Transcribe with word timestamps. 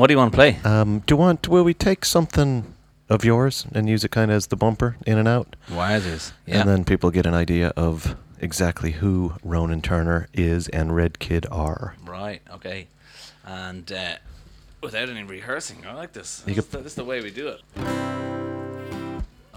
What 0.00 0.06
do 0.06 0.14
you 0.14 0.18
want 0.18 0.32
to 0.32 0.36
play? 0.36 0.58
Um, 0.64 1.00
do 1.00 1.12
you 1.12 1.16
want? 1.18 1.46
Will 1.46 1.62
we 1.62 1.74
take 1.74 2.06
something 2.06 2.72
of 3.10 3.22
yours 3.22 3.66
and 3.74 3.86
use 3.86 4.02
it 4.02 4.10
kind 4.10 4.30
of 4.30 4.36
as 4.38 4.46
the 4.46 4.56
bumper 4.56 4.96
in 5.06 5.18
and 5.18 5.28
out, 5.28 5.56
Wowzers. 5.68 6.32
Yeah. 6.46 6.60
and 6.60 6.68
then 6.68 6.84
people 6.86 7.10
get 7.10 7.26
an 7.26 7.34
idea 7.34 7.68
of 7.76 8.16
exactly 8.40 8.92
who 8.92 9.34
Ronan 9.44 9.82
Turner 9.82 10.28
is 10.32 10.68
and 10.68 10.96
Red 10.96 11.18
Kid 11.18 11.44
are. 11.50 11.96
Right. 12.06 12.40
Okay. 12.54 12.86
And 13.44 13.92
uh, 13.92 14.14
without 14.82 15.08
any 15.10 15.22
rehearsing, 15.24 15.84
I 15.86 15.92
like 15.92 16.12
this. 16.14 16.44
You 16.46 16.54
This, 16.54 16.64
could- 16.64 16.64
is 16.64 16.70
the, 16.70 16.78
this 16.78 16.92
is 16.92 16.96
the 16.96 17.04
way 17.04 17.20
we 17.20 17.30
do 17.30 17.48
it. 17.48 17.60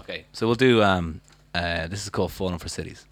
Okay. 0.00 0.24
So 0.34 0.46
we'll 0.46 0.56
do. 0.56 0.82
Um. 0.82 1.22
Uh. 1.54 1.86
This 1.86 2.02
is 2.02 2.10
called 2.10 2.32
"Falling 2.32 2.58
for 2.58 2.68
Cities." 2.68 3.06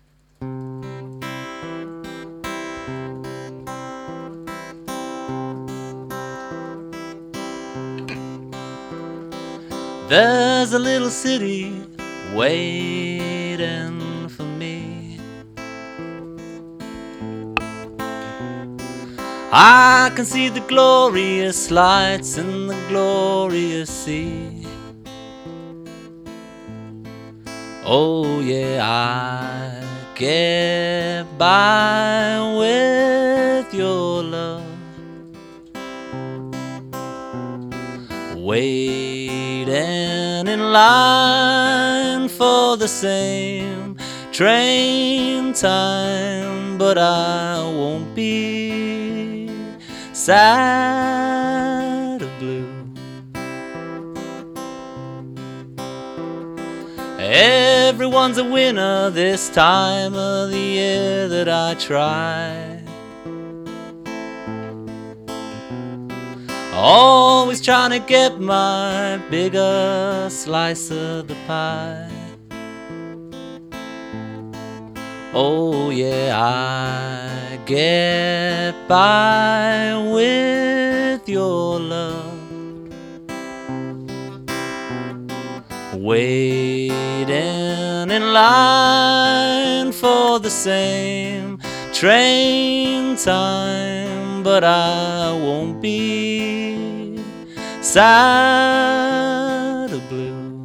There's 10.13 10.75
a 10.75 10.79
little 10.79 11.09
city 11.09 11.73
waiting 12.35 13.99
for 14.29 14.43
me. 14.43 15.19
I 19.51 20.13
can 20.15 20.27
see 20.27 20.51
the 20.51 20.61
glorious 20.69 21.71
lights 21.71 22.37
in 22.37 22.67
the 22.67 22.77
glorious 22.91 23.89
sea. 23.89 24.67
Oh, 27.83 28.41
yeah, 28.41 28.85
I 28.85 29.83
get 30.15 31.25
by 31.39 32.55
with 32.59 33.73
your 33.73 34.23
love. 34.25 34.63
In 38.37 39.12
line 40.73 42.29
for 42.29 42.77
the 42.77 42.89
same 42.89 43.97
train 44.33 45.53
time, 45.53 46.79
but 46.79 46.97
I 46.97 47.63
won't 47.63 48.15
be 48.15 49.49
sad 50.13 52.23
or 52.23 52.31
blue. 52.39 52.69
Everyone's 57.19 58.39
a 58.39 58.45
winner 58.45 59.11
this 59.11 59.51
time 59.51 60.15
of 60.15 60.51
the 60.51 60.59
year 60.59 61.29
that 61.29 61.49
I 61.49 61.75
try. 61.75 62.72
Always 66.75 67.61
trying 67.61 67.91
to 67.91 67.99
get 67.99 68.41
my 68.41 69.21
bigger 69.31 70.29
slice 70.31 70.91
of 70.91 71.29
the 71.29 71.37
pie. 71.47 72.09
Oh, 75.35 75.91
yeah, 75.91 76.39
I 76.39 77.59
get 77.67 78.75
by 78.89 79.97
with 80.13 81.29
your 81.29 81.79
love. 81.79 82.39
Waiting 85.95 86.91
in 88.11 88.33
line 88.33 89.93
for 89.93 90.39
the 90.41 90.51
same 90.51 91.59
train 91.93 93.17
time, 93.17 94.12
but 94.43 94.65
I 94.65 95.33
won't 95.33 95.81
be 95.81 97.23
sad 97.81 99.93
or 99.93 100.01
blue. 100.09 100.63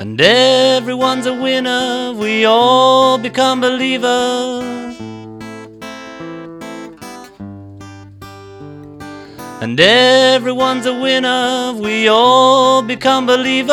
And 0.00 0.20
everyone's 0.20 1.26
a 1.26 1.34
winner, 1.34 2.12
we 2.16 2.44
all 2.44 3.18
become 3.18 3.60
believers. 3.60 4.64
And 9.60 9.80
everyone's 9.80 10.86
a 10.86 10.94
winner, 10.94 11.74
we 11.76 12.06
all 12.06 12.80
become 12.80 13.26
believers. 13.26 13.72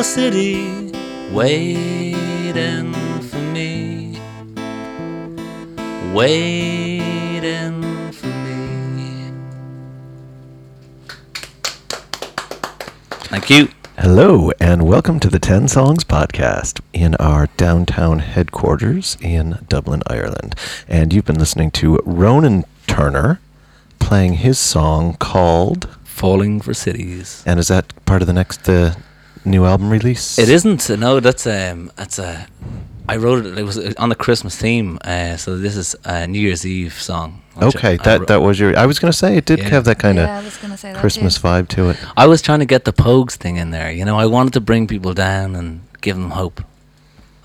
city 0.05 0.93
waiting 1.33 2.93
for 3.23 3.39
me. 3.39 4.21
Waiting 6.13 8.13
for 8.13 8.27
me. 8.27 9.33
Thank 13.11 13.49
you. 13.49 13.69
Hello, 13.97 14.51
and 14.61 14.87
welcome 14.87 15.19
to 15.21 15.31
the 15.31 15.39
10 15.39 15.69
Songs 15.69 16.05
Podcast 16.05 16.83
in 16.93 17.15
our 17.15 17.47
downtown 17.57 18.19
headquarters 18.19 19.17
in 19.23 19.65
Dublin, 19.71 20.03
Ireland. 20.07 20.55
And 20.87 21.15
you've 21.15 21.25
been 21.25 21.39
listening 21.39 21.71
to 21.73 21.99
Ronan 22.05 22.65
Turner 22.87 23.41
playing 24.01 24.35
his 24.35 24.59
song 24.59 25.15
called. 25.15 25.89
Falling 26.05 26.61
for 26.61 26.75
Cities. 26.75 27.43
And 27.47 27.59
is 27.59 27.69
that 27.69 27.95
part 28.05 28.21
of 28.21 28.27
the 28.27 28.35
next 28.35 28.69
uh, 28.69 28.97
new 29.45 29.65
album 29.65 29.91
release? 29.91 30.39
It 30.39 30.49
isn't. 30.49 30.89
uh, 30.91 30.97
No, 30.97 31.21
that's 31.21 31.47
um, 31.47 31.91
that's 31.97 32.19
a. 32.19 32.47
I 33.09 33.17
wrote 33.17 33.45
it. 33.45 33.59
It 33.59 33.65
was 33.65 33.77
uh, 33.79 33.93
on 33.99 34.09
the 34.09 34.15
Christmas 34.15 34.57
theme. 34.57 34.99
Uh, 35.05 35.37
so 35.37 35.59
this 35.59 35.77
is 35.77 35.95
a 36.05 36.27
New 36.27 36.39
Year's 36.41 36.65
Eve 36.67 36.95
song. 36.95 37.43
Okay, 37.61 37.93
I 37.93 37.97
that 37.99 38.19
wrote- 38.21 38.29
that 38.29 38.41
was 38.41 38.59
your. 38.59 38.77
I 38.79 38.87
was 38.87 38.99
going 38.99 39.13
to 39.13 39.17
say 39.19 39.37
it 39.37 39.45
did 39.45 39.59
Yeah. 39.59 39.69
have 39.69 39.85
that 39.85 39.99
kind 39.99 40.19
of 40.19 40.27
yeah, 40.27 40.39
I 40.39 40.43
was 40.45 40.57
gonna 40.57 40.77
say 40.77 40.93
that 40.93 41.01
Christmas 41.01 41.37
too. 41.39 41.43
vibe 41.47 41.69
to 41.69 41.91
it. 41.91 41.97
I 42.17 42.27
was 42.27 42.41
trying 42.43 42.61
to 42.61 42.65
get 42.67 42.85
the 42.85 42.93
Pogues 42.93 43.37
thing 43.37 43.57
in 43.57 43.71
there. 43.71 43.91
You 43.93 44.05
know, 44.05 44.17
I 44.19 44.27
wanted 44.27 44.53
to 44.55 44.61
bring 44.61 44.87
people 44.87 45.13
down 45.15 45.55
and 45.55 45.81
give 46.01 46.17
them 46.17 46.31
hope, 46.31 46.63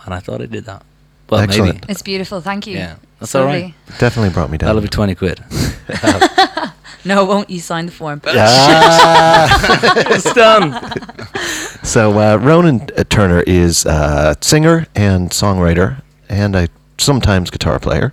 and 0.06 0.14
I 0.14 0.20
thought 0.20 0.42
I 0.42 0.46
did 0.48 0.66
that. 0.66 0.84
Well, 1.30 1.42
Excellent. 1.42 1.82
maybe. 1.82 1.92
It's 1.92 2.02
beautiful. 2.02 2.42
Thank 2.42 2.66
you. 2.66 2.76
Yeah, 2.78 2.96
that's 3.20 3.30
It's 3.32 3.36
all 3.36 3.46
right. 3.46 3.74
Definitely 4.00 4.32
brought 4.34 4.50
me 4.50 4.58
down. 4.58 4.68
That'll 4.68 4.82
be 4.82 4.88
twenty 4.88 5.14
quid. 5.14 5.44
No, 7.06 7.24
won't 7.26 7.50
you 7.50 7.60
sign 7.60 7.86
the 7.86 7.92
form? 7.92 8.22
Ah. 8.28 10.04
it's 10.10 10.34
done. 10.34 10.74
So 11.84 12.20
uh, 12.20 12.38
Ronan 12.38 12.90
uh, 12.98 13.04
Turner 13.10 13.42
is 13.48 13.86
uh, 13.86 14.36
singer 14.42 14.86
and 14.96 15.30
songwriter, 15.32 16.02
and 16.28 16.56
a 16.56 16.68
sometimes 16.98 17.50
guitar 17.50 17.80
player 17.80 18.12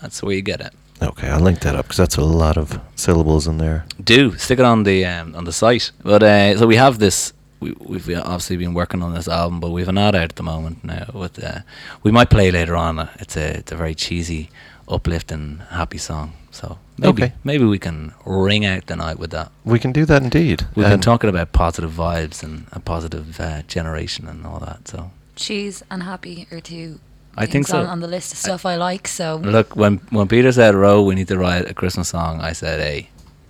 That's 0.00 0.22
where 0.22 0.34
you 0.34 0.42
get 0.42 0.60
it. 0.60 0.72
Okay? 1.02 1.28
I'll 1.28 1.40
link 1.40 1.60
that 1.60 1.74
up 1.74 1.84
because 1.86 1.96
that's 1.98 2.16
a 2.16 2.24
lot 2.24 2.56
of 2.56 2.80
syllables 2.94 3.46
in 3.46 3.58
there. 3.58 3.84
do 4.02 4.36
stick 4.36 4.58
it 4.58 4.64
on 4.64 4.84
the 4.84 5.04
um, 5.04 5.34
on 5.34 5.44
the 5.44 5.52
site. 5.52 5.90
But 6.02 6.22
uh, 6.22 6.58
so 6.58 6.66
we 6.66 6.76
have 6.76 6.98
this. 6.98 7.32
We, 7.60 7.72
we've 7.80 8.08
obviously 8.18 8.56
been 8.56 8.72
working 8.74 9.02
on 9.02 9.14
this 9.14 9.26
album, 9.28 9.58
but 9.60 9.70
we've 9.70 9.88
an 9.88 9.98
ad 9.98 10.14
out 10.14 10.22
at 10.30 10.36
the 10.36 10.42
moment 10.44 10.84
now. 10.84 11.06
With 11.12 11.42
uh, 11.42 11.60
we 12.04 12.10
might 12.12 12.30
play 12.30 12.50
later 12.50 12.76
on. 12.76 12.98
Uh, 12.98 13.08
It's 13.18 13.36
a 13.36 13.58
it's 13.58 13.72
a 13.72 13.76
very 13.76 13.94
cheesy, 13.94 14.50
uplifting, 14.88 15.60
happy 15.70 15.98
song. 15.98 16.32
So 16.50 16.78
maybe 16.96 17.22
Okay. 17.24 17.32
maybe 17.44 17.64
we 17.64 17.78
can 17.78 18.14
ring 18.24 18.64
out 18.64 18.86
the 18.86 18.96
night 18.96 19.18
with 19.18 19.30
that. 19.30 19.50
We 19.64 19.78
can 19.78 19.92
do 19.92 20.04
that 20.06 20.22
indeed. 20.22 20.66
We've 20.74 20.88
been 20.88 21.00
talking 21.00 21.30
about 21.30 21.52
positive 21.52 21.90
vibes 21.92 22.42
and 22.42 22.66
a 22.72 22.80
positive 22.80 23.38
uh, 23.40 23.62
generation 23.68 24.26
and 24.28 24.46
all 24.46 24.58
that. 24.60 24.88
So 24.88 25.10
Cheese 25.36 25.84
and 25.90 26.02
happy 26.02 26.46
are 26.50 26.60
two. 26.60 26.98
I 27.38 27.46
think 27.46 27.52
things 27.66 27.70
on, 27.72 27.86
so. 27.86 27.90
on 27.90 28.00
the 28.00 28.08
list 28.08 28.32
of 28.32 28.38
stuff 28.38 28.66
I 28.66 28.76
like. 28.76 29.08
So 29.08 29.36
look, 29.36 29.76
when 29.76 29.98
when 30.10 30.28
Peter 30.28 30.52
said, 30.52 30.74
"Row, 30.74 31.02
we 31.02 31.14
need 31.14 31.28
to 31.28 31.38
write 31.38 31.70
a 31.70 31.74
Christmas 31.74 32.08
song," 32.08 32.40
I 32.40 32.52
said, 32.52 32.80
"Hey, 32.80 33.08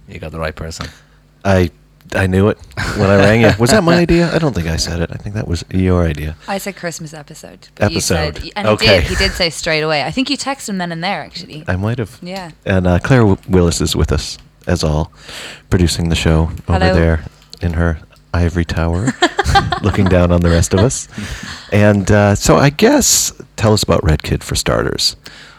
you 0.09 0.19
got 0.19 0.33
the 0.33 0.39
right 0.41 0.55
person." 0.55 0.87
I 1.45 1.71
I 2.15 2.27
knew 2.27 2.49
it 2.49 2.59
when 2.97 3.11
I 3.11 3.17
rang 3.17 3.41
you. 3.43 3.51
Was 3.59 3.71
that 3.71 3.83
my 3.85 3.97
idea? 3.97 4.33
I 4.35 4.39
don't 4.39 4.55
think 4.55 4.67
I 4.67 4.77
said 4.77 5.01
it. 5.01 5.11
I 5.13 5.17
think 5.17 5.35
that 5.35 5.47
was 5.47 5.65
your 5.71 6.05
idea. 6.09 6.37
I 6.49 6.59
said 6.59 6.75
Christmas 6.77 7.13
episode. 7.13 7.69
but 7.75 7.91
you 7.91 7.97
Episode. 7.99 8.39
said, 8.39 8.51
and 8.57 8.67
Okay. 8.69 8.87
he 8.87 9.01
did. 9.01 9.09
He 9.11 9.15
did 9.17 9.33
say 9.33 9.51
straight 9.51 9.83
away. 9.83 10.03
I 10.05 10.11
think 10.11 10.31
you 10.31 10.37
texted 10.39 10.71
him 10.71 10.79
then 10.79 10.91
and 10.93 11.03
there 11.05 11.21
actually. 11.23 11.65
I 11.69 11.77
might 11.77 11.99
have. 11.99 12.19
yeah. 12.23 12.51
And 12.65 12.87
uh, 12.87 12.99
Claire 13.01 13.21
w- 13.29 13.37
Willis 13.49 13.81
is 13.83 13.95
with 13.95 14.11
us, 14.13 14.39
as 14.67 14.83
all, 14.83 15.13
producing 15.71 16.09
the 16.09 16.17
show 16.17 16.51
over 16.67 16.79
Hello. 16.79 16.95
there 16.95 17.25
in 17.61 17.75
her 17.75 17.99
ivory 18.35 18.65
tower, 18.65 19.09
looking 19.83 20.07
down 20.07 20.33
on 20.33 20.41
the 20.41 20.51
rest 20.51 20.75
of 20.75 20.81
us. 20.81 21.09
And 21.73 22.11
uh, 22.11 22.35
so 22.35 22.57
I 22.57 22.71
guess, 22.71 23.33
tell 23.57 23.73
us 23.73 23.83
about 23.83 24.03
Red 24.05 24.23
Kid 24.23 24.43
for 24.45 24.55
starters. 24.55 25.17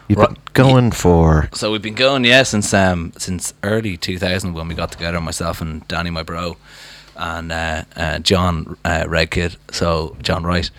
You've 0.07 0.17
been 0.17 0.37
going 0.53 0.91
for. 0.91 1.49
So 1.53 1.71
we've 1.71 1.83
been 1.83 1.93
going, 1.93 2.25
yeah, 2.25 2.41
since 2.41 2.73
um 2.73 3.13
since 3.17 3.53
early 3.61 3.95
2000 3.95 4.53
when 4.53 4.67
we 4.67 4.73
got 4.73 4.91
together, 4.91 5.21
myself 5.21 5.61
and 5.61 5.87
Danny, 5.87 6.09
my 6.09 6.23
bro, 6.23 6.57
and 7.15 7.51
uh, 7.51 7.83
uh, 7.95 8.17
John 8.19 8.75
uh, 8.83 9.03
Redkid. 9.03 9.57
So 9.71 10.17
John 10.23 10.43
Wright. 10.43 10.71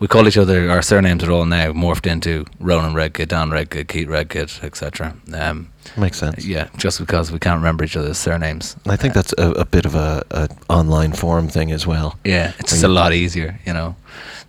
We 0.00 0.08
call 0.08 0.26
each 0.26 0.36
other. 0.36 0.68
Our 0.70 0.82
surnames 0.82 1.22
are 1.24 1.30
all 1.30 1.46
now 1.46 1.72
morphed 1.72 2.06
into 2.10 2.44
Ronan 2.58 2.94
Redkid, 2.94 3.28
Dan 3.28 3.50
Redkid, 3.50 3.88
Keith 3.88 4.08
Redkid, 4.08 4.62
etc. 4.64 5.16
Um, 5.32 5.70
Makes 5.96 6.18
sense. 6.18 6.44
yeah, 6.44 6.68
just 6.76 6.98
because 6.98 7.30
we 7.30 7.38
can't 7.38 7.58
remember 7.58 7.84
each 7.84 7.96
other's 7.96 8.18
surnames. 8.18 8.76
I 8.86 8.96
think 8.96 9.14
that's 9.14 9.32
a, 9.38 9.50
a 9.52 9.64
bit 9.64 9.84
of 9.86 9.94
a, 9.94 10.24
a 10.30 10.48
online 10.68 11.12
forum 11.12 11.48
thing 11.48 11.70
as 11.72 11.86
well. 11.86 12.18
Yeah, 12.24 12.52
it's 12.58 12.72
just 12.72 12.82
a 12.82 12.88
lot 12.88 13.12
easier, 13.12 13.60
you 13.64 13.72
know, 13.72 13.94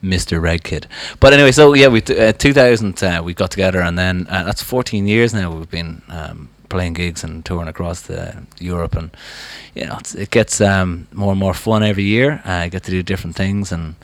Mr. 0.04 0.42
Red 0.42 0.64
Kid. 0.64 0.88
But 1.20 1.34
anyway, 1.34 1.52
so 1.52 1.74
yeah, 1.74 1.88
we 1.90 2.02
t- 2.02 2.18
uh, 2.18 2.34
2000 2.34 3.04
uh, 3.04 3.22
we 3.24 3.34
got 3.34 3.52
together, 3.52 3.82
and 3.82 3.98
then 4.00 4.26
uh, 4.30 4.44
that's 4.44 4.64
14 4.64 5.06
years 5.08 5.34
now. 5.34 5.52
We've 5.56 5.70
been 5.70 6.02
um, 6.10 6.50
playing 6.70 6.94
gigs 6.94 7.24
and 7.24 7.46
touring 7.46 7.68
across 7.68 8.02
the 8.02 8.36
Europe, 8.60 8.96
and 8.96 9.12
you 9.76 9.86
know, 9.86 9.98
it's, 10.00 10.16
it 10.16 10.32
gets 10.32 10.60
um, 10.60 11.08
more 11.14 11.32
and 11.32 11.40
more 11.40 11.54
fun 11.54 11.84
every 11.84 12.04
year. 12.06 12.42
Uh, 12.46 12.52
I 12.52 12.70
get 12.70 12.84
to 12.86 12.92
do 12.92 13.04
different 13.04 13.36
things, 13.36 13.72
and 13.72 13.96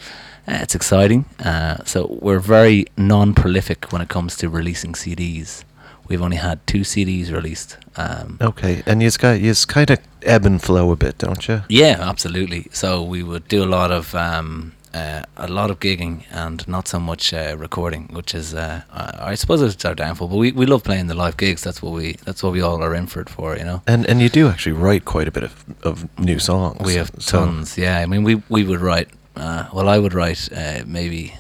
uh, 0.48 0.60
it's 0.62 0.76
exciting. 0.76 1.26
Uh, 1.44 1.78
so 1.86 2.18
we're 2.22 2.40
very 2.40 2.86
non-prolific 2.98 3.92
when 3.92 4.02
it 4.02 4.10
comes 4.10 4.36
to 4.38 4.50
releasing 4.50 4.94
CDs. 4.94 5.64
We've 6.08 6.22
only 6.22 6.38
had 6.38 6.66
two 6.68 6.82
CDs 6.82 7.32
released. 7.32 7.78
Um, 7.96 8.38
Okay, 8.42 8.84
and 8.86 9.02
you've 9.02 9.18
got 9.20 9.40
you's 9.40 9.66
kind 9.66 9.90
of 9.92 10.00
ebb 10.24 10.46
and 10.46 10.62
flow 10.62 10.92
a 10.92 10.96
bit, 10.96 11.18
don't 11.20 11.48
you? 11.48 11.62
yeah, 11.70 11.98
absolutely. 12.02 12.68
So 12.72 13.04
we 13.04 13.24
would 13.24 13.48
do 13.48 13.64
a 13.64 13.70
lot 13.78 13.92
of 13.92 14.14
um, 14.16 14.74
uh, 14.94 15.22
a 15.38 15.48
lot 15.48 15.72
of 15.72 15.80
gigging 15.80 16.24
and 16.32 16.68
not 16.68 16.88
so 16.88 17.00
much 17.00 17.34
uh, 17.34 17.56
recording, 17.58 18.10
which 18.12 18.36
is 18.36 18.54
uh, 18.54 18.82
I 18.92 19.32
I 19.32 19.36
suppose 19.36 19.62
it's 19.62 19.86
our 19.86 19.96
downfall. 19.96 20.28
But 20.28 20.38
we, 20.38 20.52
we 20.52 20.66
love 20.66 20.84
playing 20.84 21.08
the 21.08 21.16
live 21.16 21.38
gigs. 21.38 21.62
That's 21.64 21.82
what 21.82 21.94
we 21.94 22.14
that's 22.26 22.44
what 22.44 22.52
we 22.54 22.62
all 22.62 22.82
are 22.84 22.94
in 22.96 23.08
for 23.08 23.22
it 23.22 23.30
for. 23.30 23.56
You 23.58 23.64
know, 23.64 23.82
And 23.88 24.06
and 24.10 24.22
you 24.22 24.28
do 24.30 24.50
actually 24.50 24.74
write 24.74 25.06
quite 25.06 25.28
a 25.28 25.32
bit 25.32 25.44
of, 25.44 25.54
of 25.84 26.04
new 26.20 26.40
songs. 26.40 26.86
we 26.86 26.96
have 26.96 27.12
so- 27.20 27.46
tons. 27.46 27.78
Yeah, 27.78 28.00
I 28.04 28.06
mean 28.06 28.24
we 28.24 28.36
we 28.50 28.64
would 28.66 28.82
write. 28.82 29.08
Uh, 29.36 29.68
well, 29.74 29.90
I 29.90 29.98
would 29.98 30.14
write 30.14 30.50
uh, 30.56 30.84
maybe. 30.86 31.36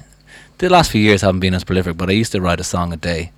The 0.57 0.69
last 0.69 0.91
few 0.91 1.01
years 1.01 1.21
haven't 1.21 1.39
been 1.39 1.55
as 1.55 1.63
prolific, 1.63 1.97
but 1.97 2.09
I 2.09 2.13
used 2.13 2.31
to 2.33 2.41
write 2.41 2.59
a 2.59 2.63
song 2.63 2.93
a 2.93 2.97
day, 2.97 3.31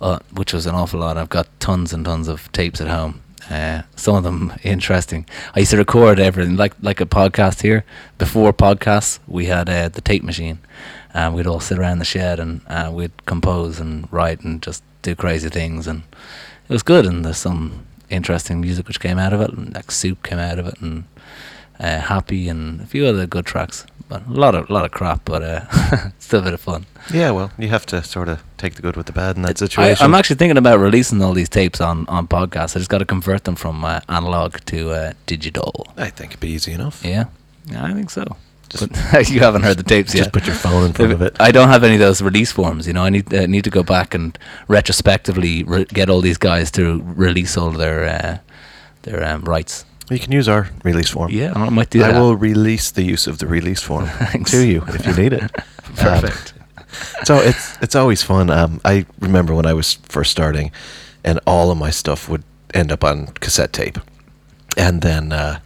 uh, 0.00 0.18
which 0.32 0.54
was 0.54 0.64
an 0.66 0.74
awful 0.74 1.00
lot. 1.00 1.18
I've 1.18 1.28
got 1.28 1.46
tons 1.60 1.92
and 1.92 2.04
tons 2.06 2.26
of 2.26 2.50
tapes 2.52 2.80
at 2.80 2.88
home. 2.88 3.20
Uh, 3.50 3.82
some 3.96 4.14
of 4.14 4.22
them 4.22 4.52
interesting. 4.62 5.26
I 5.54 5.60
used 5.60 5.72
to 5.72 5.76
record 5.76 6.18
everything 6.18 6.56
like 6.56 6.74
like 6.80 7.00
a 7.00 7.06
podcast 7.06 7.62
here. 7.62 7.84
Before 8.16 8.52
podcasts, 8.52 9.18
we 9.26 9.46
had 9.46 9.68
uh, 9.68 9.88
the 9.88 10.00
tape 10.00 10.22
machine, 10.22 10.58
and 11.12 11.34
we'd 11.34 11.46
all 11.46 11.60
sit 11.60 11.78
around 11.78 11.98
the 11.98 12.04
shed 12.04 12.38
and 12.40 12.60
uh, 12.66 12.90
we'd 12.92 13.26
compose 13.26 13.78
and 13.80 14.10
write 14.12 14.40
and 14.40 14.62
just 14.62 14.82
do 15.02 15.14
crazy 15.14 15.48
things, 15.48 15.86
and 15.86 16.02
it 16.68 16.72
was 16.72 16.82
good. 16.82 17.04
And 17.06 17.24
there's 17.24 17.38
some 17.38 17.86
interesting 18.08 18.60
music 18.60 18.86
which 18.88 19.00
came 19.00 19.18
out 19.18 19.32
of 19.32 19.40
it, 19.40 19.50
and 19.50 19.74
like 19.74 19.90
Soup 19.90 20.22
came 20.22 20.38
out 20.38 20.58
of 20.58 20.66
it, 20.66 20.80
and 20.80 21.04
uh, 21.78 22.00
Happy, 22.00 22.48
and 22.48 22.80
a 22.80 22.86
few 22.86 23.06
other 23.06 23.26
good 23.26 23.46
tracks. 23.46 23.86
But 24.10 24.26
a 24.26 24.32
lot 24.32 24.56
of 24.56 24.68
lot 24.68 24.84
of 24.84 24.90
crap, 24.90 25.24
but 25.24 25.40
uh, 25.42 26.10
still 26.18 26.40
a 26.40 26.42
bit 26.42 26.52
of 26.52 26.60
fun. 26.60 26.84
Yeah, 27.14 27.30
well, 27.30 27.52
you 27.56 27.68
have 27.68 27.86
to 27.86 28.02
sort 28.02 28.28
of 28.28 28.42
take 28.58 28.74
the 28.74 28.82
good 28.82 28.96
with 28.96 29.06
the 29.06 29.12
bad 29.12 29.36
in 29.36 29.42
that 29.42 29.52
I, 29.62 29.66
situation. 29.66 30.04
I'm 30.04 30.14
actually 30.16 30.34
thinking 30.36 30.58
about 30.58 30.80
releasing 30.80 31.22
all 31.22 31.32
these 31.32 31.48
tapes 31.48 31.80
on, 31.80 32.08
on 32.08 32.26
podcasts. 32.26 32.74
I 32.74 32.80
just 32.80 32.90
got 32.90 32.98
to 32.98 33.04
convert 33.04 33.44
them 33.44 33.54
from 33.54 33.84
uh, 33.84 34.00
analog 34.08 34.56
to 34.66 34.90
uh, 34.90 35.12
digital. 35.26 35.86
I 35.96 36.10
think 36.10 36.32
it'd 36.32 36.40
be 36.40 36.48
easy 36.48 36.72
enough. 36.72 37.04
Yeah, 37.04 37.26
yeah, 37.66 37.84
I 37.84 37.92
think 37.94 38.10
so. 38.10 38.24
Just- 38.68 38.90
But 39.12 39.30
you 39.34 39.38
haven't 39.40 39.62
heard 39.62 39.76
the 39.76 39.84
tapes 39.84 40.10
Just 40.12 40.24
yet. 40.24 40.32
put 40.32 40.44
your 40.46 40.56
phone 40.56 40.86
in 40.86 40.92
front 40.92 41.12
of 41.12 41.22
it. 41.22 41.36
I 41.40 41.52
don't 41.52 41.68
have 41.68 41.84
any 41.84 41.94
of 41.94 42.00
those 42.00 42.20
release 42.20 42.50
forms. 42.50 42.88
You 42.88 42.92
know, 42.94 43.04
I 43.04 43.10
need 43.10 43.32
uh, 43.32 43.46
need 43.46 43.62
to 43.64 43.70
go 43.70 43.84
back 43.84 44.12
and 44.14 44.36
retrospectively 44.66 45.62
re- 45.62 45.84
get 45.84 46.10
all 46.10 46.20
these 46.20 46.38
guys 46.38 46.70
to 46.72 47.00
release 47.14 47.56
all 47.56 47.70
their 47.70 48.04
uh, 48.06 48.38
their 49.02 49.22
um, 49.24 49.42
rights. 49.44 49.84
You 50.10 50.18
can 50.18 50.32
use 50.32 50.48
our 50.48 50.68
release 50.84 51.08
form. 51.10 51.30
Yeah, 51.30 51.52
I 51.54 51.68
might 51.70 51.90
do 51.90 52.00
that. 52.00 52.14
I 52.16 52.20
will 52.20 52.34
release 52.36 52.90
the 52.90 53.02
use 53.02 53.26
of 53.26 53.38
the 53.38 53.46
release 53.46 53.80
form 53.82 54.06
Thanks. 54.32 54.50
to 54.50 54.66
you 54.66 54.82
if 54.88 55.06
you 55.06 55.14
need 55.14 55.32
it. 55.32 55.50
Perfect. 55.96 56.52
Um, 56.56 56.84
so 57.24 57.36
it's 57.36 57.78
it's 57.80 57.94
always 57.94 58.22
fun. 58.22 58.50
Um, 58.50 58.80
I 58.84 59.06
remember 59.20 59.54
when 59.54 59.66
I 59.66 59.74
was 59.74 59.94
first 60.08 60.30
starting, 60.32 60.72
and 61.24 61.38
all 61.46 61.70
of 61.70 61.78
my 61.78 61.90
stuff 61.90 62.28
would 62.28 62.42
end 62.74 62.90
up 62.90 63.04
on 63.04 63.28
cassette 63.40 63.72
tape, 63.72 63.98
and 64.76 65.02
then 65.02 65.32
uh, 65.32 65.60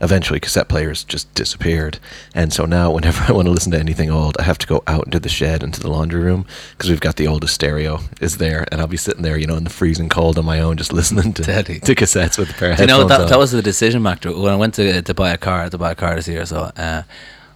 eventually 0.00 0.40
cassette 0.40 0.68
players 0.68 1.04
just 1.04 1.32
disappeared. 1.34 1.98
And 2.34 2.52
so 2.52 2.64
now, 2.64 2.90
whenever 2.94 3.24
I 3.30 3.32
want 3.32 3.46
to 3.46 3.52
listen 3.52 3.72
to 3.72 3.78
anything 3.78 4.10
old, 4.10 4.36
I 4.38 4.42
have 4.42 4.58
to 4.58 4.66
go 4.66 4.82
out 4.86 5.06
into 5.06 5.20
the 5.20 5.28
shed, 5.28 5.62
into 5.62 5.80
the 5.80 5.90
laundry 5.90 6.20
room, 6.20 6.46
because 6.72 6.90
we've 6.90 7.00
got 7.00 7.16
the 7.16 7.26
oldest 7.26 7.54
stereo 7.54 8.00
is 8.20 8.38
there, 8.38 8.66
and 8.70 8.80
I'll 8.80 8.86
be 8.86 8.96
sitting 8.96 9.22
there, 9.22 9.36
you 9.38 9.46
know, 9.46 9.56
in 9.56 9.64
the 9.64 9.70
freezing 9.70 10.08
cold 10.08 10.38
on 10.38 10.44
my 10.44 10.60
own, 10.60 10.76
just 10.76 10.92
listening 11.00 11.32
to, 11.34 11.42
to 11.42 11.94
cassettes 11.94 12.38
with 12.38 12.50
a 12.50 12.54
pair 12.54 12.72
of 12.72 12.80
you 12.80 12.86
know 12.86 13.04
that, 13.04 13.22
on. 13.22 13.28
that 13.28 13.38
was 13.38 13.50
the 13.52 13.62
decision 13.62 14.02
maker 14.02 14.32
when 14.32 14.52
I 14.52 14.56
went 14.56 14.74
to 14.74 15.02
to 15.02 15.14
buy 15.14 15.32
a 15.32 15.38
car 15.38 15.68
to 15.68 15.78
buy 15.78 15.92
a 15.92 15.94
car 15.94 16.14
this 16.14 16.28
year. 16.28 16.44
So 16.46 16.70
uh, 16.76 17.02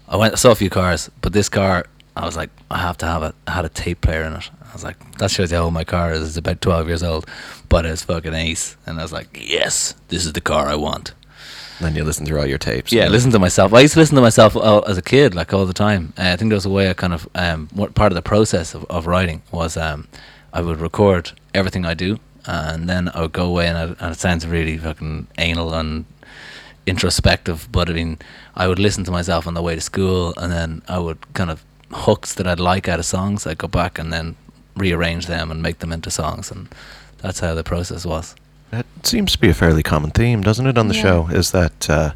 I 0.09 0.17
went 0.17 0.35
I 0.35 0.37
saw 0.37 0.51
a 0.51 0.55
few 0.55 0.71
cars, 0.71 1.11
but 1.21 1.33
this 1.33 1.49
car 1.49 1.87
I 2.17 2.25
was 2.25 2.37
like 2.37 2.51
I 2.71 2.79
have 2.79 2.99
to 2.99 3.07
have 3.07 3.23
it. 3.23 3.35
I 3.47 3.53
had 3.53 3.65
a 3.65 3.69
tape 3.69 4.01
player 4.01 4.23
in 4.23 4.33
it. 4.35 4.51
I 4.63 4.73
was 4.73 4.85
like 4.85 5.19
that 5.19 5.31
shows 5.31 5.51
you 5.51 5.59
how 5.59 5.65
old 5.65 5.75
my 5.75 5.85
car 5.85 6.13
is. 6.13 6.29
It's 6.29 6.37
about 6.37 6.61
twelve 6.61 6.89
years 6.89 7.03
old, 7.03 7.27
but 7.69 7.87
it's 7.87 8.05
fucking 8.05 8.35
ace. 8.35 8.77
And 8.87 8.99
I 8.99 9.03
was 9.03 9.13
like, 9.13 9.39
yes, 9.41 9.95
this 10.09 10.25
is 10.25 10.33
the 10.33 10.41
car 10.41 10.69
I 10.69 10.77
want. 10.77 11.15
Then 11.81 11.95
you 11.95 12.05
listen 12.05 12.25
through 12.27 12.41
all 12.41 12.47
your 12.47 12.59
tapes. 12.59 12.93
Yeah, 12.93 13.09
listen 13.09 13.31
to 13.33 13.39
myself. 13.39 13.73
I 13.73 13.81
used 13.81 13.95
to 13.95 14.01
listen 14.01 14.17
to 14.17 14.23
myself 14.23 14.57
uh, 14.57 14.81
as 14.81 14.97
a 14.97 15.03
kid, 15.03 15.35
like 15.35 15.53
all 15.53 15.67
the 15.67 15.73
time. 15.73 16.13
Uh, 16.17 16.31
I 16.33 16.37
think 16.37 16.51
there 16.51 16.57
was 16.57 16.67
a 16.67 16.71
way 16.71 16.89
I 16.91 16.95
kind 16.95 17.13
of 17.13 17.29
um, 17.35 17.69
what 17.73 17.95
part 17.95 18.13
of 18.13 18.17
the 18.17 18.23
process 18.23 18.75
of, 18.75 18.85
of 18.87 19.07
writing 19.07 19.43
was 19.51 19.77
um, 19.77 20.07
I 20.53 20.61
would 20.61 20.81
record 20.81 21.33
everything 21.53 21.85
I 21.85 21.95
do, 21.95 22.19
and 22.47 22.89
then 22.89 23.11
I 23.15 23.23
would 23.23 23.33
go 23.33 23.47
away, 23.47 23.67
and, 23.67 23.79
I, 23.79 23.83
and 24.05 24.13
it 24.13 24.19
sounds 24.19 24.47
really 24.47 24.79
fucking 24.79 25.27
anal 25.39 25.75
and 25.75 26.05
introspective, 26.87 27.69
but 27.73 27.89
I 27.89 27.93
mean, 27.95 28.19
I 28.55 28.69
would 28.69 28.79
listen 28.79 29.05
to 29.05 29.11
myself 29.11 29.47
on 29.47 29.55
the 29.55 29.63
way 29.63 29.75
to 29.75 29.81
school, 29.81 30.35
and 30.37 30.53
then 30.53 30.83
I 30.89 30.99
would 30.99 31.33
kind 31.35 31.51
of 31.51 31.65
hooks 31.91 32.35
that 32.35 32.47
I'd 32.47 32.61
like 32.61 32.89
out 32.89 32.99
of 32.99 33.07
songs. 33.07 33.47
I'd 33.47 33.59
go 33.59 33.69
back 33.69 33.99
and 33.99 34.13
then 34.13 34.37
rearrange 34.77 35.27
them 35.27 35.51
and 35.51 35.63
make 35.63 35.79
them 35.79 35.93
into 35.93 36.11
songs, 36.11 36.51
and 36.51 36.69
that's 37.19 37.41
how 37.41 37.55
the 37.55 37.65
process 37.65 38.05
was. 38.05 38.35
That 38.75 38.87
seems 39.07 39.33
to 39.33 39.39
be 39.39 39.49
a 39.49 39.55
fairly 39.55 39.83
common 39.83 40.11
theme, 40.11 40.43
doesn't 40.43 40.67
it, 40.67 40.77
on 40.79 40.89
the 40.89 40.95
Yeah. 40.95 41.03
show? 41.03 41.29
Is 41.33 41.51
that, 41.53 41.89
uh, 41.89 42.13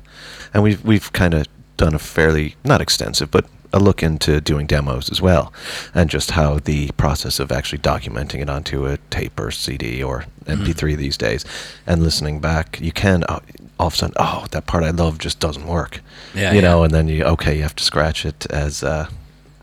and 0.53 0.63
we've 0.63 0.85
we've 0.85 1.13
kind 1.13 1.35
of 1.35 1.47
done 1.77 1.95
a 1.95 1.99
fairly 1.99 2.57
not 2.65 2.81
extensive, 2.81 3.31
but 3.31 3.45
a 3.73 3.79
look 3.79 4.03
into 4.03 4.41
doing 4.41 4.67
demos 4.67 5.11
as 5.11 5.21
well, 5.21 5.53
and 5.95 6.09
just 6.11 6.31
how 6.33 6.59
the 6.59 6.91
process 6.97 7.39
of 7.39 7.53
actually 7.53 7.79
documenting 7.79 8.41
it 8.41 8.49
onto 8.49 8.87
a 8.87 8.97
tape 9.11 9.39
or 9.39 9.51
CD 9.51 10.03
or 10.03 10.25
MP3 10.47 10.97
these 10.97 11.17
days, 11.19 11.45
and 11.87 12.03
listening 12.03 12.41
back, 12.41 12.79
you 12.81 12.93
can 12.93 13.25
uh, 13.29 13.41
all 13.79 13.89
of 13.89 13.93
a 13.95 13.97
sudden, 13.97 14.15
oh, 14.19 14.47
that 14.53 14.67
part 14.67 14.83
I 14.83 14.91
love 14.91 15.19
just 15.19 15.39
doesn't 15.39 15.67
work, 15.67 16.01
Yeah, 16.35 16.53
you 16.55 16.63
know, 16.63 16.83
and 16.83 16.93
then 16.95 17.09
you 17.09 17.23
okay, 17.25 17.57
you 17.57 17.63
have 17.63 17.77
to 17.77 17.85
scratch 17.85 18.25
it, 18.25 18.47
as 18.51 18.83
uh, 18.83 19.07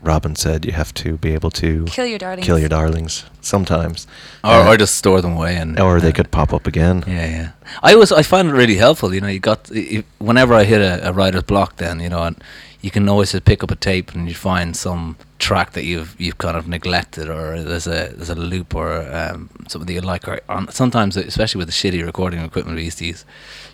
Robin 0.06 0.36
said, 0.36 0.64
you 0.64 0.72
have 0.72 0.92
to 0.94 1.16
be 1.18 1.34
able 1.34 1.50
to 1.50 1.84
Kill 1.86 2.06
your 2.06 2.18
darlings. 2.18 2.46
kill 2.46 2.58
your 2.58 2.68
darlings 2.68 3.24
sometimes, 3.40 4.06
Or, 4.44 4.50
Uh, 4.50 4.68
or 4.72 4.76
just 4.76 4.94
store 4.96 5.20
them 5.20 5.36
away 5.36 5.56
and 5.56 5.78
or 5.80 6.00
they 6.00 6.10
uh, 6.10 6.12
could 6.12 6.30
pop 6.30 6.52
up 6.52 6.66
again. 6.66 7.04
Yeah, 7.06 7.26
yeah. 7.36 7.48
I 7.82 7.94
was 7.96 8.12
I 8.12 8.22
find 8.22 8.48
it 8.48 8.52
really 8.52 8.76
helpful. 8.76 9.12
You 9.14 9.20
know, 9.20 9.28
you 9.28 9.40
got 9.40 9.70
i 9.74 10.04
whenever 10.18 10.54
I 10.54 10.64
hit 10.64 10.80
a, 10.80 11.08
a 11.08 11.12
writer's 11.12 11.42
block, 11.44 11.76
then 11.76 12.00
you 12.00 12.08
know, 12.08 12.22
and 12.22 12.36
you 12.86 12.92
can 12.92 13.08
always 13.08 13.32
just 13.32 13.44
pick 13.44 13.64
up 13.64 13.72
a 13.72 13.74
tape 13.74 14.14
and 14.14 14.28
you 14.28 14.34
find 14.34 14.76
some 14.76 15.16
track 15.40 15.72
that 15.72 15.82
you've 15.82 16.14
you've 16.20 16.38
kind 16.38 16.56
of 16.56 16.68
neglected, 16.68 17.28
or 17.28 17.60
there's 17.60 17.88
a 17.88 18.12
there's 18.14 18.30
a 18.30 18.36
loop 18.36 18.76
or 18.76 19.02
um, 19.12 19.50
something 19.66 19.86
that 19.88 19.92
you 19.92 20.00
like. 20.00 20.28
Or 20.28 20.40
on, 20.48 20.70
sometimes, 20.70 21.16
especially 21.16 21.58
with 21.58 21.66
the 21.66 21.72
shitty 21.72 22.06
recording 22.06 22.38
equipment 22.38 22.76
we 22.76 22.84
used 22.84 22.98
to 22.98 23.06
use, 23.06 23.24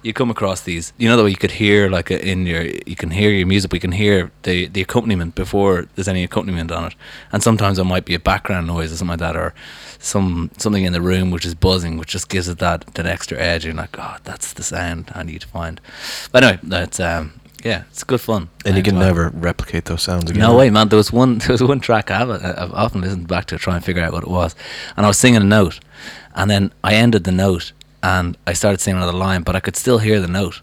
you 0.03 0.15
come 0.15 0.31
across 0.31 0.63
these. 0.63 0.95
You 0.97 1.11
know 1.11 1.19
the 1.19 1.25
way 1.25 1.29
you 1.29 1.37
could 1.37 1.51
hear 1.51 1.91
like 1.91 2.11
a, 2.11 2.27
in 2.27 2.47
your 2.47 2.63
you 2.63 2.97
can 2.97 3.11
hear 3.11 3.29
your 3.29 3.47
music, 3.47 3.71
we 3.71 3.81
can 3.81 3.93
hear 3.93 4.31
the 4.45 4.69
the 4.69 4.81
accompaniment 4.81 5.35
before 5.35 5.87
there's 5.95 6.09
any 6.09 6.25
accompaniment 6.25 6.73
on 6.73 6.87
it. 6.87 6.95
And 7.33 7.43
sometimes 7.43 7.79
it 7.79 7.85
might 7.85 8.07
be 8.07 8.15
a 8.15 8.19
background 8.33 8.67
noise 8.67 8.95
or 8.95 8.97
something 8.97 9.19
like 9.19 9.35
that, 9.35 9.37
or 9.37 9.53
some 9.99 10.51
something 10.57 10.85
in 10.85 10.95
the 10.95 11.03
room 11.03 11.31
which 11.31 11.45
is 11.45 11.55
buzzing, 11.55 11.99
which 11.99 12.09
just 12.09 12.31
gives 12.31 12.49
it 12.49 12.61
that 12.61 12.87
that 12.95 13.05
extra 13.05 13.39
edge. 13.39 13.67
You're 13.67 13.75
like, 13.75 13.99
oh, 13.99 14.17
that's 14.25 14.55
the 14.55 14.63
sound 14.63 15.11
I 15.15 15.23
need 15.23 15.43
to 15.43 15.49
find. 15.49 15.83
But 16.33 16.45
anyway, 16.45 16.61
that's 16.63 16.99
um, 16.99 17.35
yeah, 17.65 17.85
it's 17.91 18.05
good 18.05 18.21
fun. 18.21 18.49
And 18.65 18.77
you 18.77 18.83
can 18.83 18.99
never 18.99 19.31
replicate 19.31 19.85
those 19.85 20.03
sounds 20.03 20.31
again. 20.31 20.41
No 20.41 20.57
way, 20.57 20.71
man. 20.71 20.89
There 20.89 20.97
was 20.97 21.13
one. 21.13 21.39
There 21.39 21.53
was 21.53 21.63
one 21.63 21.81
track 21.81 22.11
I 22.11 22.19
have. 22.19 22.31
I've 22.31 22.73
often 22.73 23.01
listened 23.01 23.29
back 23.29 23.47
to 23.47 23.59
try 23.59 23.77
and 23.77 23.85
figure 23.85 24.03
out 24.03 24.13
what 24.13 24.23
it 24.25 24.29
was, 24.29 24.55
and 24.97 25.07
I 25.07 25.09
was 25.09 25.19
singing 25.19 25.43
a 25.43 25.45
note, 25.45 25.81
and 26.35 26.51
then 26.51 26.73
I 26.83 26.95
ended 26.95 27.25
the 27.25 27.33
note, 27.33 27.73
and 28.03 28.37
I 28.47 28.53
started 28.53 28.81
singing 28.81 28.99
another 28.99 29.17
line, 29.17 29.43
but 29.43 29.55
I 29.55 29.61
could 29.61 29.77
still 29.77 29.99
hear 29.99 30.21
the 30.21 30.29
note, 30.29 30.61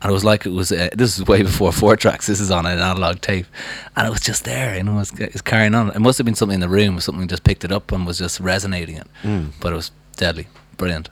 and 0.00 0.10
it 0.10 0.12
was 0.12 0.24
like 0.24 0.46
it 0.46 0.50
was. 0.50 0.72
Uh, 0.72 0.88
this 0.92 1.18
is 1.18 1.26
way 1.26 1.42
before 1.42 1.72
four 1.82 1.96
tracks. 1.96 2.26
This 2.26 2.40
is 2.40 2.50
on 2.50 2.66
an 2.66 2.78
analog 2.78 3.20
tape, 3.20 3.46
and 3.96 4.06
it 4.06 4.10
was 4.10 4.20
just 4.20 4.44
there. 4.44 4.76
You 4.76 4.82
know, 4.82 4.92
it 4.92 4.96
was, 4.96 5.20
it 5.20 5.32
was 5.32 5.42
carrying 5.42 5.74
on. 5.74 5.90
It 5.90 6.00
must 6.00 6.18
have 6.18 6.24
been 6.24 6.34
something 6.34 6.54
in 6.54 6.60
the 6.60 6.68
room. 6.68 6.98
Something 7.00 7.28
just 7.28 7.44
picked 7.44 7.64
it 7.64 7.70
up 7.72 7.92
and 7.92 8.06
was 8.06 8.18
just 8.18 8.40
resonating 8.40 8.96
it. 8.96 9.06
Mm. 9.22 9.52
But 9.60 9.72
it 9.72 9.76
was 9.76 9.92
deadly, 10.16 10.48
brilliant. 10.76 11.08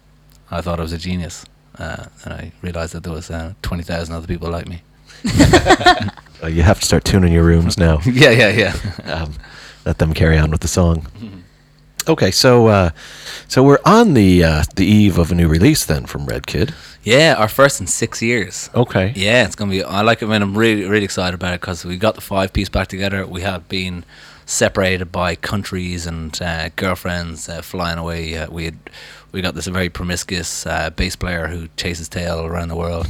I 0.50 0.60
thought 0.60 0.80
I 0.80 0.82
was 0.82 0.92
a 0.92 0.98
genius, 0.98 1.44
uh, 1.78 2.06
and 2.24 2.34
I 2.34 2.52
realized 2.62 2.94
that 2.94 3.04
there 3.04 3.12
was 3.12 3.30
uh, 3.30 3.54
twenty 3.62 3.84
thousand 3.84 4.14
other 4.14 4.26
people 4.26 4.50
like 4.50 4.66
me. 4.66 4.82
uh, 6.42 6.46
you 6.46 6.62
have 6.62 6.80
to 6.80 6.86
start 6.86 7.04
tuning 7.04 7.32
your 7.32 7.44
rooms 7.44 7.78
now. 7.78 8.00
yeah, 8.06 8.30
yeah, 8.30 8.48
yeah. 8.48 8.74
um, 9.12 9.34
let 9.84 9.98
them 9.98 10.14
carry 10.14 10.38
on 10.38 10.50
with 10.50 10.60
the 10.60 10.68
song. 10.68 11.02
Mm-hmm. 11.02 11.40
Okay, 12.08 12.30
so 12.30 12.66
uh, 12.68 12.90
so 13.46 13.62
we're 13.62 13.78
on 13.84 14.14
the 14.14 14.42
uh, 14.42 14.64
the 14.76 14.86
eve 14.86 15.18
of 15.18 15.30
a 15.30 15.34
new 15.34 15.48
release 15.48 15.84
then 15.84 16.06
from 16.06 16.26
Red 16.26 16.46
Kid. 16.46 16.74
Yeah, 17.02 17.34
our 17.38 17.48
first 17.48 17.80
in 17.80 17.86
six 17.86 18.20
years. 18.22 18.70
Okay. 18.74 19.12
Yeah, 19.14 19.44
it's 19.44 19.54
gonna 19.54 19.70
be. 19.70 19.82
I 19.82 20.02
like 20.02 20.22
it 20.22 20.26
when 20.26 20.42
I'm 20.42 20.56
really 20.56 20.84
really 20.84 21.04
excited 21.04 21.34
about 21.34 21.54
it 21.54 21.60
because 21.60 21.84
we 21.84 21.96
got 21.96 22.14
the 22.14 22.20
five 22.20 22.52
piece 22.52 22.68
back 22.68 22.88
together. 22.88 23.26
We 23.26 23.42
have 23.42 23.68
been 23.68 24.04
separated 24.46 25.12
by 25.12 25.36
countries 25.36 26.06
and 26.06 26.40
uh, 26.42 26.70
girlfriends 26.70 27.48
uh, 27.48 27.62
flying 27.62 27.98
away. 27.98 28.36
Uh, 28.36 28.50
we 28.50 28.64
had 28.64 28.78
we 29.32 29.42
got 29.42 29.54
this 29.54 29.66
very 29.66 29.88
promiscuous 29.88 30.66
uh, 30.66 30.90
bass 30.90 31.16
player 31.16 31.46
who 31.46 31.68
chases 31.76 32.08
tail 32.08 32.44
around 32.44 32.68
the 32.68 32.76
world. 32.76 33.06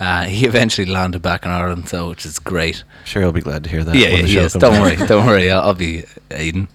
Uh, 0.00 0.24
he 0.24 0.46
eventually 0.46 0.86
landed 0.86 1.20
back 1.22 1.44
in 1.44 1.50
Ireland, 1.50 1.88
so 1.88 2.08
which 2.08 2.24
is 2.24 2.38
great. 2.38 2.84
Sure, 3.04 3.22
he'll 3.22 3.32
be 3.32 3.40
glad 3.40 3.64
to 3.64 3.70
hear 3.70 3.82
that. 3.82 3.96
Yeah, 3.96 4.08
yeah, 4.08 4.26
yes. 4.26 4.52
Don't 4.52 4.80
worry, 4.80 4.94
don't 4.96 5.26
worry. 5.26 5.50
I'll, 5.50 5.62
I'll 5.62 5.74
be 5.74 6.04
Aiden. 6.30 6.68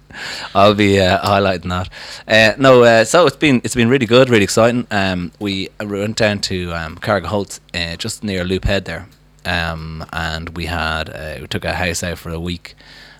I'll 0.54 0.74
be 0.74 1.00
uh, 1.00 1.20
highlighting 1.20 1.70
that. 1.70 1.88
Uh, 2.28 2.54
no, 2.60 2.82
uh, 2.82 3.04
so 3.04 3.26
it's 3.26 3.36
been 3.36 3.62
it's 3.64 3.74
been 3.74 3.88
really 3.88 4.04
good, 4.04 4.28
really 4.28 4.44
exciting. 4.44 4.86
Um, 4.90 5.32
we 5.38 5.70
went 5.80 6.16
down 6.16 6.40
to 6.40 6.72
um, 6.74 6.98
uh, 7.02 7.96
just 7.96 8.22
near 8.22 8.44
Loop 8.44 8.64
Head 8.64 8.84
there, 8.84 9.06
um, 9.46 10.04
and 10.12 10.50
we 10.50 10.66
had 10.66 11.08
uh, 11.08 11.38
we 11.40 11.46
took 11.46 11.64
a 11.64 11.72
house 11.72 12.02
out 12.02 12.18
for 12.18 12.30
a 12.30 12.40
week. 12.40 12.74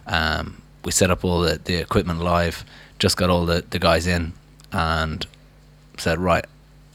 Um, 0.06 0.60
we 0.84 0.92
set 0.92 1.10
up 1.10 1.24
all 1.24 1.40
the, 1.40 1.58
the 1.64 1.76
equipment 1.76 2.20
live, 2.20 2.62
just 2.98 3.16
got 3.16 3.30
all 3.30 3.46
the, 3.46 3.64
the 3.70 3.78
guys 3.78 4.06
in, 4.06 4.34
and 4.70 5.26
said, 5.96 6.18
right, 6.18 6.44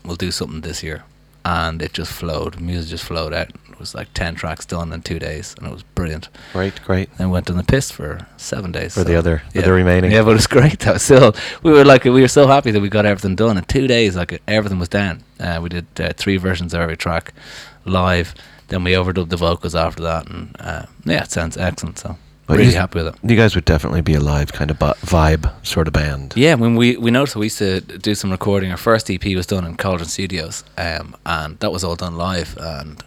we'll 0.05 0.15
do 0.15 0.29
something 0.29 0.61
this 0.61 0.83
year 0.83 1.03
and 1.49 1.81
it 1.81 1.93
just 1.93 2.11
flowed. 2.11 2.59
Music 2.59 2.91
just 2.91 3.03
flowed 3.03 3.33
out. 3.33 3.49
It 3.49 3.79
was 3.79 3.95
like 3.95 4.13
ten 4.13 4.35
tracks 4.35 4.65
done 4.65 4.93
in 4.93 5.01
two 5.01 5.17
days, 5.17 5.55
and 5.57 5.65
it 5.65 5.71
was 5.71 5.81
brilliant. 5.81 6.29
Great, 6.53 6.79
great. 6.83 7.11
Then 7.17 7.31
went 7.31 7.49
on 7.49 7.57
the 7.57 7.63
piss 7.63 7.89
for 7.89 8.27
seven 8.37 8.71
days. 8.71 8.93
For 8.93 8.99
so 8.99 9.03
the 9.05 9.15
other, 9.15 9.41
yeah. 9.53 9.63
the 9.63 9.73
remaining. 9.73 10.11
Yeah, 10.11 10.21
but 10.21 10.31
it 10.31 10.33
was 10.33 10.47
great. 10.57 10.79
That 10.81 10.93
was 10.93 11.01
still, 11.01 11.35
we 11.63 11.71
were 11.71 11.85
like, 11.85 12.03
we 12.03 12.21
were 12.21 12.27
so 12.27 12.45
happy 12.45 12.69
that 12.71 12.81
we 12.81 12.89
got 12.89 13.07
everything 13.07 13.35
done 13.35 13.57
in 13.57 13.63
two 13.63 13.87
days. 13.87 14.15
Like 14.15 14.41
everything 14.47 14.77
was 14.77 14.89
done. 14.89 15.23
Uh, 15.39 15.59
we 15.61 15.69
did 15.69 15.87
uh, 15.99 16.13
three 16.15 16.37
versions 16.37 16.73
of 16.73 16.81
every 16.81 16.97
track 16.97 17.33
live. 17.85 18.35
Then 18.67 18.83
we 18.83 18.91
overdubbed 18.91 19.29
the 19.29 19.37
vocals 19.37 19.73
after 19.73 20.03
that, 20.03 20.29
and 20.29 20.55
uh, 20.59 20.85
yeah, 21.05 21.23
it 21.23 21.31
sounds 21.31 21.57
excellent. 21.57 21.97
So 21.97 22.15
but 22.49 22.57
really 22.57 22.73
happy 22.73 22.99
with 22.99 23.13
it. 23.13 23.29
You 23.29 23.37
guys 23.37 23.53
would 23.53 23.65
definitely 23.65 24.01
be 24.01 24.15
a 24.15 24.19
live 24.19 24.51
kind 24.51 24.71
of 24.71 24.79
vibe 24.79 25.51
sort 25.65 25.87
of 25.87 25.93
band. 25.93 26.33
Yeah, 26.35 26.55
when 26.55 26.75
we 26.75 26.97
we 26.97 27.11
noticed 27.11 27.35
we 27.35 27.45
used 27.45 27.59
to 27.59 27.81
do 27.81 28.15
some 28.15 28.31
recording. 28.31 28.71
Our 28.71 28.77
first 28.77 29.09
EP 29.11 29.23
was 29.35 29.45
done 29.45 29.65
in 29.65 29.77
Cauldron 29.77 30.09
Studios, 30.09 30.63
um, 30.75 31.15
and 31.27 31.59
that 31.59 31.71
was 31.71 31.83
all 31.83 31.95
done 31.95 32.15
live. 32.17 32.57
And 32.59 33.03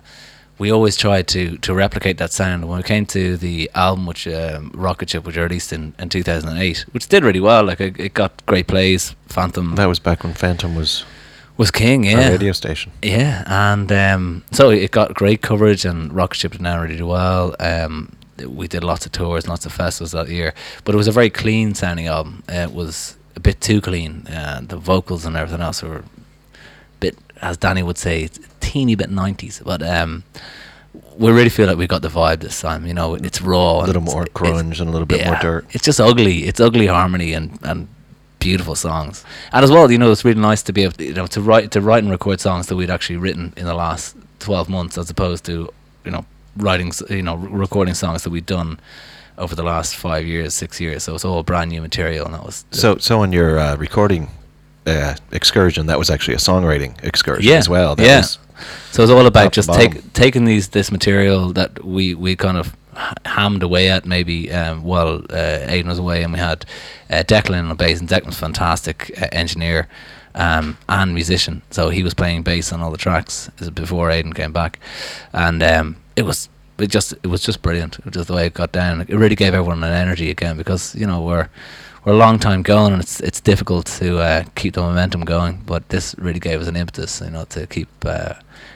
we 0.59 0.71
always 0.71 0.97
tried 0.97 1.27
to 1.29 1.59
to 1.59 1.75
replicate 1.75 2.19
that 2.19 2.31
sound. 2.33 2.69
When 2.69 2.77
we 2.77 2.85
came 2.85 3.05
to 3.07 3.37
the 3.37 3.69
album, 3.75 4.07
which 4.07 4.29
um, 4.29 4.71
Rocket 4.75 5.11
Ship, 5.11 5.25
which 5.25 5.37
released 5.37 5.73
in, 5.73 5.93
in 5.99 6.09
2008, 6.09 6.87
which 6.93 7.09
did 7.09 7.25
really 7.25 7.41
well. 7.41 7.65
Like 7.65 7.81
it, 7.81 7.99
it 7.99 8.15
got 8.15 8.47
great 8.47 8.69
plays. 8.69 9.17
Phantom. 9.27 9.75
That 9.75 9.87
was 9.87 9.99
back 9.99 10.23
when 10.23 10.35
Phantom 10.35 10.77
was 10.77 11.05
was 11.57 11.73
king, 11.73 12.05
yeah. 12.05 12.29
radio 12.29 12.53
station. 12.53 12.93
Yeah, 13.03 13.43
and 13.47 13.91
um, 13.91 14.45
so 14.53 14.71
it 14.71 14.93
got 14.93 15.15
great 15.15 15.43
coverage, 15.43 15.85
and 15.85 16.13
Rocket 16.13 16.37
Ship 16.37 16.53
did 16.53 16.61
now 16.61 16.81
really 16.81 17.03
well. 17.03 17.57
Um, 17.59 18.13
we 18.39 18.69
did 18.69 18.85
lots 18.85 19.07
of 19.07 19.13
tours, 19.13 19.49
lots 19.49 19.67
of 19.67 19.73
festivals 19.73 20.13
that 20.13 20.29
year. 20.29 20.55
But 20.85 20.95
it 20.95 20.99
was 20.99 21.09
a 21.09 21.13
very 21.13 21.31
clean 21.31 21.75
sounding 21.75 22.07
album. 22.07 22.43
it 22.49 22.73
was 22.73 23.17
a 23.37 23.41
bit 23.41 23.61
too 23.61 23.81
clean. 23.81 24.27
Uh, 24.27 24.63
the 24.63 24.77
vocals 24.77 25.25
and 25.25 25.37
everything 25.37 25.63
else 25.63 25.83
were 25.83 25.99
a 25.99 26.05
bit, 27.01 27.17
as 27.41 27.57
Danny 27.57 27.83
would 27.83 27.99
say, 27.99 28.29
teeny 28.61 28.95
bit 28.95 29.11
nineties. 29.11 29.61
But 29.65 29.83
um, 29.83 30.25
we 31.17 31.31
really 31.31 31.49
feel 31.49 31.67
like 31.67 31.79
we 31.79 31.87
got 31.87 32.03
the 32.03 32.09
vibe 32.09 32.41
this 32.41 32.61
time. 32.61 32.87
You 32.87 32.95
know, 32.95 33.15
it's 33.15 33.41
raw, 33.41 33.85
a 33.85 33.87
little 33.87 34.03
more 34.03 34.25
grunge 34.25 34.81
and 34.81 34.89
a 34.89 34.93
little 34.93 35.07
bit 35.07 35.21
yeah, 35.21 35.31
more 35.31 35.41
dirt. 35.41 35.67
It's 35.71 35.85
just 35.85 36.01
ugly. 36.01 36.45
It's 36.45 36.61
ugly 36.61 36.87
harmony 36.87 37.33
and 37.33 37.59
and 37.63 37.89
beautiful 38.39 38.75
songs. 38.75 39.25
And 39.53 39.63
as 39.65 39.71
well, 39.71 39.91
you 39.91 39.99
know, 39.99 40.11
it's 40.11 40.25
really 40.25 40.41
nice 40.41 40.63
to 40.65 40.73
be 40.73 40.83
able 40.83 40.95
to, 40.95 41.05
you 41.05 41.15
know 41.15 41.27
to 41.29 41.41
write 41.41 41.71
to 41.73 41.81
write 41.81 42.03
and 42.03 42.11
record 42.11 42.41
songs 42.41 42.67
that 42.67 42.77
we'd 42.77 42.91
actually 42.91 43.17
written 43.17 43.53
in 43.57 43.67
the 43.67 43.75
last 43.75 44.17
twelve 44.39 44.69
months, 44.69 44.99
as 44.99 45.09
opposed 45.11 45.45
to 45.47 45.73
you 46.05 46.11
know 46.11 46.25
writing, 46.57 46.93
you 47.09 47.23
know, 47.23 47.37
recording 47.37 47.95
songs 47.95 48.23
that 48.25 48.31
we've 48.31 48.47
done 48.47 48.79
over 49.39 49.55
the 49.55 49.63
last 49.63 49.97
five 49.97 50.27
years, 50.27 50.55
six 50.55 50.81
years. 50.81 51.05
So 51.05 51.15
it's 51.15 51.25
all 51.25 51.43
brand 51.43 51.71
new 51.71 51.81
material, 51.81 52.27
and 52.27 52.35
that 52.35 52.45
was 52.45 52.65
so. 52.71 52.97
So 52.99 53.21
on 53.21 53.33
your 53.33 53.59
uh, 53.59 53.77
recording 53.77 54.29
uh, 54.87 55.17
excursion, 55.31 55.87
that 55.87 55.99
was 55.99 56.11
actually 56.11 56.35
a 56.35 56.39
songwriting 56.39 57.03
excursion 57.05 57.51
yeah, 57.51 57.57
as 57.57 57.69
well. 57.69 57.97
That 57.97 58.07
yeah. 58.07 58.21
so 58.21 59.03
it's 59.03 59.11
all 59.11 59.27
about 59.27 59.53
just 59.53 59.73
take, 59.73 60.13
taking 60.13 60.45
these 60.45 60.69
this 60.69 60.91
material 60.91 61.53
that 61.53 61.85
we 61.85 62.15
we 62.15 62.37
kind 62.37 62.57
of 62.57 62.77
hammed 63.25 63.63
away 63.63 63.89
at 63.89 64.05
maybe 64.05 64.53
um, 64.53 64.83
while 64.85 65.17
uh, 65.31 65.67
Aiden 65.69 65.87
was 65.87 65.99
away, 65.99 66.23
and 66.23 66.33
we 66.33 66.39
had 66.39 66.65
uh, 67.11 67.23
Declan 67.23 67.71
on 67.71 67.77
bass, 67.77 68.01
and 68.01 68.09
Declan's 68.09 68.39
fantastic 68.39 69.13
uh, 69.21 69.29
engineer. 69.33 69.89
Um, 70.35 70.79
and 70.89 71.13
musician, 71.13 71.61
so 71.69 71.91
he 71.91 72.03
was 72.03 72.15
playing 72.15 72.43
bass 72.43 72.73
on 72.73 72.81
all 72.81 72.91
the 72.91 72.97
tracks 72.97 73.51
before 73.75 74.09
Aiden 74.09 74.35
came 74.35 74.51
back, 74.51 74.79
and 75.35 75.63
um, 75.63 75.97
it 76.17 76.23
was 76.23 76.49
it 76.79 76.91
just 76.91 77.13
it 77.23 77.27
was 77.27 77.43
just 77.43 77.63
brilliant. 77.63 77.99
Just 78.11 78.29
the 78.29 78.35
way 78.35 78.47
it 78.47 78.55
got 78.55 78.73
down. 78.73 79.01
It 79.03 79.11
really 79.11 79.37
gave 79.37 79.55
everyone 79.55 79.83
an 79.85 79.93
energy 79.93 80.31
again 80.31 80.57
because 80.57 80.95
you 80.95 81.07
know 81.07 81.21
we're 81.21 81.49
we're 82.05 82.13
a 82.13 82.17
long 82.17 82.39
time 82.39 82.63
going 82.63 82.93
and 82.93 83.03
it's 83.03 83.21
it's 83.21 83.41
difficult 83.41 83.87
to 83.87 84.19
uh, 84.19 84.45
keep 84.55 84.75
the 84.75 84.83
momentum 84.83 85.23
going. 85.23 85.63
But 85.67 85.89
this 85.89 86.15
really 86.19 86.41
gave 86.41 86.61
us 86.61 86.67
an 86.67 86.77
impetus, 86.77 87.21
you 87.21 87.31
know, 87.31 87.45
to 87.47 87.67
keep 87.67 87.89
uh, 88.05 88.35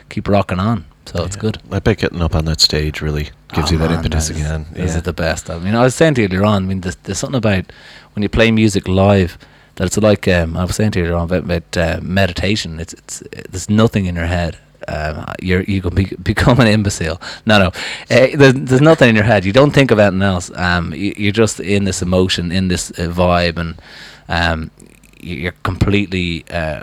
keep 0.08 0.28
rocking 0.28 0.60
on. 0.60 0.84
So 1.06 1.20
yeah. 1.20 1.26
it's 1.26 1.36
good. 1.36 1.58
I 1.70 1.78
bet 1.78 1.98
getting 1.98 2.22
up 2.22 2.34
on 2.34 2.44
that 2.46 2.60
stage 2.60 3.00
really 3.00 3.30
gives 3.52 3.70
oh 3.70 3.72
you 3.72 3.78
that 3.78 3.90
man, 3.90 3.98
impetus 3.98 4.30
is, 4.30 4.36
again. 4.36 4.66
Is 4.74 4.92
yeah. 4.92 4.98
it 4.98 5.04
the 5.04 5.12
best? 5.12 5.50
I 5.50 5.58
mean, 5.58 5.74
I 5.74 5.82
was 5.82 5.94
saying 5.94 6.14
to 6.14 6.22
you 6.22 6.28
earlier 6.28 6.44
on. 6.44 6.64
I 6.64 6.66
mean, 6.66 6.80
there's, 6.80 6.96
there's 6.96 7.18
something 7.18 7.38
about 7.38 7.72
when 8.14 8.22
you 8.22 8.28
play 8.28 8.50
music 8.50 8.88
live 8.88 9.38
that 9.76 9.86
it's 9.86 9.96
like 9.96 10.26
um, 10.26 10.56
I 10.56 10.64
was 10.64 10.74
saying 10.74 10.92
to 10.92 10.98
you 10.98 11.04
earlier 11.04 11.16
on 11.16 11.24
about, 11.24 11.44
about 11.44 11.76
uh, 11.76 12.00
meditation. 12.02 12.80
It's 12.80 12.92
it's 12.94 13.22
there's 13.48 13.70
nothing 13.70 14.06
in 14.06 14.16
your 14.16 14.26
head 14.26 14.58
um, 14.88 15.24
you're 15.40 15.62
you 15.62 15.82
can 15.82 15.94
be, 15.94 16.04
become 16.22 16.60
an 16.60 16.66
imbecile. 16.66 17.20
No, 17.44 17.58
no, 17.58 17.66
uh, 17.66 17.72
there's, 18.08 18.54
there's 18.54 18.80
nothing 18.80 19.10
in 19.10 19.14
your 19.14 19.24
head. 19.24 19.44
You 19.44 19.52
don't 19.52 19.72
think 19.72 19.90
of 19.90 19.98
anything 19.98 20.22
else. 20.22 20.50
Um, 20.54 20.92
you, 20.94 21.28
are 21.28 21.32
just 21.32 21.60
in 21.60 21.84
this 21.84 22.02
emotion, 22.02 22.52
in 22.52 22.68
this 22.68 22.90
uh, 22.90 23.08
vibe, 23.08 23.56
and 23.58 23.80
um, 24.28 24.70
you're 25.20 25.54
completely 25.62 26.44
uh, 26.50 26.82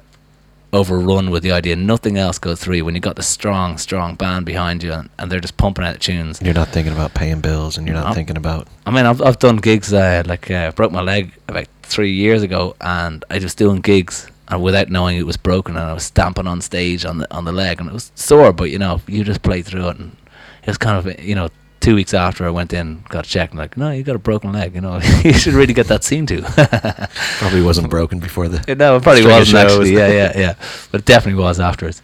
overrun 0.72 1.30
with 1.30 1.44
the 1.44 1.52
idea. 1.52 1.76
Nothing 1.76 2.18
else 2.18 2.40
goes 2.40 2.60
through 2.60 2.78
you 2.78 2.86
when 2.86 2.96
you 2.96 3.02
got 3.02 3.16
the 3.16 3.24
strong, 3.24 3.78
strong 3.78 4.16
band 4.16 4.46
behind 4.46 4.84
you, 4.84 4.94
and, 4.94 5.10
and 5.18 5.32
they're 5.32 5.40
just 5.40 5.58
pumping 5.58 5.86
out 5.86 6.00
tunes. 6.00 6.42
You're 6.42 6.54
not 6.54 6.70
thinking 6.70 6.94
about 6.94 7.14
paying 7.14 7.42
bills, 7.42 7.78
and 7.78 7.88
you're 7.88 7.96
not 7.96 8.08
I'm, 8.08 8.14
thinking 8.14 8.38
about. 8.38 8.68
I 8.86 8.92
mean, 8.92 9.06
I've 9.06 9.22
I've 9.22 9.40
done 9.40 9.58
gigs. 9.58 9.94
Uh, 9.94 10.24
like 10.26 10.50
uh, 10.52 10.72
broke 10.72 10.92
my 10.92 11.02
leg 11.02 11.32
about 11.48 11.68
three 11.84 12.12
years 12.12 12.42
ago, 12.44 12.76
and 12.82 13.24
I 13.30 13.40
was 13.40 13.56
doing 13.56 13.82
gigs 13.82 14.30
and 14.54 14.64
without 14.64 14.90
knowing 14.90 15.18
it 15.18 15.26
was 15.26 15.38
broken, 15.38 15.76
and 15.76 15.86
I 15.86 15.94
was 15.94 16.04
stamping 16.04 16.48
on 16.48 16.62
stage 16.62 17.06
on 17.06 17.20
the 17.20 17.34
on 17.34 17.46
the 17.46 17.52
leg, 17.52 17.80
and 17.80 17.90
it 17.90 17.94
was 17.94 18.12
sore, 18.16 18.54
but 18.54 18.70
you 18.70 18.80
know, 18.80 19.02
you 19.08 19.24
just 19.24 19.42
play 19.42 19.62
through 19.62 19.90
it, 19.90 19.98
and 19.98 20.16
it 20.62 20.68
was 20.68 20.78
kind 20.78 20.98
of 20.98 21.20
you 21.20 21.36
know 21.36 21.50
two 21.84 21.96
weeks 21.96 22.14
after 22.14 22.48
I 22.48 22.50
went 22.50 22.72
in, 22.72 23.04
got 23.10 23.26
checked, 23.26 23.52
and 23.52 23.60
like, 23.60 23.76
no, 23.76 23.92
you 23.92 24.04
got 24.04 24.16
a 24.16 24.20
broken 24.20 24.54
leg. 24.54 24.74
You 24.74 24.82
know, 24.82 25.00
you 25.24 25.34
should 25.34 25.54
really 25.54 25.74
get 25.74 25.88
that 25.88 26.04
seen 26.04 26.26
to. 26.28 26.42
Probably 27.40 27.62
wasn't 27.62 27.90
broken 27.90 28.20
before 28.20 28.48
the. 28.48 28.76
no, 28.76 28.96
it 28.96 29.04
probably 29.04 29.26
wasn't 29.26 29.48
shows. 29.48 29.72
actually. 29.72 29.94
Yeah, 29.94 30.08
yeah, 30.08 30.32
yeah. 30.38 30.54
But 30.92 31.02
it 31.02 31.06
definitely 31.06 31.42
was 31.42 31.60
afterwards. 31.60 32.02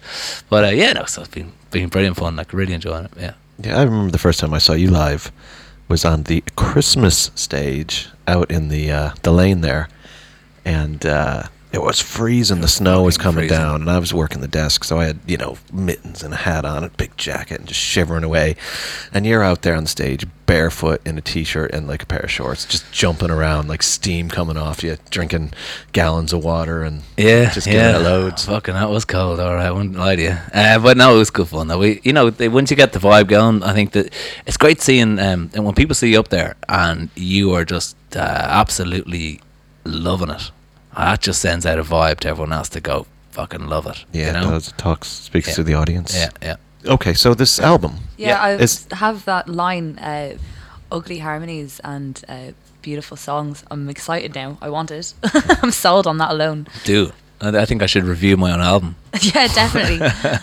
But 0.48 0.64
uh, 0.64 0.68
yeah, 0.68 0.92
no, 0.92 1.04
so 1.06 1.22
it's 1.22 1.30
been 1.30 1.52
been 1.70 1.88
brilliant 1.88 2.16
fun. 2.16 2.36
Like 2.36 2.52
really 2.52 2.74
enjoying 2.74 3.06
it. 3.06 3.12
Yeah. 3.18 3.34
Yeah, 3.62 3.78
I 3.78 3.82
remember 3.82 4.10
the 4.10 4.18
first 4.18 4.40
time 4.40 4.54
I 4.54 4.58
saw 4.58 4.72
you 4.72 4.90
live 4.90 5.30
was 5.88 6.04
on 6.04 6.22
the 6.24 6.42
Christmas 6.56 7.30
stage 7.34 8.08
out 8.26 8.50
in 8.50 8.68
the 8.68 8.90
uh, 8.90 9.10
the 9.22 9.32
lane 9.32 9.60
there, 9.60 9.88
and 10.64 11.04
uh, 11.04 11.44
it 11.72 11.80
was 11.82 12.00
freezing. 12.00 12.60
The 12.60 12.68
snow 12.68 13.02
was 13.02 13.16
coming 13.16 13.42
freezing. 13.42 13.56
down, 13.58 13.80
and 13.82 13.90
I 13.90 13.98
was 13.98 14.12
working 14.12 14.40
the 14.40 14.48
desk, 14.48 14.84
so 14.84 14.98
I 14.98 15.06
had 15.06 15.18
you 15.26 15.36
know 15.36 15.56
mittens 15.72 16.22
and 16.22 16.34
a 16.34 16.38
hat 16.38 16.64
on, 16.64 16.84
a 16.84 16.88
big 16.90 17.16
jacket, 17.16 17.60
and 17.60 17.68
just 17.68 17.80
shivering 17.80 18.24
away. 18.24 18.56
And 19.12 19.24
you're 19.26 19.42
out 19.42 19.62
there 19.62 19.74
on 19.76 19.84
the 19.84 19.88
stage, 19.88 20.26
barefoot 20.46 21.00
in 21.06 21.16
a 21.16 21.20
t-shirt 21.20 21.70
and 21.72 21.86
like 21.86 22.02
a 22.02 22.06
pair 22.06 22.20
of 22.20 22.30
shorts, 22.30 22.64
just 22.66 22.90
jumping 22.92 23.30
around, 23.30 23.68
like 23.68 23.82
steam 23.84 24.28
coming 24.28 24.56
off 24.56 24.82
you, 24.82 24.96
drinking 25.10 25.52
gallons 25.92 26.32
of 26.32 26.42
water, 26.42 26.82
and 26.82 27.02
Yeah, 27.16 27.50
just 27.50 27.68
yeah. 27.68 27.98
loads. 27.98 28.46
Fucking, 28.46 28.74
that 28.74 28.90
was 28.90 29.04
cold. 29.04 29.38
All 29.38 29.54
right, 29.54 29.66
I 29.66 29.70
wouldn't 29.70 29.94
lie 29.96 30.16
to 30.16 30.22
you. 30.22 30.36
Uh, 30.52 30.78
but 30.80 30.96
no, 30.96 31.14
it 31.14 31.18
was 31.18 31.30
good 31.30 31.46
fun. 31.48 31.68
Though 31.68 31.78
we, 31.78 32.00
you 32.02 32.12
know, 32.12 32.30
they, 32.30 32.48
once 32.48 32.70
you 32.70 32.76
get 32.76 32.92
the 32.92 32.98
vibe 32.98 33.28
going, 33.28 33.62
I 33.62 33.72
think 33.74 33.92
that 33.92 34.12
it's 34.44 34.56
great 34.56 34.80
seeing. 34.80 35.18
Um, 35.20 35.50
and 35.54 35.64
when 35.64 35.74
people 35.74 35.94
see 35.94 36.10
you 36.12 36.18
up 36.18 36.28
there 36.28 36.56
and 36.68 37.10
you 37.14 37.52
are 37.54 37.64
just 37.64 37.96
uh, 38.16 38.18
absolutely 38.18 39.40
loving 39.84 40.30
it, 40.30 40.50
that 40.96 41.20
just 41.20 41.40
sends 41.40 41.64
out 41.66 41.78
a 41.78 41.82
vibe 41.84 42.20
to 42.20 42.28
everyone 42.28 42.52
else 42.52 42.68
to 42.70 42.80
go 42.80 43.06
fucking 43.30 43.66
love 43.68 43.86
it. 43.86 44.04
Yeah, 44.12 44.22
you 44.22 44.28
it 44.30 44.32
know? 44.44 44.50
does. 44.50 44.68
It 44.68 44.78
talks, 44.78 45.08
speaks 45.08 45.48
Yeah. 45.48 45.54
to 45.54 45.62
the 45.62 45.74
audience. 45.74 46.14
Yeah, 46.14 46.30
yeah. 46.42 46.56
Okay, 46.94 47.14
so 47.14 47.34
this 47.34 47.60
album, 47.60 47.92
Yeah, 48.16 48.28
Yeah. 48.28 48.40
I 48.42 48.50
It's- 48.54 48.86
have 48.92 49.24
that 49.26 49.48
line, 49.48 49.98
uh, 49.98 50.36
ugly 50.90 51.18
harmonies 51.18 51.80
and 51.84 52.22
uh, 52.28 52.52
beautiful 52.82 53.16
songs. 53.16 53.62
I'm 53.70 53.88
excited 53.88 54.34
now. 54.34 54.58
I 54.62 54.68
want 54.70 54.90
it. 54.90 55.14
I'm 55.62 55.70
sold 55.70 56.06
on 56.06 56.18
that 56.18 56.30
alone. 56.30 56.66
Do. 56.84 57.12
I 57.40 57.48
I 57.62 57.64
think 57.66 57.82
I 57.82 57.86
should 57.86 58.04
review 58.04 58.36
my 58.36 58.52
own 58.52 58.60
album. 58.60 58.96
yeah, 59.22 59.46
definitely. 59.48 60.00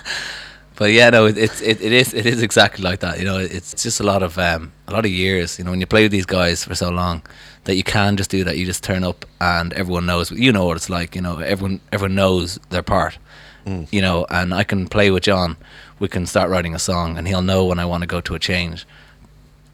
But 0.80 0.92
yeah, 0.92 1.10
no, 1.10 1.26
it, 1.26 1.38
it's 1.40 1.60
it, 1.62 1.82
it 1.82 1.92
is 1.92 2.14
it 2.14 2.26
is 2.28 2.44
exactly 2.44 2.84
like 2.84 3.00
that. 3.00 3.18
You 3.18 3.26
know, 3.26 3.40
it's 3.40 3.74
just 3.84 4.00
a 4.00 4.04
lot 4.04 4.22
of 4.22 4.38
um, 4.38 4.72
a 4.88 4.92
lot 4.94 5.06
of 5.06 5.12
years. 5.12 5.58
You 5.58 5.66
know, 5.66 5.72
when 5.72 5.80
you 5.82 5.88
play 5.88 6.04
with 6.04 6.12
these 6.12 6.28
guys 6.28 6.64
for 6.64 6.76
so 6.76 6.90
long, 6.92 7.24
that 7.68 7.76
you 7.76 7.84
can 7.84 8.16
just 8.18 8.32
do 8.32 8.44
that. 8.46 8.58
You 8.58 8.66
just 8.66 8.84
turn 8.84 9.04
up 9.04 9.26
and 9.40 9.74
everyone 9.74 10.06
knows. 10.06 10.32
You 10.32 10.52
know 10.52 10.66
what 10.66 10.78
it's 10.78 10.90
like. 10.90 11.16
You 11.16 11.22
know, 11.22 11.38
everyone 11.40 11.80
everyone 11.92 12.16
knows 12.16 12.58
their 12.70 12.82
part. 12.84 13.18
Mm. 13.66 13.88
You 13.92 14.02
know, 14.02 14.26
and 14.30 14.54
I 14.54 14.64
can 14.64 14.88
play 14.88 15.12
with 15.12 15.24
John. 15.24 15.58
We 16.00 16.08
can 16.08 16.26
start 16.26 16.50
writing 16.50 16.74
a 16.76 16.80
song, 16.80 17.18
and 17.18 17.28
he'll 17.28 17.42
know 17.42 17.66
when 17.66 17.80
I 17.80 17.86
want 17.86 18.02
to 18.04 18.08
go 18.08 18.22
to 18.22 18.36
a 18.36 18.40
change, 18.40 18.86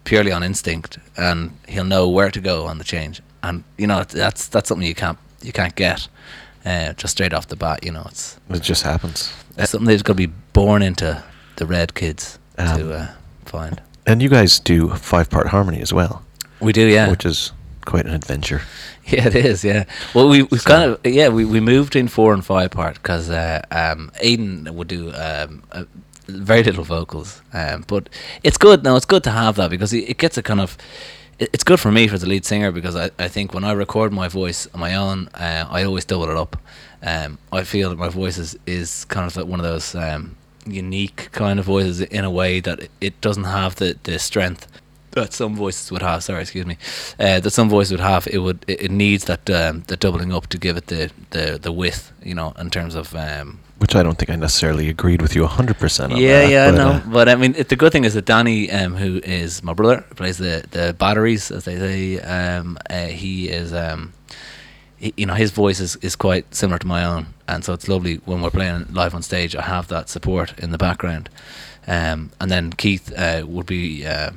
purely 0.03 0.31
on 0.31 0.43
instinct, 0.43 0.97
and 1.15 1.51
he'll 1.67 1.83
know 1.85 2.09
where 2.09 2.31
to 2.31 2.41
go 2.41 2.65
on 2.65 2.77
the 2.77 2.83
change. 2.83 3.21
And 3.43 3.63
you 3.77 3.88
know, 3.88 4.03
that's 4.03 4.47
that's 4.47 4.67
something 4.67 4.88
you 4.88 4.95
can't 4.95 5.17
you 5.43 5.51
can't 5.51 5.75
get 5.75 6.07
uh, 6.65 6.93
just 6.93 7.12
straight 7.12 7.33
off 7.33 7.47
the 7.47 7.55
bat. 7.55 7.83
You 7.85 7.91
know, 7.91 8.03
it's 8.07 8.38
it 8.50 8.63
just 8.63 8.83
happens. 8.83 9.31
it's 9.57 9.71
something 9.71 9.88
that's 9.88 10.01
got 10.03 10.13
to 10.17 10.27
be 10.27 10.33
born 10.53 10.81
into 10.81 11.23
the 11.55 11.65
red 11.65 11.93
kids 11.93 12.39
Um, 12.57 12.79
to 12.79 12.93
uh, 12.93 13.07
find. 13.45 13.81
And 14.05 14.21
you 14.21 14.29
guys 14.29 14.59
do 14.59 14.89
five 14.89 15.29
part 15.29 15.47
harmony 15.47 15.81
as 15.81 15.93
well, 15.93 16.23
We 16.59 16.73
do, 16.73 16.81
yeah. 16.88 17.09
which 17.09 17.25
is 17.25 17.53
quite 17.85 18.05
an 18.05 18.13
adventure. 18.13 18.61
yeah, 19.05 19.27
it 19.27 19.35
is, 19.35 19.63
yeah. 19.63 19.83
Well, 20.13 20.29
we 20.29 20.43
we 20.43 20.57
So- 20.57 20.69
kind 20.69 20.83
of 20.91 21.05
yeah 21.05 21.29
we, 21.29 21.45
we 21.45 21.59
moved 21.59 21.95
in 21.95 22.07
four 22.07 22.33
and 22.33 22.43
five 22.45 22.71
part 22.71 22.95
because 22.95 23.29
uh, 23.29 23.61
um, 23.71 24.11
Aiden 24.23 24.69
would 24.71 24.87
do 24.87 25.11
um, 25.15 25.63
uh, 25.71 25.85
very 26.27 26.63
little 26.63 26.83
vocals, 26.85 27.41
um, 27.53 27.83
but 27.87 28.09
it's 28.43 28.57
good. 28.57 28.83
No, 28.83 28.95
it's 28.95 29.05
good 29.05 29.23
to 29.23 29.31
have 29.31 29.55
that 29.55 29.69
because 29.69 29.93
it, 29.93 30.09
it 30.09 30.17
gets 30.17 30.37
a 30.37 30.43
kind 30.43 30.61
of. 30.61 30.77
It's 31.39 31.63
good 31.63 31.79
for 31.79 31.91
me 31.91 32.07
for 32.07 32.17
the 32.19 32.27
lead 32.27 32.45
singer 32.45 32.71
because 32.71 32.95
I, 32.95 33.09
I 33.19 33.27
think 33.27 33.53
when 33.53 33.63
I 33.63 33.71
record 33.73 34.13
my 34.13 34.27
voice 34.29 34.67
on 34.73 34.79
my 34.79 34.95
own, 34.95 35.27
uh, 35.33 35.65
I 35.69 35.83
always 35.83 36.05
double 36.05 36.29
it 36.29 36.37
up. 36.37 36.55
Um, 37.01 37.37
I 37.51 37.63
feel 37.63 37.89
that 37.89 37.97
my 37.97 38.07
voice 38.07 38.37
is, 38.37 38.55
is 38.67 39.03
kind 39.05 39.25
of 39.25 39.35
like 39.35 39.47
one 39.47 39.59
of 39.59 39.65
those 39.65 39.95
um, 39.95 40.37
unique 40.67 41.29
kind 41.31 41.59
of 41.59 41.65
voices 41.65 42.01
in 42.01 42.23
a 42.23 42.29
way 42.31 42.59
that 42.61 42.79
it, 42.79 42.91
it 43.01 43.19
doesn't 43.19 43.45
have 43.45 43.75
the, 43.75 43.97
the 44.03 44.19
strength 44.19 44.67
that 45.13 45.34
some 45.34 45.55
voices 45.55 45.91
would 45.91 46.01
have. 46.01 46.24
Sorry, 46.24 46.41
excuse 46.41 46.65
me. 46.65 46.77
Uh, 47.20 47.39
that 47.39 47.51
some 47.51 47.70
voices 47.70 47.91
would 47.91 48.00
have. 48.00 48.27
It 48.27 48.39
would. 48.39 48.63
It, 48.67 48.84
it 48.84 48.91
needs 48.91 49.25
that 49.25 49.50
um, 49.50 49.84
the 49.88 49.98
doubling 49.98 50.34
up 50.34 50.48
to 50.48 50.58
give 50.58 50.77
it 50.77 50.88
the, 50.88 51.12
the, 51.32 51.60
the 51.62 51.72
width. 51.72 52.12
You 52.24 52.36
know, 52.36 52.53
in 52.60 52.70
terms 52.70 52.96
of. 52.96 53.15
Um, 53.15 53.60
Which 53.79 53.96
I 53.96 54.03
don't 54.03 54.17
think 54.17 54.29
I 54.29 54.36
necessarily 54.36 54.89
agreed 54.89 55.22
with 55.22 55.36
you 55.36 55.43
100% 55.43 56.12
on 56.12 56.17
yeah, 56.17 56.41
that. 56.41 56.50
yeah, 56.50 56.72
but, 56.72 56.77
no. 56.77 56.89
uh, 56.89 57.01
but 57.08 57.29
I 57.29 57.36
mean, 57.36 57.55
it, 57.58 57.70
the 57.70 57.75
good 57.75 57.91
thing 57.91 58.05
is 58.05 58.13
that 58.13 58.25
Danny, 58.25 58.72
um, 58.72 58.96
who 58.96 59.20
is 59.24 59.63
my 59.63 59.74
brother, 59.74 60.01
plays 60.15 60.38
the 60.38 60.65
the 60.72 60.96
batteries, 60.98 61.51
as 61.51 61.65
they 61.65 61.77
say. 61.77 62.20
Um, 62.20 62.77
uh, 62.89 63.08
he 63.08 63.50
is. 63.50 63.74
Um, 63.74 64.13
he, 64.98 65.13
you 65.17 65.25
know, 65.25 65.34
his 65.34 65.51
voice 65.51 65.79
is, 65.79 65.98
is 65.98 66.15
quite 66.15 66.55
similar 66.55 66.79
to 66.79 66.88
my 66.88 67.03
own, 67.03 67.27
and 67.48 67.63
so 67.65 67.74
it's 67.74 67.89
lovely 67.89 68.15
when 68.25 68.41
we're 68.41 68.50
playing 68.50 68.88
live 68.93 69.13
on 69.13 69.22
stage. 69.22 69.55
I 69.55 69.63
have 69.63 69.89
that 69.89 70.08
support 70.08 70.58
in 70.60 70.72
the 70.72 70.77
background, 70.77 71.29
um, 71.88 72.32
and 72.39 72.50
then 72.50 72.72
Keith 72.72 73.12
uh, 73.17 73.43
would 73.46 73.65
be 73.65 74.05
uh, 74.05 74.32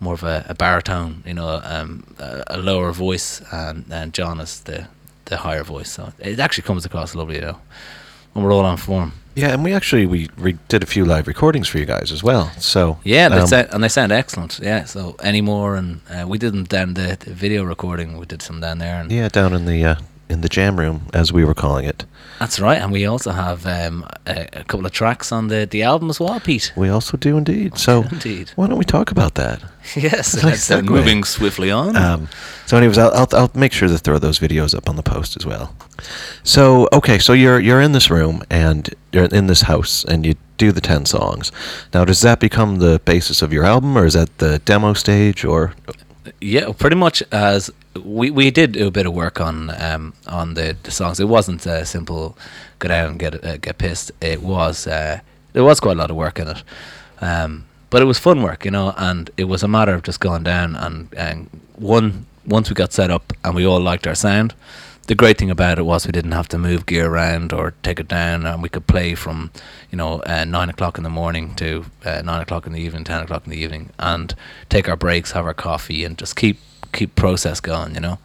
more 0.00 0.14
of 0.14 0.22
a, 0.24 0.44
a 0.48 0.54
baritone, 0.54 1.22
you 1.26 1.34
know, 1.34 1.60
um, 1.62 2.02
a, 2.18 2.42
a 2.48 2.56
lower 2.56 2.90
voice, 2.92 3.42
and, 3.52 3.84
and 3.90 4.12
John 4.14 4.40
is 4.40 4.60
the 4.60 4.86
the 5.26 5.36
higher 5.36 5.62
voice. 5.64 5.90
So 5.92 6.12
it 6.18 6.40
actually 6.40 6.64
comes 6.66 6.84
across 6.84 7.14
lovely, 7.14 7.36
you 7.36 7.42
know, 7.42 7.58
when 8.32 8.44
we're 8.44 8.52
all 8.52 8.64
on 8.64 8.76
form. 8.76 9.12
yeah, 9.36 9.52
and 9.52 9.62
we 9.64 9.72
actually 9.72 10.06
we 10.06 10.28
re- 10.36 10.58
did 10.68 10.82
a 10.82 10.86
few 10.86 11.04
live 11.04 11.28
recordings 11.28 11.68
for 11.68 11.78
you 11.78 11.86
guys 11.86 12.10
as 12.12 12.22
well. 12.22 12.50
So 12.58 12.98
Yeah, 13.04 13.28
they 13.28 13.38
um, 13.40 13.46
sound, 13.46 13.68
and 13.72 13.82
they 13.84 13.88
sound 13.88 14.10
excellent. 14.12 14.58
Yeah, 14.62 14.84
so 14.86 15.14
anymore, 15.22 15.76
and 15.76 16.00
uh, 16.10 16.26
we 16.26 16.38
did 16.38 16.52
them 16.52 16.64
down 16.64 16.94
the, 16.94 17.16
the 17.20 17.32
video 17.34 17.62
recording. 17.64 18.18
We 18.18 18.26
did 18.26 18.42
some 18.42 18.60
down 18.60 18.78
there, 18.78 19.00
and 19.00 19.10
yeah, 19.12 19.28
down 19.28 19.52
in 19.52 19.66
the 19.66 19.84
uh, 19.84 19.94
in 20.30 20.40
the 20.40 20.48
jam 20.48 20.78
room 20.78 21.06
as 21.12 21.32
we 21.32 21.44
were 21.44 21.54
calling 21.54 21.84
it. 21.84 22.04
that's 22.38 22.58
right. 22.60 22.80
And 22.80 22.92
we 22.92 23.04
also 23.06 23.32
have 23.32 23.66
um, 23.66 24.04
a, 24.26 24.48
a 24.60 24.64
couple 24.64 24.86
of 24.86 24.92
tracks 24.92 25.32
on 25.32 25.48
the, 25.48 25.66
the 25.70 25.82
album 25.82 26.08
as 26.10 26.18
well, 26.20 26.40
Pete. 26.40 26.72
We 26.76 26.88
also 26.88 27.16
do 27.16 27.36
indeed. 27.36 27.76
So 27.78 28.02
Indeed. 28.12 28.50
why 28.56 28.66
don't 28.68 28.78
we 28.78 28.84
talk 28.84 29.10
about 29.10 29.34
that? 29.34 29.60
yes, 29.96 30.34
It's 30.34 30.34
like 30.44 30.44
let's, 30.52 30.70
uh, 30.70 30.82
moving 30.82 31.24
swiftly 31.24 31.70
on. 31.70 31.96
Um, 31.96 32.28
so, 32.66 32.76
anyways, 32.76 32.98
I'll, 32.98 33.12
I'll 33.14 33.28
I'll 33.32 33.50
make 33.54 33.72
sure 33.72 33.88
to 33.88 33.98
throw 33.98 34.18
those 34.18 34.38
videos 34.38 34.74
up 34.74 34.88
on 34.88 34.96
the 34.96 35.02
post 35.02 35.36
as 35.36 35.44
well. 35.44 35.74
So, 36.44 36.88
okay, 36.92 37.18
so 37.18 37.32
you're 37.32 37.60
you're 37.60 37.80
in 37.80 37.92
this 37.92 38.10
room 38.10 38.42
and 38.50 38.88
you're 39.12 39.24
in 39.24 39.46
this 39.48 39.62
house 39.62 40.04
and 40.04 40.24
you 40.24 40.34
do 40.58 40.70
the 40.72 40.80
ten 40.80 41.04
songs. 41.06 41.50
Now, 41.92 42.04
does 42.04 42.20
that 42.20 42.38
become 42.40 42.78
the 42.78 43.00
basis 43.04 43.42
of 43.42 43.52
your 43.52 43.64
album, 43.64 43.96
or 43.98 44.06
is 44.06 44.14
that 44.14 44.38
the 44.38 44.58
demo 44.60 44.94
stage, 44.94 45.44
or 45.44 45.72
Yeah, 46.40 46.72
pretty 46.78 46.96
much 46.96 47.22
as 47.32 47.70
we 47.94 48.30
we 48.30 48.50
did 48.50 48.72
do 48.72 48.86
a 48.86 48.90
bit 48.90 49.06
of 49.06 49.14
work 49.14 49.40
on 49.40 49.70
um 49.82 50.14
on 50.26 50.54
the, 50.54 50.76
the 50.82 50.90
songs. 50.90 51.20
It 51.20 51.28
wasn't 51.28 51.66
a 51.66 51.84
simple 51.84 52.36
go 52.78 52.88
down 52.88 53.10
and 53.10 53.18
get 53.18 53.44
uh, 53.44 53.56
get 53.56 53.78
pissed. 53.78 54.12
It 54.20 54.42
was 54.42 54.86
uh, 54.86 55.20
there 55.52 55.64
was 55.64 55.80
quite 55.80 55.96
a 55.96 56.00
lot 56.00 56.10
of 56.10 56.16
work 56.16 56.38
in 56.38 56.48
it, 56.48 56.62
um, 57.20 57.66
but 57.90 58.02
it 58.02 58.04
was 58.04 58.18
fun 58.18 58.42
work, 58.42 58.64
you 58.64 58.70
know. 58.70 58.94
And 58.96 59.30
it 59.36 59.44
was 59.44 59.62
a 59.62 59.68
matter 59.68 59.94
of 59.94 60.02
just 60.02 60.20
going 60.20 60.44
down 60.44 60.76
and 60.76 61.12
and 61.16 61.50
one 61.76 62.26
once 62.46 62.70
we 62.70 62.74
got 62.74 62.92
set 62.92 63.10
up 63.10 63.32
and 63.44 63.54
we 63.54 63.66
all 63.66 63.80
liked 63.80 64.06
our 64.06 64.14
sound. 64.14 64.54
The 65.06 65.14
great 65.16 65.38
thing 65.38 65.50
about 65.50 65.80
it 65.80 65.82
was 65.82 66.06
we 66.06 66.12
didn't 66.12 66.32
have 66.32 66.46
to 66.48 66.58
move 66.58 66.86
gear 66.86 67.08
around 67.10 67.52
or 67.52 67.74
take 67.82 67.98
it 67.98 68.06
down, 68.06 68.46
and 68.46 68.62
we 68.62 68.68
could 68.68 68.86
play 68.86 69.16
from, 69.16 69.50
you 69.90 69.98
know, 69.98 70.20
uh, 70.20 70.44
nine 70.44 70.68
o'clock 70.70 70.98
in 70.98 71.04
the 71.04 71.10
morning 71.10 71.56
to 71.56 71.86
uh, 72.04 72.22
nine 72.22 72.40
o'clock 72.40 72.64
in 72.64 72.72
the 72.72 72.80
evening, 72.80 73.02
ten 73.02 73.20
o'clock 73.24 73.44
in 73.44 73.50
the 73.50 73.58
evening, 73.58 73.90
and 73.98 74.36
take 74.68 74.88
our 74.88 74.96
breaks, 74.96 75.32
have 75.32 75.46
our 75.46 75.54
coffee, 75.54 76.04
and 76.04 76.16
just 76.16 76.36
keep 76.36 76.58
keep 76.92 77.14
process 77.16 77.60
going, 77.60 77.94
you 77.94 78.00
know. 78.00 78.18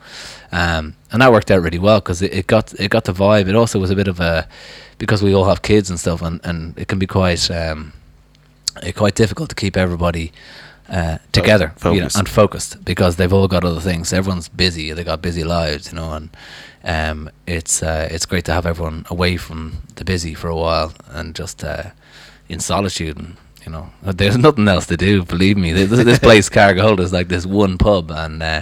Um, 0.52 0.96
and 1.12 1.22
that 1.22 1.32
worked 1.32 1.52
out 1.52 1.62
really 1.62 1.80
well 1.80 2.00
because 2.00 2.22
it, 2.22 2.34
it 2.34 2.48
got 2.48 2.74
it 2.80 2.90
got 2.90 3.06
the 3.06 3.14
vibe. 3.14 3.48
It 3.48 3.56
also 3.56 3.80
was 3.80 3.90
a 3.90 3.96
bit 3.96 4.08
of 4.08 4.20
a 4.20 4.48
because 4.98 5.22
we 5.22 5.34
all 5.34 5.46
have 5.46 5.62
kids 5.62 5.90
and 5.90 6.00
stuff, 6.00 6.22
and, 6.22 6.40
and 6.44 6.78
it 6.78 6.88
can 6.88 7.00
be 7.00 7.08
quite 7.08 7.50
um, 7.52 7.94
uh, 8.78 8.92
quite 8.96 9.16
difficult 9.16 9.50
to 9.50 9.56
keep 9.56 9.76
everybody 9.78 10.32
uh, 10.90 11.18
together 11.32 11.74
you 11.86 12.02
know, 12.02 12.08
and 12.16 12.30
focused 12.30 12.84
because 12.86 13.16
they've 13.16 13.34
all 13.34 13.48
got 13.48 13.64
other 13.64 13.82
things. 13.82 14.14
Everyone's 14.14 14.50
busy. 14.50 14.92
They 14.94 15.04
got 15.04 15.22
busy 15.22 15.44
lives, 15.44 15.92
you 15.92 15.96
know, 15.96 16.14
and 16.14 16.30
um, 16.84 17.30
it's 17.48 17.82
uh, 17.82 18.08
it's 18.12 18.26
great 18.26 18.46
to 18.46 18.54
have 18.54 18.66
everyone 18.66 19.06
away 19.10 19.38
from 19.38 19.84
the 19.96 20.06
busy 20.06 20.34
for 20.34 20.48
a 20.48 20.56
while 20.56 20.94
and 21.10 21.36
just 21.36 21.64
uh, 21.64 21.92
in 22.48 22.60
solitude. 22.60 23.18
And 23.18 23.38
you 23.66 23.72
know, 23.72 23.90
there's 24.02 24.38
nothing 24.38 24.68
else 24.68 24.86
to 24.88 24.98
do. 24.98 25.24
Believe 25.24 25.58
me, 25.58 25.72
this, 25.74 25.90
this 25.90 26.20
place 26.20 26.50
Carrigaholt 26.50 27.00
is 27.00 27.12
like 27.12 27.28
this 27.28 27.46
one 27.46 27.78
pub, 27.78 28.12
and 28.12 28.44
uh, 28.44 28.62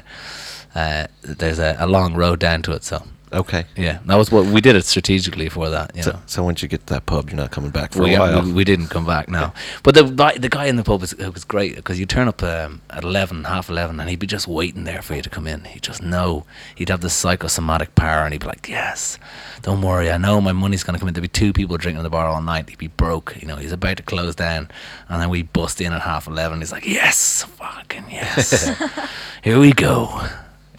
uh, 0.76 1.08
there's 1.22 1.60
a, 1.60 1.76
a 1.80 1.88
long 1.88 2.16
road 2.16 2.40
down 2.40 2.62
to 2.64 2.72
it. 2.72 2.84
So 2.84 3.04
Okay. 3.34 3.66
Yeah, 3.76 4.00
that 4.06 4.16
was 4.16 4.32
what 4.32 4.46
we 4.46 4.62
did 4.62 4.76
it 4.76 4.86
strategically 4.86 5.50
for 5.50 5.70
that. 5.70 5.96
You 5.96 6.04
So, 6.04 6.12
know. 6.12 6.20
so 6.28 6.44
once 6.44 6.62
you 6.62 6.68
get 6.68 6.86
to 6.88 6.94
that 6.94 7.06
pub, 7.06 7.30
you're 7.30 7.38
not 7.38 7.52
coming 7.52 7.72
back 7.72 7.94
for 7.94 8.04
we, 8.04 8.14
a 8.16 8.20
while. 8.20 8.44
we, 8.44 8.54
we 8.54 8.64
didn't 8.64 8.88
come 8.88 9.06
back 9.06 9.28
now. 9.30 9.54
But 9.84 9.96
the 9.96 10.04
guy- 10.04 10.38
the 10.38 10.50
guy 10.50 10.66
in 10.66 10.76
the 10.76 10.84
pub 10.84 11.02
was, 11.02 11.16
was 11.16 11.44
great 11.44 11.76
because 11.76 12.00
you 12.00 12.06
turn 12.06 12.28
up 12.28 12.44
um, 12.44 12.82
at 12.90 13.04
eleven, 13.04 13.46
half 13.46 13.70
eleven, 13.70 14.00
and 14.00 14.10
he'd 14.10 14.20
be 14.20 14.28
just 14.28 14.48
waiting 14.48 14.84
there 14.84 15.02
for 15.02 15.16
you 15.16 15.22
to 15.22 15.30
come 15.30 15.48
in. 15.48 15.64
He'd 15.66 15.82
just 15.84 16.02
know. 16.04 16.46
He'd 16.76 16.90
have 16.90 17.02
this 17.02 17.14
psychosomatic 17.14 17.96
power, 17.96 18.24
and 18.24 18.34
he'd 18.34 18.42
be 18.42 18.48
like, 18.48 18.68
"Yes, 18.70 19.18
don't 19.64 19.82
worry. 19.82 20.12
I 20.12 20.18
know 20.18 20.40
my 20.42 20.52
money's 20.54 20.84
gonna 20.84 21.00
come 21.00 21.08
in. 21.08 21.14
There'd 21.14 21.22
be 21.24 21.28
two 21.28 21.54
people 21.54 21.78
drinking 21.78 22.00
in 22.00 22.04
the 22.04 22.10
bar 22.10 22.28
all 22.28 22.42
night. 22.42 22.70
He'd 22.70 22.78
be 22.78 22.88
broke. 22.88 23.36
You 23.42 23.48
know, 23.48 23.56
he's 23.56 23.72
about 23.72 23.98
to 23.98 24.04
close 24.04 24.36
down, 24.36 24.70
and 25.10 25.22
then 25.22 25.30
we 25.30 25.42
bust 25.44 25.82
in 25.82 25.92
at 25.94 26.02
half 26.02 26.28
eleven. 26.28 26.60
He's 26.60 26.72
like, 26.72 26.86
"Yes, 26.86 27.44
fucking 27.58 28.06
yes. 28.12 28.70
Here 29.44 29.60
we 29.60 29.74
go." 29.74 30.22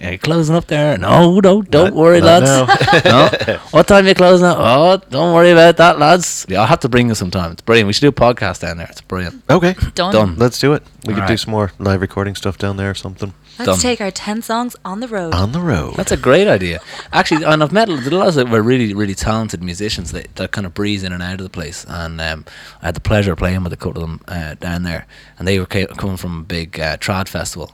Are 0.04 0.12
you 0.12 0.18
closing 0.18 0.54
up 0.54 0.66
there? 0.66 0.98
No, 0.98 1.40
no, 1.40 1.62
don't 1.62 1.84
Not- 1.86 1.94
worry, 1.94 2.20
not 2.20 2.42
lads. 2.42 3.04
no. 3.48 3.56
What 3.70 3.86
time 3.88 4.06
you 4.06 4.14
closing 4.14 4.46
up? 4.46 4.56
Oh, 4.60 4.96
don't 5.10 5.34
worry 5.34 5.50
about 5.50 5.76
that, 5.78 5.98
lads. 5.98 6.44
Yeah, 6.48 6.60
I'll 6.60 6.66
have 6.66 6.80
to 6.80 6.88
bring 6.88 7.08
you 7.08 7.14
sometime. 7.14 7.52
It's 7.52 7.62
brilliant. 7.62 7.86
We 7.86 7.92
should 7.92 8.02
do 8.02 8.08
a 8.08 8.12
podcast 8.12 8.60
down 8.60 8.76
there. 8.76 8.88
It's 8.90 9.00
brilliant. 9.00 9.42
okay. 9.48 9.74
Done. 9.94 10.12
Done. 10.12 10.36
Let's 10.36 10.58
do 10.58 10.72
it. 10.74 10.82
We 11.06 11.14
could 11.14 11.26
do 11.26 11.36
some 11.36 11.50
more 11.52 11.72
live 11.78 12.00
recording 12.00 12.34
stuff 12.34 12.58
down 12.58 12.76
there 12.76 12.90
or 12.90 12.94
something. 12.94 13.34
Let's 13.58 13.66
Done. 13.66 13.78
take 13.78 14.00
our 14.00 14.10
10 14.10 14.42
songs 14.42 14.74
on 14.84 15.00
the 15.00 15.06
road. 15.06 15.32
On 15.32 15.52
the 15.52 15.60
road. 15.60 15.94
That's 15.94 16.10
a 16.10 16.16
great 16.16 16.48
idea. 16.48 16.80
Actually, 17.12 17.44
and 17.44 17.62
I've 17.62 17.72
met 17.72 17.88
a 17.88 17.94
lot 17.94 18.36
of 18.36 18.50
were 18.50 18.62
really, 18.62 18.92
really 18.94 19.14
talented 19.14 19.62
musicians 19.62 20.10
that, 20.10 20.34
that 20.36 20.50
kind 20.50 20.66
of 20.66 20.74
breeze 20.74 21.04
in 21.04 21.12
and 21.12 21.22
out 21.22 21.34
of 21.34 21.44
the 21.44 21.50
place. 21.50 21.86
And 21.88 22.20
um, 22.20 22.44
I 22.82 22.86
had 22.86 22.96
the 22.96 23.00
pleasure 23.00 23.32
of 23.32 23.38
playing 23.38 23.62
with 23.62 23.72
a 23.72 23.76
couple 23.76 24.02
of 24.02 24.08
them 24.08 24.20
uh, 24.26 24.54
down 24.54 24.82
there. 24.82 25.06
And 25.38 25.46
they 25.46 25.60
were 25.60 25.66
ca- 25.66 25.86
coming 25.86 26.16
from 26.16 26.40
a 26.40 26.42
big 26.42 26.80
uh, 26.80 26.96
trad 26.96 27.28
festival. 27.28 27.72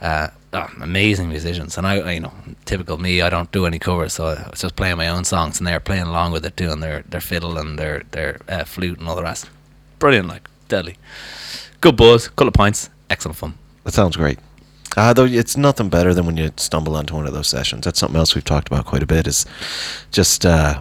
Uh, 0.00 0.28
oh, 0.52 0.68
amazing 0.80 1.28
musicians. 1.28 1.76
And 1.76 1.86
I, 1.86 1.98
I, 1.98 2.12
you 2.12 2.20
know, 2.20 2.32
typical 2.64 2.96
me, 2.98 3.20
I 3.20 3.28
don't 3.28 3.50
do 3.52 3.66
any 3.66 3.78
covers, 3.78 4.14
so 4.14 4.28
I 4.28 4.48
was 4.48 4.60
just 4.60 4.76
playing 4.76 4.96
my 4.96 5.08
own 5.08 5.24
songs, 5.24 5.58
and 5.58 5.66
they 5.66 5.72
were 5.72 5.80
playing 5.80 6.04
along 6.04 6.32
with 6.32 6.46
it, 6.46 6.56
doing 6.56 6.80
their, 6.80 7.02
their 7.02 7.20
fiddle 7.20 7.58
and 7.58 7.78
their 7.78 8.04
their 8.12 8.40
uh, 8.48 8.64
flute 8.64 8.98
and 8.98 9.08
all 9.08 9.16
the 9.16 9.22
rest. 9.22 9.50
Brilliant, 9.98 10.28
like 10.28 10.48
deadly. 10.68 10.96
Good 11.80 11.96
buzz, 11.96 12.28
couple 12.28 12.48
of 12.48 12.54
pints, 12.54 12.90
excellent 13.10 13.36
fun. 13.36 13.54
That 13.84 13.94
sounds 13.94 14.16
great. 14.16 14.38
Uh, 14.98 15.12
though 15.12 15.24
it's 15.26 15.56
nothing 15.56 15.88
better 15.88 16.12
than 16.12 16.26
when 16.26 16.36
you 16.36 16.50
stumble 16.56 16.96
onto 16.96 17.14
one 17.14 17.24
of 17.24 17.32
those 17.32 17.46
sessions. 17.46 17.84
That's 17.84 18.00
something 18.00 18.18
else 18.18 18.34
we've 18.34 18.44
talked 18.44 18.66
about 18.66 18.84
quite 18.84 19.02
a 19.02 19.06
bit. 19.06 19.28
Is 19.28 19.46
just 20.10 20.44
uh, 20.44 20.80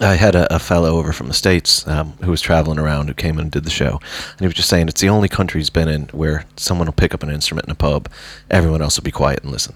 I 0.00 0.14
had 0.14 0.36
a, 0.36 0.54
a 0.54 0.58
fellow 0.60 0.96
over 0.96 1.12
from 1.12 1.26
the 1.26 1.34
states 1.34 1.84
um, 1.88 2.12
who 2.22 2.30
was 2.30 2.40
traveling 2.40 2.78
around 2.78 3.08
who 3.08 3.14
came 3.14 3.38
and 3.40 3.50
did 3.50 3.64
the 3.64 3.70
show, 3.70 3.98
and 4.30 4.40
he 4.40 4.46
was 4.46 4.54
just 4.54 4.68
saying 4.68 4.86
it's 4.86 5.00
the 5.00 5.08
only 5.08 5.28
country 5.28 5.60
he's 5.60 5.70
been 5.70 5.88
in 5.88 6.02
where 6.12 6.44
someone 6.56 6.86
will 6.86 6.92
pick 6.92 7.12
up 7.12 7.24
an 7.24 7.30
instrument 7.30 7.66
in 7.66 7.72
a 7.72 7.74
pub, 7.74 8.08
everyone 8.50 8.82
else 8.82 8.96
will 8.96 9.04
be 9.04 9.10
quiet 9.10 9.42
and 9.42 9.50
listen. 9.50 9.74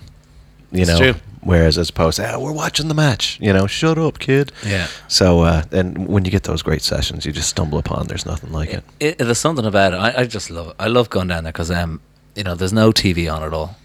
You 0.70 0.82
It's 0.82 0.90
know, 0.90 0.98
true. 0.98 1.14
whereas 1.40 1.76
as 1.76 1.90
opposed 1.90 2.18
to, 2.18 2.32
ah, 2.32 2.38
we're 2.38 2.52
watching 2.52 2.86
the 2.86 2.94
match. 2.94 3.38
You 3.40 3.52
know, 3.52 3.66
shut 3.66 3.98
up, 3.98 4.20
kid. 4.20 4.52
Yeah. 4.64 4.86
So, 5.08 5.40
uh, 5.40 5.64
and 5.72 6.06
when 6.06 6.24
you 6.24 6.30
get 6.30 6.44
those 6.44 6.62
great 6.62 6.82
sessions, 6.82 7.26
you 7.26 7.32
just 7.32 7.48
stumble 7.50 7.78
upon. 7.78 8.06
There's 8.06 8.24
nothing 8.24 8.52
like 8.52 8.68
it. 8.70 8.84
it, 9.00 9.18
there's 9.18 9.38
something 9.38 9.66
about 9.66 9.94
it. 9.94 9.96
I, 9.96 10.20
I 10.20 10.26
just 10.26 10.48
love 10.48 10.68
it. 10.68 10.76
I 10.78 10.86
love 10.86 11.10
going 11.10 11.26
down 11.26 11.42
there 11.42 11.52
because 11.52 11.72
um, 11.72 12.00
you 12.36 12.44
know, 12.44 12.54
there's 12.54 12.72
no 12.72 12.92
TV 12.92 13.32
on 13.34 13.42
at 13.42 13.52
all. 13.52 13.76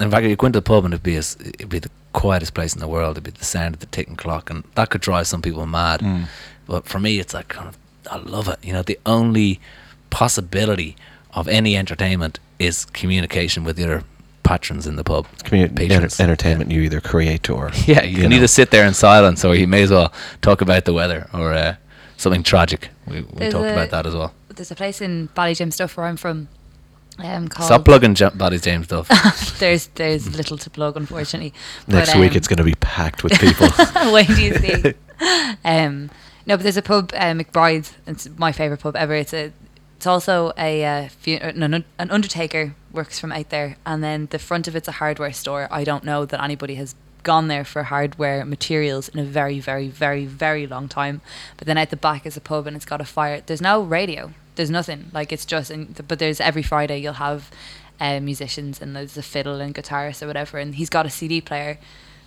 In 0.00 0.10
fact, 0.10 0.24
you 0.26 0.36
go 0.36 0.46
into 0.46 0.58
the 0.58 0.62
pub 0.62 0.84
and 0.84 0.94
it'd 0.94 1.02
be 1.02 1.16
as, 1.16 1.36
it'd 1.40 1.68
be 1.68 1.78
the 1.80 1.90
quietest 2.12 2.54
place 2.54 2.72
in 2.74 2.80
the 2.80 2.88
world. 2.88 3.12
It'd 3.16 3.24
be 3.24 3.30
the 3.38 3.44
sound 3.44 3.74
of 3.74 3.80
the 3.80 3.86
ticking 3.86 4.16
clock, 4.16 4.48
and 4.50 4.64
that 4.74 4.90
could 4.90 5.00
drive 5.00 5.26
some 5.26 5.42
people 5.42 5.66
mad. 5.66 6.00
Mm. 6.00 6.26
But 6.66 6.86
for 6.86 6.98
me, 7.00 7.18
it's 7.18 7.34
like 7.34 7.48
kind 7.48 7.68
of, 7.68 7.76
I 8.10 8.16
love 8.18 8.48
it. 8.48 8.58
You 8.62 8.72
know, 8.72 8.82
the 8.82 8.98
only 9.06 9.60
possibility 10.10 10.96
of 11.32 11.48
any 11.48 11.76
entertainment 11.76 12.38
is 12.58 12.84
communication 12.86 13.64
with 13.64 13.78
your 13.78 14.02
patrons 14.42 14.86
in 14.86 14.96
the 14.96 15.04
pub. 15.04 15.26
Commu- 15.44 15.78
enter- 15.90 16.22
entertainment 16.22 16.70
you 16.70 16.80
either 16.82 17.00
create 17.00 17.50
or 17.50 17.70
Yeah, 17.86 18.02
you, 18.04 18.22
can 18.22 18.30
know. 18.30 18.36
either 18.36 18.46
sit 18.46 18.70
there 18.70 18.86
in 18.86 18.94
silence, 18.94 19.44
or 19.44 19.54
you 19.54 19.66
may 19.66 19.82
as 19.82 19.90
well 19.90 20.12
talk 20.42 20.60
about 20.60 20.84
the 20.84 20.92
weather 20.92 21.28
or 21.34 21.52
uh, 21.52 21.76
something 22.16 22.42
tragic. 22.42 22.88
We, 23.06 23.22
we 23.22 23.48
talked 23.50 23.66
a- 23.66 23.72
about 23.72 23.90
that 23.90 24.06
as 24.06 24.14
well. 24.14 24.32
There's 24.48 24.70
a 24.70 24.74
place 24.74 25.00
in 25.00 25.28
Ballyjamesduff 25.36 25.96
where 25.96 26.06
I'm 26.06 26.16
from 26.16 26.48
um. 27.18 27.48
Stop 27.50 27.84
plugging 27.84 28.14
J- 28.14 28.30
Ballyjamesduff. 28.30 29.58
there's 29.58 29.88
there's 29.88 30.34
little 30.36 30.58
to 30.58 30.70
plug, 30.70 30.96
unfortunately. 30.96 31.52
Next 31.86 32.12
But, 32.12 32.20
week 32.20 32.32
um, 32.32 32.36
it's 32.36 32.48
going 32.48 32.58
to 32.58 32.64
be 32.64 32.74
packed 32.80 33.24
with 33.24 33.32
people. 33.40 33.68
Wait 34.12 34.28
do 34.28 34.42
you 34.42 34.54
see? 34.54 34.94
Um, 35.64 36.10
no, 36.46 36.56
but 36.56 36.62
there's 36.62 36.76
a 36.76 36.82
pub, 36.82 37.10
uh, 37.12 37.32
McBride's. 37.32 37.92
It's 38.06 38.28
my 38.38 38.52
favorite 38.52 38.78
pub 38.80 38.94
ever. 38.94 39.14
It's 39.14 39.34
a, 39.34 39.52
it's 39.96 40.06
also 40.06 40.52
a 40.56 40.84
uh, 40.84 41.08
fu- 41.08 41.38
uh, 41.42 41.50
no, 41.56 41.66
no, 41.66 41.82
an 41.98 42.10
undertaker 42.12 42.76
works 42.92 43.18
from 43.18 43.32
out 43.32 43.50
there, 43.50 43.76
and 43.84 44.02
then 44.02 44.28
the 44.30 44.38
front 44.38 44.68
of 44.68 44.76
it's 44.76 44.86
a 44.86 44.92
hardware 44.92 45.32
store. 45.32 45.66
I 45.72 45.82
don't 45.82 46.04
know 46.04 46.24
that 46.24 46.40
anybody 46.40 46.76
has 46.76 46.94
gone 47.24 47.48
there 47.48 47.64
for 47.64 47.82
hardware 47.82 48.44
materials 48.44 49.08
in 49.08 49.18
a 49.18 49.24
very, 49.24 49.58
very, 49.60 49.88
very, 49.88 50.24
very 50.24 50.66
long 50.68 50.88
time. 50.88 51.20
But 51.56 51.66
then 51.66 51.76
out 51.76 51.90
the 51.90 51.96
back 51.96 52.24
is 52.24 52.36
a 52.36 52.40
pub, 52.40 52.66
and 52.68 52.76
it's 52.76 52.86
got 52.86 53.00
a 53.00 53.04
fire. 53.04 53.42
There's 53.44 53.60
no 53.60 53.82
radio. 53.82 54.32
There's 54.58 54.70
nothing. 54.70 55.10
Like 55.14 55.32
it's 55.32 55.46
just. 55.46 55.70
In, 55.70 55.94
but 56.06 56.18
there's 56.18 56.40
every 56.40 56.62
Friday 56.62 56.98
you'll 56.98 57.14
have. 57.14 57.50
Uh, 58.00 58.20
musicians 58.20 58.80
and 58.80 58.94
there's 58.94 59.16
a 59.16 59.22
fiddle 59.24 59.60
and 59.60 59.74
guitarist 59.74 60.22
or 60.22 60.28
whatever 60.28 60.56
and 60.56 60.76
he's 60.76 60.88
got 60.88 61.04
a 61.04 61.10
CD 61.10 61.40
player 61.40 61.80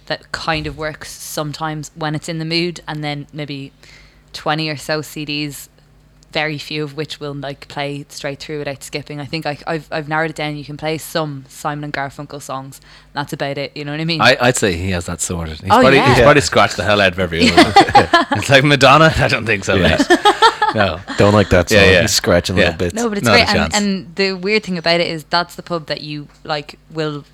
that 0.08 0.30
kind 0.34 0.68
of 0.68 0.78
works 0.78 1.10
sometimes 1.10 1.92
when 1.96 2.14
it's 2.14 2.28
in 2.28 2.40
the 2.40 2.44
mood 2.44 2.82
and 2.90 3.02
then 3.02 3.26
maybe 3.32 3.72
20 4.34 4.68
or 4.68 4.76
so 4.76 5.00
CDs 5.00 5.70
very 6.34 6.58
few 6.58 6.84
of 6.84 6.98
which 6.98 7.22
will 7.22 7.34
like 7.34 7.70
play 7.70 8.06
straight 8.10 8.40
through 8.42 8.58
without 8.60 8.84
skipping 8.84 9.22
I 9.22 9.26
think 9.26 9.46
I, 9.46 9.58
I've, 9.66 9.88
I've 9.94 10.10
narrowed 10.10 10.32
it 10.32 10.36
down 10.36 10.58
you 10.58 10.66
can 10.66 10.76
play 10.76 10.98
some 10.98 11.46
Simon 11.48 11.86
and 11.86 11.94
Garfunkel 11.94 12.42
songs 12.42 12.82
that's 13.14 13.32
about 13.32 13.58
it 13.58 13.72
you 13.74 13.86
know 13.86 13.92
what 13.92 14.02
I 14.02 14.04
mean 14.06 14.20
I, 14.20 14.36
I'd 14.42 14.58
say 14.58 14.74
he 14.76 14.90
has 14.90 15.06
that 15.06 15.22
sorted. 15.22 15.62
He's, 15.62 15.72
Oh, 15.72 15.80
probably, 15.80 16.00
he's 16.02 16.18
yeah. 16.18 16.24
probably 16.24 16.42
scratched 16.42 16.76
the 16.76 16.84
hell 16.84 17.00
out 17.00 17.14
of 17.14 17.20
every 17.20 17.40
it's 17.46 18.50
like 18.50 18.66
Madonna. 18.66 19.14
I 19.16 19.30
don't 19.30 19.46
think 19.46 19.64
so. 19.64 19.76
Yeah. 19.76 20.04
Mate. 20.74 20.80
no. 20.80 21.00
Don't 21.18 21.34
like 21.34 21.50
that 21.50 21.70
song. 21.70 21.78
Yeah, 21.80 21.92
yeah. 21.92 22.02
He's 22.02 22.12
scratching 22.14 22.58
Yeah. 22.58 22.66
little 22.66 22.78
bits. 22.78 22.94
no 22.96 23.10
but 23.10 23.18
it's 23.18 23.28
Not 23.28 23.40
a 23.40 23.46
great 23.46 23.56
and, 23.56 23.74
and 23.76 24.16
the 24.16 24.34
weird 24.34 24.64
thing 24.64 24.78
about 24.78 25.00
it 25.00 25.08
is 25.08 25.24
that's 25.26 25.56
the 25.56 25.64
pub 25.64 25.88
that 25.88 26.02
you 26.02 26.28
like 26.44 26.78
will 26.92 27.26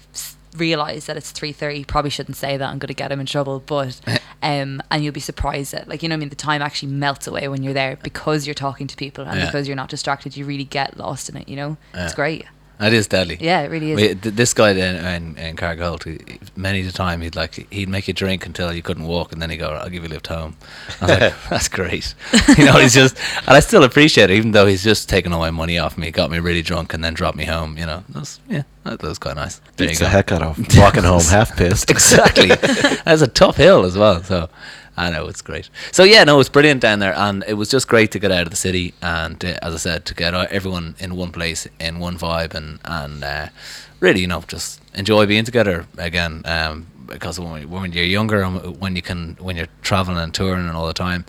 realize 0.56 1.06
that 1.06 1.16
it's 1.18 1.32
3.30 1.34 1.86
probably 1.86 2.10
shouldn't 2.10 2.36
say 2.36 2.58
that 2.58 2.68
I'm 2.68 2.80
going 2.80 2.88
to 2.88 2.94
get 2.96 3.12
him 3.12 3.20
in 3.20 3.28
trouble 3.28 3.62
but 3.64 4.00
um 4.42 4.82
and 4.90 5.04
you'll 5.04 5.14
be 5.14 5.20
surprised 5.20 5.72
that 5.74 5.88
like 5.88 6.02
you 6.02 6.10
know 6.10 6.14
what 6.16 6.18
I 6.18 6.22
mean 6.22 6.30
the 6.30 6.36
time 6.36 6.64
actually 6.64 6.92
melts 6.94 7.28
away 7.28 7.48
when 7.48 7.62
you're 7.62 7.74
there 7.76 7.98
because 8.02 8.48
you're 8.48 8.56
talking 8.56 8.88
to 8.88 8.96
people 8.96 9.24
and 9.26 9.38
Yeah. 9.40 9.46
because 9.46 9.68
you're 9.68 9.76
not 9.76 9.90
distracted 9.90 10.36
you 10.36 10.46
really 10.46 10.64
get 10.64 10.98
lost 10.98 11.30
in 11.30 11.38
it 11.38 11.48
you 11.48 11.56
know 11.56 11.78
it's 11.94 12.16
great 12.16 12.46
It 12.80 12.94
is 12.94 13.08
deadly. 13.08 13.38
yeah 13.42 13.62
it 13.62 13.72
really 13.72 13.92
is 13.92 13.96
We, 13.96 14.08
th- 14.16 14.36
this 14.36 14.54
guy 14.54 14.72
in, 14.72 14.78
in, 14.78 15.38
in 15.38 15.56
Cargill, 15.56 15.98
he, 16.04 16.12
he- 16.28 16.40
many 16.56 16.82
a 16.88 16.92
time 16.92 17.22
he'd 17.22 17.36
like 17.36 17.56
he'd 17.72 17.90
make 17.90 18.08
you 18.08 18.14
drink 18.14 18.46
until 18.46 18.72
you 18.72 18.82
couldn't 18.84 19.06
walk, 19.08 19.32
and 19.32 19.42
then 19.42 19.50
he'd 19.50 19.58
go, 19.58 19.70
"I'll 19.72 19.90
give 19.90 20.04
you 20.04 20.10
a 20.10 20.14
lift 20.14 20.28
home." 20.28 20.56
I 21.02 21.06
was 21.06 21.20
like, 21.20 21.34
"That's 21.50 21.68
great." 21.70 22.14
you 22.58 22.66
know, 22.66 22.74
he's 22.74 22.94
just, 22.94 23.18
and 23.48 23.58
I 23.58 23.62
still 23.62 23.84
appreciate 23.84 24.30
it, 24.30 24.36
even 24.36 24.52
though 24.52 24.68
he's 24.68 24.84
just 24.84 25.10
taken 25.10 25.34
all 25.34 25.40
my 25.40 25.50
money 25.52 25.80
off 25.80 25.98
me, 25.98 26.12
got 26.12 26.30
me 26.30 26.38
really 26.40 26.62
drunk, 26.62 26.94
and 26.94 27.04
then 27.04 27.14
dropped 27.16 27.38
me 27.38 27.46
home. 27.46 27.78
You 27.80 27.88
know, 27.88 28.04
that's 28.10 28.40
yeah, 28.48 28.64
that, 28.84 29.00
that 29.00 29.08
was 29.08 29.18
quite 29.20 29.36
nice. 29.38 29.60
There 29.78 29.88
Beats 29.88 30.00
you 30.00 30.06
the 30.06 30.12
go. 30.12 30.18
heck 30.18 30.32
out 30.32 30.44
of 30.44 30.78
walking 30.78 31.04
home 31.04 31.22
half 31.30 31.58
pissed. 31.58 31.90
exactly. 31.90 32.48
That's 33.06 33.22
a 33.24 33.28
tough 33.28 33.58
hill 33.58 33.86
as 33.86 33.98
well. 33.98 34.22
So 34.24 34.50
I 34.98 35.12
know 35.12 35.28
it's 35.28 35.42
great. 35.44 35.70
So 35.92 36.04
yeah, 36.04 36.24
no, 36.24 36.40
it's 36.40 36.50
brilliant 36.50 36.82
down 36.82 37.00
there, 37.00 37.14
and 37.16 37.44
it 37.48 37.54
was 37.54 37.70
just 37.70 37.88
great 37.88 38.12
to 38.12 38.20
get 38.20 38.32
out 38.32 38.44
of 38.44 38.50
the 38.50 38.56
city 38.58 38.94
and, 39.02 39.44
uh, 39.46 39.60
as 39.62 39.74
I 39.76 39.78
said, 39.78 40.06
to 40.06 40.14
get 40.16 40.34
everyone 40.34 40.96
in 41.00 41.16
one 41.16 41.32
place, 41.32 41.68
in 41.80 42.00
one 42.00 42.18
vibe, 42.18 42.56
and 42.56 42.80
and 42.84 43.24
uh, 43.24 43.48
really, 44.00 44.22
you 44.22 44.28
know, 44.28 44.44
just 44.48 44.82
enjoy 44.96 45.26
being 45.28 45.46
together 45.46 45.86
again. 45.98 46.42
Um, 46.46 46.88
because 47.06 47.40
when, 47.40 47.54
we- 47.54 47.66
when 47.66 47.94
you're 47.94 48.04
younger 48.04 48.42
and 48.42 48.82
when 48.82 48.96
you 48.96 49.02
can 49.02 49.38
when 49.40 49.56
you're 49.56 49.70
traveling 49.82 50.18
and 50.18 50.34
touring 50.34 50.68
and 50.68 50.76
all 50.76 50.88
the 50.88 50.94
time. 50.94 51.26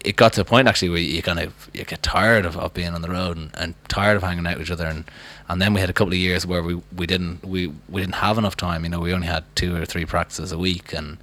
It 0.00 0.14
got 0.16 0.32
to 0.34 0.40
a 0.42 0.44
point 0.44 0.68
actually 0.68 0.90
where 0.90 0.98
you 0.98 1.22
kind 1.22 1.38
of 1.40 1.70
you 1.72 1.84
get 1.84 2.02
tired 2.02 2.44
of, 2.44 2.56
of 2.56 2.74
being 2.74 2.94
on 2.94 3.02
the 3.02 3.08
road 3.08 3.36
and, 3.36 3.50
and 3.54 3.74
tired 3.88 4.16
of 4.16 4.22
hanging 4.22 4.46
out 4.46 4.58
with 4.58 4.66
each 4.66 4.70
other 4.70 4.86
and 4.86 5.04
and 5.48 5.60
then 5.62 5.74
we 5.74 5.80
had 5.80 5.90
a 5.90 5.92
couple 5.92 6.12
of 6.12 6.18
years 6.18 6.44
where 6.46 6.62
we, 6.62 6.80
we 6.94 7.06
didn't 7.06 7.44
we, 7.44 7.68
we 7.88 8.00
didn't 8.02 8.16
have 8.16 8.36
enough 8.38 8.56
time 8.56 8.84
you 8.84 8.90
know 8.90 9.00
we 9.00 9.12
only 9.12 9.26
had 9.26 9.44
two 9.56 9.74
or 9.74 9.84
three 9.84 10.04
practices 10.04 10.52
a 10.52 10.58
week 10.58 10.92
and 10.92 11.18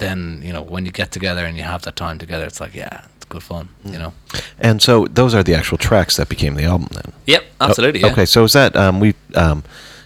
then 0.00 0.40
you 0.42 0.52
know 0.52 0.62
when 0.72 0.84
you 0.86 0.92
get 0.92 1.10
together 1.12 1.44
and 1.46 1.56
you 1.56 1.62
have 1.62 1.82
that 1.82 1.94
time 1.96 2.18
together 2.18 2.44
it's 2.46 2.60
like 2.60 2.74
yeah 2.74 3.04
it's 3.16 3.24
good 3.28 3.42
fun 3.42 3.68
you 3.84 3.98
know 3.98 4.12
And 4.58 4.82
so 4.82 5.06
those 5.14 5.34
are 5.36 5.42
the 5.44 5.54
actual 5.54 5.78
tracks 5.78 6.16
that 6.16 6.28
became 6.28 6.54
the 6.56 6.64
album 6.64 6.88
then. 6.92 7.12
yep 7.26 7.42
absolutely 7.60 8.02
Oh, 8.02 8.06
yeah. 8.06 8.12
Okay, 8.12 8.26
so 8.26 8.44
is 8.44 8.52
that 8.52 8.74
um, 8.76 9.00
we 9.00 9.14
um, 9.34 9.62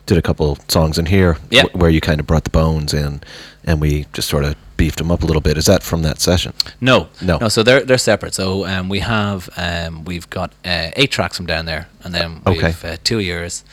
did 0.06 0.18
a 0.18 0.22
couple 0.22 0.58
songs 0.68 0.98
in 0.98 1.06
here 1.06 1.36
Yeah. 1.50 1.62
wh- 1.64 1.76
where 1.80 1.90
you 1.90 2.00
kind 2.00 2.20
of 2.20 2.26
brought 2.26 2.44
the 2.44 2.50
bones 2.50 2.92
in, 2.94 3.20
and 3.66 3.80
we 3.80 4.04
just 4.12 4.28
sort 4.28 4.44
of 4.44 4.54
beefed 4.76 4.98
them 4.98 5.10
up 5.10 5.22
a 5.22 5.26
little 5.26 5.40
bit. 5.42 5.56
Is 5.56 5.64
that 5.66 5.82
from 5.82 6.02
that 6.02 6.20
session? 6.20 6.52
No, 6.80 7.06
No. 7.22 7.38
no. 7.38 7.48
So 7.48 7.62
they're 7.62 7.84
they're 7.86 7.98
separate. 8.12 8.34
So 8.34 8.66
um, 8.66 8.88
we 8.90 9.00
have 9.00 9.48
um, 9.56 10.04
we've 10.04 10.28
got 10.30 10.50
uh, 10.64 10.90
eight 11.00 11.10
tracks 11.10 11.36
from 11.36 11.46
down 11.46 11.64
there, 11.66 11.84
and 12.04 12.12
then 12.14 12.42
we've 12.46 12.58
Okay. 12.64 12.74
uh, 12.92 12.96
two 13.04 13.18
years. 13.20 13.64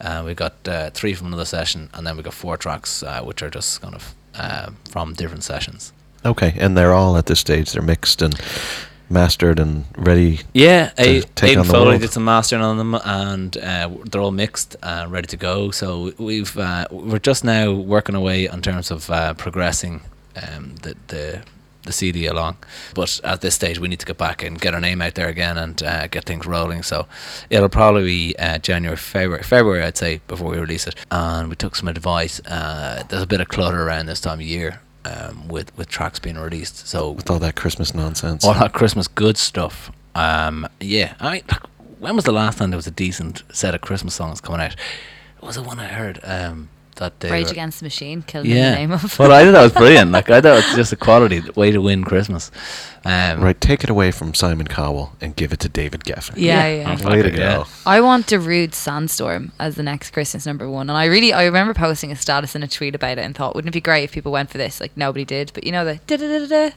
Uh, 0.00 0.22
we've 0.26 0.36
got 0.44 0.54
uh, 0.68 0.90
three 0.90 1.14
from 1.14 1.26
another 1.28 1.44
session, 1.46 1.88
and 1.94 2.06
then 2.06 2.16
we've 2.16 2.24
got 2.24 2.34
four 2.34 2.56
tracks 2.56 3.02
uh, 3.02 3.20
which 3.28 3.42
are 3.42 3.50
just 3.50 3.80
kind 3.82 3.94
of 3.94 4.14
uh, 4.34 4.70
from 4.90 5.14
different 5.14 5.44
sessions. 5.44 5.92
Okay, 6.24 6.54
and 6.58 6.76
they're 6.76 6.92
all 6.94 7.16
at 7.16 7.26
this 7.26 7.40
stage. 7.40 7.72
They're 7.72 7.82
mixed 7.82 8.22
and 8.22 8.38
mastered 9.10 9.58
and 9.58 9.84
ready. 9.96 10.40
Yeah, 10.54 10.88
to 10.90 11.02
A- 11.02 11.20
take 11.22 11.56
Aiden 11.56 11.60
on 11.62 11.66
the 11.66 11.72
Foley 11.72 11.86
world. 11.88 12.00
did 12.00 12.10
some 12.12 12.24
mastering 12.24 12.62
on 12.62 12.78
them, 12.78 12.94
and 13.04 13.56
uh, 13.56 13.90
they're 14.10 14.20
all 14.20 14.30
mixed 14.30 14.76
and 14.82 15.10
ready 15.12 15.26
to 15.26 15.36
go. 15.36 15.70
So 15.70 16.12
we've 16.18 16.56
uh, 16.56 16.86
we're 16.90 17.18
just 17.18 17.44
now 17.44 17.72
working 17.72 18.14
away 18.14 18.46
in 18.46 18.62
terms 18.62 18.90
of 18.90 19.10
uh, 19.10 19.34
progressing 19.34 20.02
um, 20.36 20.76
the 20.82 20.94
the 21.08 21.42
the 21.84 21.92
CD 21.92 22.26
along. 22.26 22.56
But 22.94 23.20
at 23.24 23.40
this 23.40 23.54
stage, 23.54 23.78
we 23.78 23.88
need 23.88 24.00
to 24.00 24.06
get 24.06 24.18
back 24.18 24.42
and 24.42 24.60
get 24.60 24.74
our 24.74 24.80
name 24.80 25.02
out 25.02 25.14
there 25.14 25.28
again 25.28 25.58
and 25.58 25.82
uh, 25.82 26.06
get 26.06 26.24
things 26.24 26.46
rolling. 26.46 26.82
So 26.82 27.06
it'll 27.50 27.68
probably 27.68 28.04
be 28.04 28.36
uh, 28.38 28.58
January, 28.58 28.96
February, 28.96 29.42
February, 29.42 29.82
I'd 29.82 29.96
say, 29.96 30.20
before 30.28 30.50
we 30.50 30.58
release 30.58 30.86
it. 30.86 30.94
And 31.10 31.48
we 31.48 31.56
took 31.56 31.74
some 31.76 31.88
advice. 31.88 32.40
Uh, 32.46 33.02
there's 33.08 33.22
a 33.22 33.26
bit 33.26 33.40
of 33.40 33.48
clutter 33.48 33.82
around 33.82 34.06
this 34.06 34.20
time 34.20 34.38
of 34.38 34.46
year 34.46 34.80
um, 35.04 35.48
with 35.48 35.76
with 35.76 35.88
tracks 35.88 36.18
being 36.18 36.38
released. 36.38 36.86
So 36.86 37.10
With 37.10 37.28
all 37.30 37.38
that 37.40 37.56
Christmas 37.56 37.94
nonsense. 37.94 38.44
all 38.44 38.54
that 38.54 38.72
Christmas 38.72 39.08
good 39.08 39.36
stuff. 39.36 39.90
Um, 40.14 40.68
yeah, 40.80 41.14
I 41.20 41.32
mean, 41.32 41.42
when 41.98 42.14
was 42.14 42.24
the 42.24 42.32
last 42.32 42.58
time 42.58 42.70
there 42.70 42.76
was 42.76 42.86
a 42.86 42.90
decent 42.92 43.42
set 43.52 43.74
of 43.74 43.80
Christmas 43.80 44.14
songs 44.14 44.40
coming 44.40 44.60
out? 44.60 44.76
Was 45.40 45.56
it 45.56 45.64
one 45.64 45.80
I 45.80 45.86
heard? 45.88 46.20
Um, 46.22 46.68
that 46.96 47.20
they 47.20 47.30
Rage 47.30 47.50
Against 47.50 47.80
the 47.80 47.84
Machine, 47.84 48.22
killing 48.22 48.48
the 48.50 48.54
name 48.56 48.92
of. 48.92 49.18
well, 49.18 49.32
I 49.32 49.44
thought 49.44 49.52
that 49.52 49.62
was 49.62 49.72
brilliant. 49.72 50.10
Like 50.12 50.28
I 50.30 50.40
thought 50.40 50.58
it's 50.58 50.74
just 50.74 50.92
a 50.92 50.96
quality 50.96 51.40
way 51.56 51.70
to 51.70 51.80
win 51.80 52.04
Christmas. 52.04 52.50
Um, 53.04 53.40
Right, 53.40 53.60
take 53.60 53.82
it 53.82 53.90
away 53.90 54.10
from 54.12 54.32
Simon 54.34 54.68
Cowell 54.68 55.12
and 55.20 55.34
give 55.34 55.52
it 55.52 55.58
to 55.60 55.68
David 55.68 56.04
Geffen. 56.04 56.34
Yeah, 56.36 56.66
Yeah. 56.66 56.74
yeah. 56.76 56.90
Way 56.90 56.96
to 56.96 57.02
fucking 57.02 57.34
yeah. 57.34 57.56
go. 57.56 57.64
I 57.84 58.00
want 58.00 58.26
Darude 58.26 58.74
Sandstorm 58.74 59.52
as 59.58 59.74
the 59.74 59.82
next 59.82 60.10
Christmas 60.12 60.46
number 60.46 60.68
one. 60.70 60.88
And 60.88 60.96
I 60.96 61.06
really, 61.06 61.32
I 61.32 61.44
remember 61.44 61.74
posting 61.74 62.12
a 62.12 62.16
status 62.16 62.54
and 62.54 62.62
a 62.62 62.68
tweet 62.68 62.94
about 62.94 63.18
it 63.18 63.22
and 63.22 63.34
thought, 63.34 63.54
wouldn't 63.56 63.70
it 63.74 63.76
be 63.76 63.80
great 63.80 64.04
if 64.04 64.12
people 64.12 64.30
went 64.30 64.50
for 64.50 64.58
this? 64.58 64.80
Like, 64.80 64.96
nobody 64.96 65.24
did. 65.24 65.50
But 65.52 65.64
you 65.64 65.72
know, 65.72 65.84
the 65.84 65.96
da 66.06 66.16
da 66.16 66.38
da 66.38 66.46
da 66.46 66.70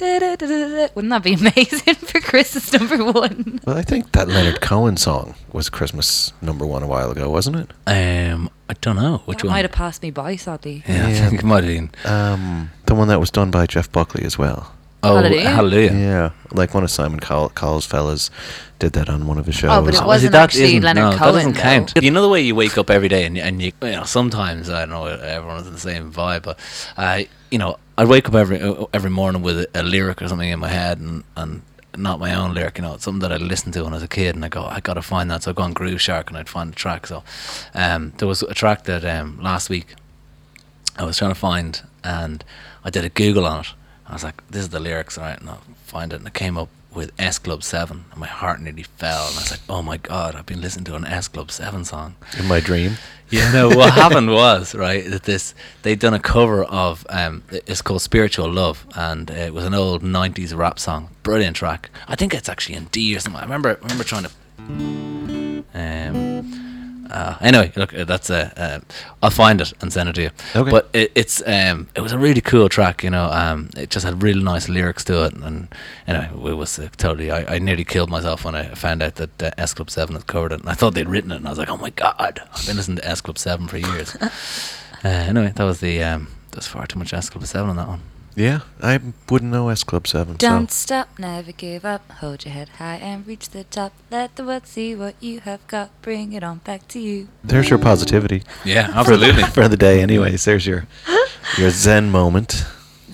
Wouldn't 0.00 1.10
that 1.10 1.22
be 1.22 1.34
amazing 1.34 1.94
for 1.94 2.20
Christmas 2.20 2.72
number 2.72 3.04
one? 3.12 3.60
Well, 3.66 3.76
I 3.76 3.82
think 3.82 4.12
that 4.12 4.28
Leonard 4.28 4.60
Cohen 4.60 4.96
song 4.96 5.34
was 5.52 5.68
Christmas 5.68 6.32
number 6.42 6.66
one 6.66 6.82
a 6.82 6.86
while 6.86 7.10
ago, 7.10 7.30
wasn't 7.30 7.56
it? 7.56 7.70
um, 7.86 8.50
I 8.68 8.74
don't 8.80 8.96
know 8.96 9.18
which 9.26 9.38
that 9.38 9.44
one. 9.48 9.52
might 9.54 9.64
have 9.64 9.72
passed 9.72 10.02
me 10.02 10.10
by, 10.10 10.36
sadly. 10.36 10.82
yeah, 10.88 11.06
I 11.06 11.12
think 11.12 11.40
it 11.40 11.44
might 11.44 11.64
have 11.64 11.72
been. 11.72 11.90
Um, 12.10 12.70
the 12.86 12.94
one 12.94 13.08
that 13.08 13.20
was 13.20 13.30
done 13.30 13.50
by 13.50 13.66
Jeff 13.66 13.92
Buckley 13.92 14.24
as 14.24 14.38
well. 14.38 14.72
Oh, 15.04 15.16
Hallelujah? 15.16 15.50
hallelujah. 15.50 15.92
Yeah, 15.92 16.30
like 16.52 16.74
one 16.74 16.84
of 16.84 16.90
Simon 16.90 17.18
Cowell, 17.18 17.50
Cowell's 17.50 17.84
fellas 17.84 18.30
did 18.78 18.92
that 18.92 19.08
on 19.08 19.26
one 19.26 19.36
of 19.36 19.46
his 19.46 19.56
shows. 19.56 19.70
Oh, 19.72 19.84
but 19.84 19.94
it 19.94 20.00
Oh, 20.02 20.06
wasn't 20.06 20.28
see, 20.30 20.32
that 20.32 20.42
actually 20.44 20.64
isn't- 20.64 20.82
Leonard 20.82 21.12
no, 21.12 21.18
Cohen, 21.18 21.18
That 21.18 21.32
doesn't 21.38 21.52
though. 21.54 21.60
count. 21.60 21.92
You 22.00 22.10
know 22.12 22.22
the 22.22 22.28
way 22.28 22.40
you 22.40 22.54
wake 22.54 22.78
up 22.78 22.88
every 22.88 23.08
day 23.08 23.24
and, 23.24 23.36
and 23.36 23.60
you, 23.60 23.72
you 23.82 23.90
know, 23.90 24.04
sometimes, 24.04 24.70
I 24.70 24.80
don't 24.86 24.90
know, 24.90 25.06
everyone's 25.06 25.66
in 25.66 25.72
the 25.72 25.80
same 25.80 26.12
vibe, 26.12 26.42
but, 26.44 26.58
uh, 26.96 27.22
you 27.50 27.58
know, 27.58 27.78
I'd 27.98 28.06
wake 28.08 28.28
up 28.28 28.34
every 28.36 28.60
uh, 28.60 28.86
every 28.92 29.10
morning 29.10 29.42
with 29.42 29.58
a, 29.60 29.68
a 29.74 29.82
lyric 29.82 30.22
or 30.22 30.28
something 30.28 30.48
in 30.48 30.60
my 30.60 30.68
head 30.68 30.98
and, 31.00 31.24
and 31.36 31.62
not 31.96 32.18
my 32.20 32.34
own 32.34 32.54
lyric, 32.54 32.78
you 32.78 32.82
know, 32.82 32.94
it's 32.94 33.04
something 33.04 33.20
that 33.28 33.32
I 33.32 33.36
listened 33.36 33.74
to 33.74 33.82
when 33.84 33.92
I 33.92 33.96
was 33.96 34.02
a 34.04 34.08
kid 34.08 34.34
and 34.36 34.44
I 34.44 34.48
go, 34.48 34.64
I 34.64 34.78
got 34.80 34.94
to 34.94 35.02
find 35.02 35.30
that. 35.32 35.42
So 35.42 35.50
I'd 35.50 35.56
go 35.56 35.64
on 35.64 35.72
Groove 35.74 36.00
Shark 36.00 36.30
and 36.30 36.38
I'd 36.38 36.48
find 36.48 36.70
the 36.70 36.76
track. 36.76 37.06
So 37.08 37.22
um, 37.74 38.12
there 38.18 38.28
was 38.28 38.42
a 38.42 38.54
track 38.54 38.84
that 38.84 39.04
um, 39.04 39.38
last 39.42 39.68
week 39.68 39.94
I 40.96 41.04
was 41.04 41.18
trying 41.18 41.32
to 41.32 41.38
find, 41.38 41.82
and 42.04 42.44
I 42.84 42.90
did 42.90 43.04
a 43.04 43.08
Google 43.08 43.46
on 43.46 43.60
it. 43.60 43.66
I 44.12 44.14
was 44.14 44.24
like, 44.24 44.46
"This 44.50 44.62
is 44.62 44.68
the 44.68 44.78
lyrics, 44.78 45.16
all 45.16 45.24
right?" 45.24 45.40
And 45.40 45.48
I 45.48 45.56
find 45.86 46.12
it, 46.12 46.16
and 46.16 46.26
I 46.26 46.30
came 46.30 46.58
up 46.58 46.68
with 46.94 47.12
S 47.18 47.38
Club 47.38 47.62
Seven, 47.62 48.04
and 48.10 48.20
my 48.20 48.26
heart 48.26 48.60
nearly 48.60 48.82
fell. 48.82 49.26
And 49.28 49.36
I 49.38 49.40
was 49.40 49.50
like, 49.50 49.60
"Oh 49.70 49.80
my 49.82 49.96
god, 49.96 50.34
I've 50.36 50.44
been 50.44 50.60
listening 50.60 50.84
to 50.84 50.96
an 50.96 51.06
S 51.06 51.28
Club 51.28 51.50
Seven 51.50 51.84
song." 51.86 52.16
in 52.38 52.46
my 52.46 52.60
dream. 52.60 52.98
Yeah, 53.30 53.50
no. 53.50 53.70
What 53.70 53.94
happened 54.04 54.30
was 54.30 54.74
right 54.74 55.08
that 55.10 55.22
this 55.22 55.54
they'd 55.80 55.98
done 55.98 56.12
a 56.12 56.20
cover 56.20 56.64
of 56.64 57.06
um, 57.08 57.42
it's 57.50 57.80
called 57.80 58.02
"Spiritual 58.02 58.52
Love," 58.52 58.86
and 58.94 59.30
it 59.30 59.54
was 59.54 59.64
an 59.64 59.72
old 59.72 60.02
'90s 60.02 60.54
rap 60.54 60.78
song. 60.78 61.08
Brilliant 61.22 61.56
track. 61.56 61.88
I 62.06 62.14
think 62.14 62.34
it's 62.34 62.50
actually 62.50 62.74
in 62.74 62.84
D 62.92 63.16
or 63.16 63.20
something. 63.20 63.40
I 63.40 63.44
remember, 63.44 63.70
I 63.70 63.82
remember 63.82 64.04
trying 64.04 64.24
to. 64.24 64.30
Um, 65.74 66.61
uh, 67.12 67.36
anyway, 67.42 67.70
look, 67.76 67.92
uh, 67.94 68.04
that's 68.04 68.30
a. 68.30 68.52
Uh, 68.58 68.80
I'll 69.22 69.30
find 69.30 69.60
it 69.60 69.72
and 69.82 69.92
send 69.92 70.08
it 70.08 70.14
to 70.14 70.22
you. 70.22 70.30
Okay. 70.56 70.70
But 70.70 70.88
it, 70.94 71.12
it's 71.14 71.42
um, 71.46 71.88
it 71.94 72.00
was 72.00 72.12
a 72.12 72.18
really 72.18 72.40
cool 72.40 72.70
track. 72.70 73.04
You 73.04 73.10
know, 73.10 73.26
um, 73.26 73.68
it 73.76 73.90
just 73.90 74.06
had 74.06 74.22
really 74.22 74.42
nice 74.42 74.68
lyrics 74.68 75.04
to 75.04 75.26
it, 75.26 75.34
and 75.34 75.68
anyway, 76.06 76.30
it 76.50 76.54
was 76.54 76.78
uh, 76.78 76.88
totally. 76.96 77.30
I, 77.30 77.56
I 77.56 77.58
nearly 77.58 77.84
killed 77.84 78.08
myself 78.08 78.46
when 78.46 78.54
I 78.54 78.74
found 78.74 79.02
out 79.02 79.16
that 79.16 79.42
uh, 79.42 79.50
S 79.58 79.74
Club 79.74 79.90
Seven 79.90 80.16
had 80.16 80.26
covered 80.26 80.52
it, 80.52 80.60
and 80.60 80.70
I 80.70 80.72
thought 80.72 80.94
they'd 80.94 81.08
written 81.08 81.32
it, 81.32 81.36
and 81.36 81.46
I 81.46 81.50
was 81.50 81.58
like, 81.58 81.68
oh 81.68 81.76
my 81.76 81.90
god, 81.90 82.40
I've 82.54 82.66
been 82.66 82.76
listening 82.76 82.96
to 82.96 83.06
S 83.06 83.20
Club 83.20 83.38
Seven 83.38 83.68
for 83.68 83.76
years. 83.76 84.16
uh, 85.04 85.08
anyway, 85.08 85.52
that 85.54 85.64
was 85.64 85.80
the. 85.80 86.02
Um, 86.02 86.28
there's 86.52 86.66
far 86.66 86.86
too 86.86 86.98
much 86.98 87.12
S 87.12 87.28
Club 87.28 87.44
Seven 87.46 87.70
on 87.70 87.76
that 87.76 87.88
one. 87.88 88.00
Yeah, 88.34 88.60
I 88.82 88.98
wouldn't 89.28 89.50
know 89.52 89.68
S 89.68 89.84
Club 89.84 90.06
7. 90.06 90.36
Don't 90.36 90.70
so. 90.70 90.74
stop, 90.86 91.18
never 91.18 91.52
give 91.52 91.84
up. 91.84 92.10
Hold 92.12 92.44
your 92.44 92.54
head 92.54 92.68
high 92.78 92.96
and 92.96 93.26
reach 93.26 93.50
the 93.50 93.64
top. 93.64 93.92
Let 94.10 94.36
the 94.36 94.44
world 94.44 94.66
see 94.66 94.94
what 94.94 95.14
you 95.20 95.40
have 95.40 95.66
got. 95.66 95.90
Bring 96.02 96.32
it 96.32 96.42
on 96.42 96.58
back 96.58 96.88
to 96.88 96.98
you. 96.98 97.28
There's 97.44 97.68
your 97.68 97.78
positivity. 97.78 98.42
Yeah, 98.64 99.02
for 99.02 99.16
the, 99.16 99.32
for 99.54 99.68
the 99.68 99.76
day, 99.76 100.00
anyways. 100.00 100.44
There's 100.44 100.66
your 100.66 100.86
your 101.58 101.70
Zen 101.70 102.10
moment. 102.10 102.64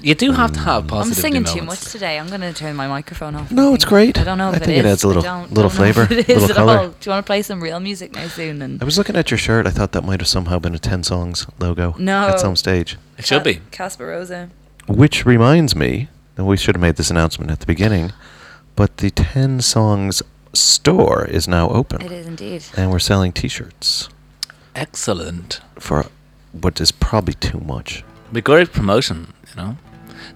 You 0.01 0.15
do 0.15 0.31
have 0.31 0.53
to 0.53 0.61
have 0.61 0.83
mm. 0.85 0.93
I'm 0.93 0.99
positive 0.99 1.19
singing 1.21 1.43
too 1.43 1.57
moments. 1.59 1.83
much 1.87 1.93
today. 1.93 2.21
I'm 2.21 2.29
going 2.29 2.41
to 2.43 2.53
turn 2.53 2.77
my 2.77 2.87
microphone 2.87 3.35
off. 3.35 3.51
No, 3.51 3.75
it's 3.75 3.85
great. 3.85 4.17
I 4.17 4.23
don't 4.23 4.39
know 4.39 4.51
if 4.51 4.55
I 4.55 4.59
if 4.59 4.63
think 4.65 4.79
it 4.79 4.85
is. 4.85 4.93
adds 4.93 5.03
a 5.03 5.09
little- 5.09 5.23
I 5.25 5.27
don't, 5.27 5.53
little 5.53 5.71
don't 5.71 5.79
know 5.81 5.85
if 5.87 5.95
flavour, 5.97 6.15
It 6.21 6.29
is 6.29 6.43
little 6.43 6.51
at 6.51 6.55
colour. 6.57 6.79
all. 6.79 6.89
Do 6.91 6.95
you 7.03 7.11
want 7.11 7.27
to 7.27 7.29
play 7.29 7.43
some 7.43 7.61
real 7.61 7.81
music 7.81 8.13
now 8.15 8.29
soon? 8.29 8.63
And 8.63 8.81
I 8.81 8.85
was 8.85 8.97
looking 8.97 9.17
at 9.17 9.33
your 9.33 9.39
shirt. 9.39 9.67
I 9.67 9.71
thought 9.71 9.91
that 9.93 10.05
might 10.05 10.21
have 10.21 10.29
somehow 10.29 10.61
been 10.61 10.73
a 10.73 10.79
10 10.79 11.03
songs 11.03 11.47
logo 11.59 11.97
No. 11.99 12.29
at 12.29 12.39
some 12.39 12.55
stage. 12.55 12.97
It 13.19 13.27
should 13.27 13.43
be. 13.43 13.61
Casper 13.73 14.07
Rosa. 14.07 14.51
Which 14.89 15.27
reminds 15.27 15.77
me, 15.77 16.09
and 16.37 16.47
we 16.47 16.57
should 16.57 16.75
have 16.75 16.83
made 16.83 16.97
this 16.97 17.11
announcement 17.11 17.51
at 17.51 17.61
the 17.61 17.67
beginning, 17.67 18.13
but 18.75 18.97
the 18.99 19.11
10 19.11 19.61
songs 19.61 20.23
store 20.55 21.27
is 21.27 21.47
now 21.47 21.69
open. 21.69 22.01
It 22.03 22.11
is 22.11 22.27
indeed. 22.27 22.65
And 22.77 22.91
we're 22.91 22.99
selling 22.99 23.33
t 23.33 23.49
shirts 23.49 24.09
Excellent. 24.75 25.61
for 25.79 26.07
what 26.53 26.81
is 26.81 26.91
probably 26.91 27.35
too 27.35 27.61
much. 27.61 28.03
Be 28.33 28.41
great 28.41 28.73
promotion, 28.73 29.33
you 29.51 29.57
know. 29.63 29.77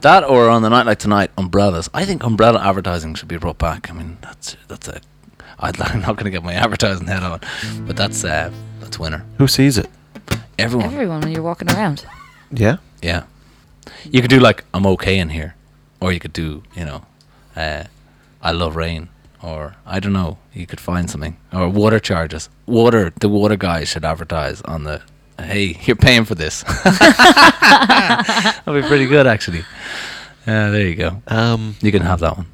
That 0.02 0.24
or 0.24 0.48
on 0.48 0.62
the 0.62 0.68
night 0.68 0.86
like 0.86 0.98
tonight, 0.98 1.30
umbrellas. 1.38 1.88
I 1.94 2.04
think 2.04 2.22
umbrella 2.24 2.60
advertising 2.60 3.14
should 3.14 3.28
be 3.28 3.36
brought 3.36 3.58
back. 3.58 3.90
I 3.90 3.94
mean, 3.94 4.18
that's 4.22 4.56
that's 4.68 4.88
a. 4.88 5.00
I'd, 5.58 5.80
I'm 5.80 6.00
not 6.00 6.16
going 6.16 6.24
to 6.24 6.30
get 6.30 6.42
my 6.42 6.54
advertising 6.54 7.06
head 7.06 7.22
on, 7.22 7.40
but 7.86 7.96
that's 7.96 8.24
uh, 8.24 8.50
that's 8.80 8.98
winner. 8.98 9.24
Who 9.38 9.46
sees 9.48 9.78
it? 9.78 9.88
Everyone. 10.58 10.86
Everyone 10.92 11.20
when 11.20 11.32
you're 11.32 11.42
walking 11.42 11.70
around. 11.70 12.04
Yeah? 12.50 12.76
Yeah. 13.00 13.24
You 14.10 14.20
could 14.20 14.30
do 14.30 14.40
like 14.40 14.64
I'm 14.74 14.86
okay 14.86 15.18
in 15.18 15.30
here, 15.30 15.54
or 16.00 16.12
you 16.12 16.20
could 16.20 16.32
do 16.32 16.62
you 16.76 16.84
know, 16.84 17.02
uh, 17.56 17.84
I 18.42 18.52
love 18.52 18.76
rain, 18.76 19.08
or 19.42 19.74
I 19.86 20.00
don't 20.00 20.12
know. 20.12 20.38
You 20.54 20.66
could 20.66 20.80
find 20.80 21.10
something 21.10 21.36
or 21.52 21.68
water 21.68 21.98
charges. 22.00 22.48
Water. 22.66 23.12
The 23.20 23.28
water 23.28 23.56
guys 23.56 23.88
should 23.88 24.04
advertise 24.04 24.60
on 24.62 24.84
the. 24.84 25.02
Hey, 25.38 25.76
you're 25.86 25.96
paying 25.96 26.24
for 26.24 26.34
this. 26.34 26.62
That'd 27.52 28.82
be 28.82 28.88
pretty 28.88 29.06
good, 29.06 29.26
actually. 29.26 29.64
Yeah, 30.46 30.70
there 30.70 30.86
you 30.86 30.94
go. 30.94 31.22
Um, 31.26 31.76
You 31.80 31.90
can 31.92 32.02
have 32.02 32.20
that 32.20 32.36
one. 32.36 32.46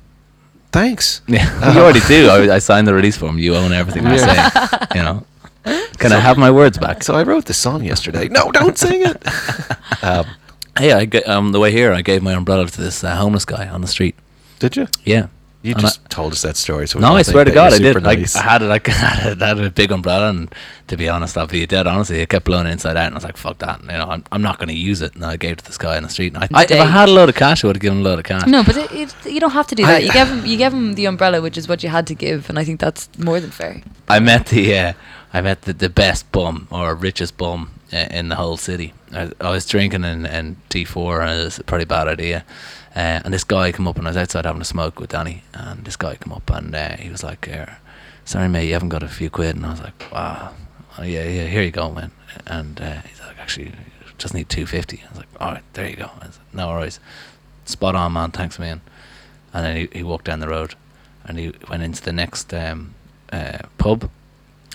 thanks. 0.73 1.23
Yeah, 1.27 1.73
you 1.75 1.81
already 1.81 2.01
do. 2.07 2.29
I, 2.29 2.55
I 2.57 2.59
signed 2.61 2.87
the 2.87 2.95
release 2.95 3.17
form. 3.17 3.39
You 3.39 3.57
own 3.57 3.73
everything 3.73 4.07
I 4.07 4.17
say. 4.17 4.89
You 4.95 5.03
know. 5.03 5.25
Can 5.99 6.13
I 6.13 6.19
have 6.21 6.39
my 6.39 6.51
words 6.51 6.79
back? 6.79 7.03
So 7.03 7.15
I 7.15 7.23
wrote 7.25 7.45
this 7.47 7.59
song 7.59 7.83
yesterday. 7.85 8.29
No, 8.29 8.51
don't 8.53 8.79
sing 8.79 9.03
it. 9.03 9.23
um, 10.05 10.27
Hey, 10.79 10.93
I 10.93 11.05
ga- 11.07 11.25
on 11.25 11.53
the 11.53 11.61
way 11.61 11.73
here, 11.73 11.93
I 11.93 12.03
gave 12.03 12.23
my 12.23 12.33
umbrella 12.33 12.67
to 12.67 12.81
this 12.81 13.03
uh, 13.05 13.17
homeless 13.17 13.45
guy 13.45 13.69
on 13.69 13.81
the 13.81 13.89
street. 13.89 14.15
did 14.59 14.77
you? 14.77 14.87
Yeah. 15.05 15.27
You 15.61 15.73
And 15.73 15.81
just 15.81 16.01
I- 16.05 16.09
told 16.09 16.33
us 16.33 16.43
that 16.43 16.57
story. 16.57 16.87
So 16.87 16.99
we 16.99 17.03
no, 17.03 17.09
all 17.09 17.17
I 17.17 17.25
think 17.25 17.33
swear 17.33 17.45
to 17.45 17.51
that 17.51 17.55
God, 17.55 17.73
I 17.73 17.77
you're 17.77 17.79
did. 17.81 17.95
super 17.95 18.01
Like, 18.07 18.19
nice. 18.21 18.37
I 18.37 18.43
had 18.43 18.63
it, 18.63 18.67
like, 18.67 18.89
I 18.89 18.93
had, 18.93 19.43
a, 19.43 19.45
I 19.45 19.49
had 19.49 19.59
a 19.59 19.71
big 19.71 19.91
umbrella, 19.91 20.31
and 20.31 20.55
to 20.87 20.97
be 20.97 21.09
honest, 21.09 21.37
I'll 21.37 21.49
be 21.49 21.67
dead 21.67 21.89
honestly, 21.89 22.21
it 22.21 22.29
kept 22.29 22.45
blowing 22.45 22.69
inside 22.69 22.97
out, 22.97 23.07
and 23.07 23.15
I 23.15 23.17
was 23.17 23.25
like, 23.25 23.37
"Fuck 23.37 23.59
that!" 23.59 23.81
You 23.83 23.89
know, 23.89 24.07
I'm, 24.09 24.23
I'm 24.31 24.41
not 24.41 24.59
going 24.59 24.69
to 24.69 24.75
use 24.77 25.03
it. 25.03 25.17
And 25.17 25.25
I 25.25 25.37
gave 25.37 25.53
it 25.53 25.59
to 25.59 25.65
this 25.65 25.77
guy 25.77 25.97
on 25.97 26.05
the 26.05 26.09
street. 26.11 26.33
And 26.33 26.45
I, 26.45 26.61
I, 26.61 26.63
if 26.63 26.71
I 26.71 26.77
Dave. 26.77 26.89
had 26.89 27.09
a 27.09 27.13
load 27.13 27.29
of 27.29 27.35
cash, 27.35 27.65
I 27.65 27.67
would 27.67 27.75
have 27.77 27.83
given 27.83 27.99
him 27.99 28.07
a 28.07 28.09
load 28.09 28.21
of 28.21 28.25
cash. 28.25 28.47
No, 28.47 28.63
but 28.63 28.77
it, 28.77 28.93
it, 28.93 29.15
you 29.27 29.41
don't 29.41 29.51
have 29.51 29.67
to 29.67 29.75
do 29.75 29.83
I- 29.83 29.87
that. 29.95 30.05
You 30.05 30.13
gave 30.13 30.29
him 30.29 30.47
you 30.47 30.57
gave 30.57 30.73
him 30.73 30.95
the 30.95 31.07
umbrella, 31.07 31.43
which 31.43 31.59
is 31.59 31.67
what 31.69 31.83
you 31.83 31.89
had 31.89 32.07
to 32.07 32.15
give, 32.15 32.49
and 32.49 32.57
I 32.57 32.63
think 32.63 32.79
that's 32.79 33.09
more 33.19 33.41
than 33.41 33.51
fair. 33.51 33.83
I 34.09 34.21
met 34.21 34.47
the 34.47 34.79
uh, 34.79 34.93
I 35.33 35.41
met 35.41 35.63
the, 35.63 35.73
the 35.73 35.89
best 35.89 36.31
bum 36.33 36.69
or 36.71 36.95
richest 36.95 37.37
bum 37.37 37.79
in 37.93 38.29
the 38.29 38.37
whole 38.37 38.57
city. 38.57 38.95
I, 39.13 39.31
I 39.41 39.51
was 39.51 39.67
drinking 39.67 40.05
in, 40.05 40.27
in 40.27 40.57
T4 40.71 41.23
and 41.23 41.41
it 41.41 41.45
was 41.45 41.59
a 41.59 41.65
pretty 41.65 41.85
bad 41.85 42.09
idea. 42.09 42.45
Uh, 42.97 43.21
and 43.25 43.35
this 43.35 43.45
guy 43.45 43.73
come 43.73 43.87
up 43.87 43.97
and 43.97 44.07
I 44.07 44.11
was 44.11 44.17
outside 44.17 44.45
having 44.47 44.63
a 44.63 44.67
smoke 44.67 44.99
with 44.99 45.11
Danny. 45.11 45.43
And 45.55 45.85
this 45.85 45.97
guy 45.97 46.17
come 46.17 46.33
up 46.33 46.51
and 46.51 46.75
uh, 46.75 46.97
he 46.97 47.11
was 47.11 47.23
like, 47.23 47.49
uh, 47.49 47.67
"Sorry 48.25 48.49
mate, 48.49 48.67
you 48.67 48.73
haven't 48.73 48.89
got 48.89 49.03
a 49.03 49.09
few 49.09 49.31
quid." 49.31 49.57
And 49.57 49.67
I 49.67 49.71
was 49.71 49.83
like, 49.83 50.11
"Wow, 50.13 50.55
oh, 50.99 51.03
yeah, 51.03 51.25
yeah, 51.25 51.47
here 51.47 51.63
you 51.63 51.71
go, 51.71 51.93
man." 51.93 52.11
And 52.47 52.81
uh, 52.81 53.03
he's 53.03 53.21
like, 53.21 53.39
"Actually, 53.39 53.73
just 54.17 54.35
need 54.35 54.49
250." 54.49 55.03
I 55.05 55.09
was 55.11 55.19
like, 55.19 55.29
"All 55.39 55.53
right, 55.53 55.63
there 55.75 55.89
you 55.89 55.97
go." 55.97 56.11
I 56.21 56.27
was 56.27 56.39
like, 56.39 56.55
"No 56.55 56.69
worries, 56.69 56.99
spot 57.67 57.95
on, 57.95 58.15
man. 58.15 58.31
Thanks, 58.31 58.59
man." 58.59 58.81
And 59.53 59.65
then 59.65 59.77
he, 59.77 59.89
he 59.99 60.03
walked 60.03 60.25
down 60.25 60.41
the 60.41 60.49
road 60.49 60.75
and 61.25 61.39
he 61.39 61.53
went 61.69 61.83
into 61.83 62.03
the 62.03 62.13
next 62.13 62.53
um, 62.53 62.95
uh, 63.33 63.59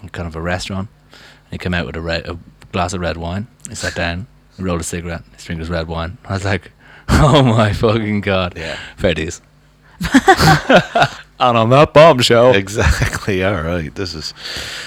pub, 0.04 0.12
kind 0.12 0.28
of 0.28 0.36
a 0.36 0.42
restaurant. 0.42 0.90
And 1.12 1.52
he 1.52 1.58
came 1.58 1.74
out 1.74 1.86
with 1.86 1.96
a, 1.96 2.02
red, 2.02 2.28
a 2.28 2.38
glass 2.72 2.94
of 2.94 3.02
red 3.02 3.18
wine. 3.18 3.48
He 3.70 3.76
sat 3.76 3.96
down, 3.96 4.28
rolled 4.60 4.82
a 4.82 4.84
cigarette, 4.84 5.24
he's 5.34 5.46
drinking 5.46 5.62
his 5.62 5.70
red 5.70 5.88
wine. 5.88 6.18
I 6.26 6.34
was 6.34 6.46
like, 6.46 6.72
oh 7.10 7.44
my 7.44 7.74
fucking 7.74 8.22
god. 8.22 8.54
Yeah. 8.58 8.78
Fair 8.98 9.14
dues. 9.14 9.42
And 11.40 11.58
on 11.58 11.70
that 11.72 11.94
bombshell. 11.94 12.56
Exactly. 12.56 13.44
All 13.44 13.62
right. 13.62 13.94
This 13.94 14.14
is 14.14 14.34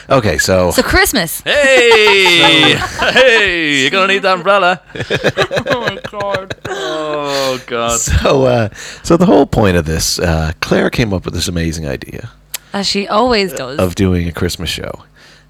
okay. 0.08 0.38
So, 0.38 0.70
So 0.70 0.82
Christmas. 0.82 1.42
Hey, 1.42 2.76
hey, 3.12 3.80
you're 3.82 3.90
gonna 3.90 4.10
need 4.10 4.22
that 4.22 4.36
umbrella. 4.38 4.80
oh 4.94 5.80
my 5.80 6.00
god. 6.10 6.54
Oh 6.66 7.60
god. 7.66 7.98
so, 7.98 8.44
uh, 8.44 8.68
so 9.02 9.18
the 9.18 9.26
whole 9.26 9.44
point 9.44 9.76
of 9.76 9.84
this, 9.84 10.18
uh, 10.18 10.52
Claire 10.60 10.88
came 10.88 11.12
up 11.12 11.26
with 11.26 11.34
this 11.34 11.46
amazing 11.46 11.86
idea 11.86 12.30
As 12.76 12.86
she 12.86 13.08
always 13.08 13.54
does. 13.54 13.78
of 13.78 13.94
doing 13.94 14.28
a 14.28 14.32
Christmas 14.32 14.68
show, 14.68 15.04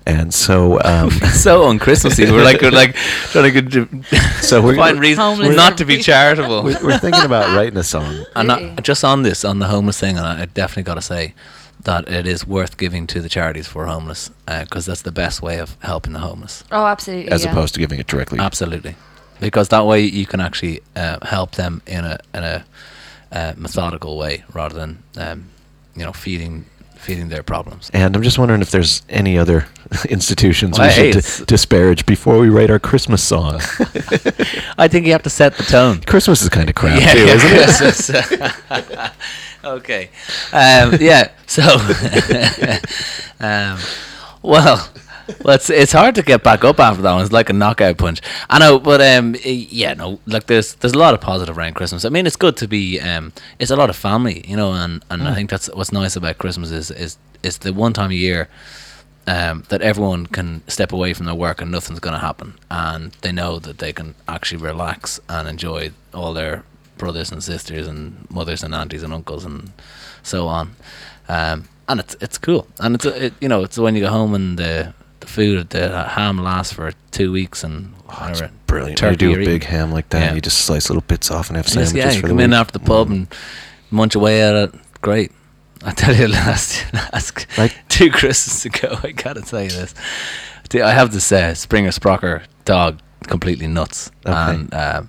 and 0.06 0.32
so, 0.32 0.80
um, 0.84 1.10
so 1.34 1.62
unchristmassy. 1.64 2.30
We're 2.30 2.44
like 2.44 2.62
we're 2.62 2.70
like 2.70 2.94
trying 3.32 3.52
to 3.52 3.60
get 3.60 4.04
so 4.44 4.62
we're 4.62 4.76
find 4.86 5.00
reasons 5.00 5.38
Homeless. 5.38 5.56
not 5.56 5.76
to 5.78 5.84
be 5.84 5.98
charitable. 5.98 6.62
we're, 6.62 6.80
we're 6.84 6.98
thinking 6.98 7.24
about 7.24 7.56
writing 7.56 7.76
a 7.78 7.82
song. 7.82 8.24
And 8.36 8.48
Really? 8.48 8.66
not, 8.66 8.84
just 8.84 9.02
on 9.04 9.22
this, 9.24 9.44
on 9.44 9.58
the 9.58 9.66
homeless 9.66 9.98
thing, 9.98 10.16
and 10.16 10.24
I, 10.24 10.42
I 10.42 10.44
definitely 10.46 10.84
got 10.84 10.94
to 10.94 11.02
say 11.02 11.34
that 11.82 12.08
it 12.08 12.26
is 12.28 12.46
worth 12.46 12.76
giving 12.76 13.08
to 13.08 13.20
the 13.20 13.28
charities 13.28 13.66
for 13.66 13.86
homeless 13.86 14.30
because 14.46 14.86
that's 14.86 15.02
the 15.02 15.10
best 15.12 15.42
way 15.42 15.58
of 15.58 15.76
helping 15.80 16.12
the 16.12 16.20
homeless. 16.20 16.62
oh, 16.70 16.86
absolutely. 16.86 17.32
as 17.32 17.44
yeah. 17.44 17.50
opposed 17.50 17.74
to 17.74 17.80
giving 17.80 17.98
it 17.98 18.06
directly. 18.06 18.38
Absolutely, 18.38 18.94
because 19.40 19.68
that 19.70 19.84
way 19.84 20.00
you 20.02 20.26
can 20.26 20.40
actually 20.40 20.80
uh, 20.94 21.18
help 21.26 21.56
them 21.56 21.82
in 21.86 22.04
a 22.04 22.18
in 22.32 22.44
a 22.44 22.64
uh, 23.32 23.52
methodical 23.56 24.16
way 24.16 24.44
rather 24.52 24.76
than 24.76 25.02
um, 25.16 25.48
you 25.96 26.04
know 26.04 26.12
feeding 26.12 26.64
feeding 27.06 27.28
their 27.28 27.42
problems. 27.44 27.88
And 27.94 28.16
I'm 28.16 28.22
just 28.22 28.36
wondering 28.38 28.60
if 28.62 28.70
there's 28.72 29.02
any 29.08 29.38
other 29.38 29.66
institutions 30.08 30.76
Well, 30.78 30.88
we 30.88 30.92
hey, 30.94 31.12
should 31.12 31.22
d- 31.24 31.44
disparage 31.46 32.04
before 32.04 32.38
we 32.38 32.48
write 32.48 32.68
our 32.68 32.80
Christmas 32.80 33.22
song. 33.22 33.54
I 34.76 34.88
think 34.88 35.06
you 35.06 35.12
have 35.12 35.22
to 35.22 35.30
set 35.30 35.56
the 35.56 35.62
tone. 35.62 36.00
Christmas 36.02 36.42
is 36.42 36.48
kind 36.48 36.68
of 36.68 36.74
crap 36.74 37.00
Yeah, 37.00 37.12
too, 37.12 37.26
yeah, 37.26 37.64
isn't 37.78 38.16
it? 38.16 39.12
Okay. 39.64 40.10
Um, 40.52 40.94
yeah. 41.00 41.32
So, 41.46 41.62
um, 43.40 43.78
well, 44.42 44.88
well, 45.42 45.54
it's 45.54 45.70
it's 45.70 45.92
hard 45.92 46.14
to 46.16 46.22
get 46.22 46.42
back 46.42 46.64
up 46.64 46.80
after 46.80 47.02
that 47.02 47.12
one. 47.12 47.22
It's 47.22 47.32
like 47.32 47.50
a 47.50 47.52
knockout 47.52 47.98
punch. 47.98 48.20
I 48.48 48.58
know, 48.58 48.78
but 48.78 49.00
um, 49.00 49.36
yeah, 49.44 49.94
no, 49.94 50.20
like 50.26 50.46
there's 50.46 50.74
there's 50.76 50.92
a 50.92 50.98
lot 50.98 51.14
of 51.14 51.20
positive 51.20 51.56
around 51.56 51.74
Christmas. 51.74 52.04
I 52.04 52.08
mean, 52.08 52.26
it's 52.26 52.36
good 52.36 52.56
to 52.58 52.68
be 52.68 53.00
um, 53.00 53.32
it's 53.58 53.70
a 53.70 53.76
lot 53.76 53.90
of 53.90 53.96
family, 53.96 54.44
you 54.46 54.56
know, 54.56 54.72
and 54.72 55.04
and 55.10 55.26
I 55.26 55.34
think 55.34 55.50
that's 55.50 55.68
what's 55.74 55.92
nice 55.92 56.16
about 56.16 56.38
Christmas 56.38 56.70
is 56.70 56.90
is 56.90 57.18
is 57.42 57.58
the 57.58 57.72
one 57.72 57.92
time 57.92 58.10
a 58.10 58.14
year. 58.14 58.48
Um, 59.28 59.64
that 59.70 59.82
everyone 59.82 60.26
can 60.26 60.62
step 60.68 60.92
away 60.92 61.12
from 61.12 61.26
their 61.26 61.34
work 61.34 61.60
and 61.60 61.72
nothing's 61.72 61.98
going 61.98 62.14
to 62.14 62.20
happen, 62.20 62.54
and 62.70 63.10
they 63.22 63.32
know 63.32 63.58
that 63.58 63.78
they 63.78 63.92
can 63.92 64.14
actually 64.28 64.62
relax 64.62 65.18
and 65.28 65.48
enjoy 65.48 65.90
all 66.14 66.32
their 66.32 66.62
brothers 66.96 67.32
and 67.32 67.42
sisters 67.42 67.88
and 67.88 68.30
mothers 68.30 68.62
and 68.62 68.72
aunties 68.72 69.02
and 69.02 69.12
uncles 69.12 69.44
and 69.44 69.72
so 70.22 70.46
on. 70.46 70.76
Um, 71.28 71.68
and 71.88 72.00
it's 72.00 72.16
it's 72.20 72.38
cool, 72.38 72.66
and 72.78 72.94
it's 72.94 73.04
it, 73.04 73.34
you 73.40 73.48
know 73.48 73.62
it's 73.62 73.78
when 73.78 73.94
you 73.94 74.02
go 74.02 74.10
home 74.10 74.34
and 74.34 74.58
the 74.58 74.94
the 75.26 75.32
food 75.32 75.58
at 75.58 75.70
the 75.70 76.04
ham 76.04 76.38
lasts 76.38 76.72
for 76.72 76.92
two 77.10 77.32
weeks 77.32 77.62
and 77.64 77.92
Oh, 78.08 78.12
whatever. 78.28 78.50
brilliant. 78.66 79.00
You 79.00 79.16
do 79.16 79.32
a 79.32 79.44
big 79.44 79.64
ham 79.64 79.90
like 79.92 80.08
that. 80.10 80.20
Yeah. 80.20 80.26
And 80.28 80.36
you 80.36 80.40
just 80.40 80.58
slice 80.58 80.88
little 80.88 81.02
bits 81.02 81.30
off 81.30 81.48
and 81.48 81.56
have 81.56 81.66
And 81.66 81.72
sandwiches 81.72 81.92
just, 81.92 82.06
yeah, 82.06 82.12
you 82.16 82.20
for 82.20 82.28
come 82.28 82.40
in 82.40 82.50
week. 82.50 82.58
after 82.58 82.72
the 82.78 82.84
pub 82.84 83.08
Mm. 83.08 83.12
and 83.12 83.28
munch 83.90 84.14
away 84.14 84.42
at 84.42 84.54
it. 84.54 84.74
Great. 85.00 85.32
I 85.84 85.90
tell 85.92 86.14
you, 86.14 86.28
last 86.40 86.84
last 86.94 87.46
Right. 87.58 87.74
two 87.88 88.10
Christmases 88.10 88.64
ago, 88.64 88.98
I 89.02 89.10
gotta 89.12 89.42
tell 89.42 89.62
you 89.62 89.70
this. 89.70 89.94
I 90.74 90.90
have 90.92 91.12
this 91.12 91.30
uh, 91.32 91.54
Springer 91.54 91.90
Sprocker 91.90 92.42
dog, 92.64 93.00
completely 93.26 93.66
nuts, 93.68 94.10
Okay. 94.24 94.34
and 94.54 94.74
um, 94.74 95.08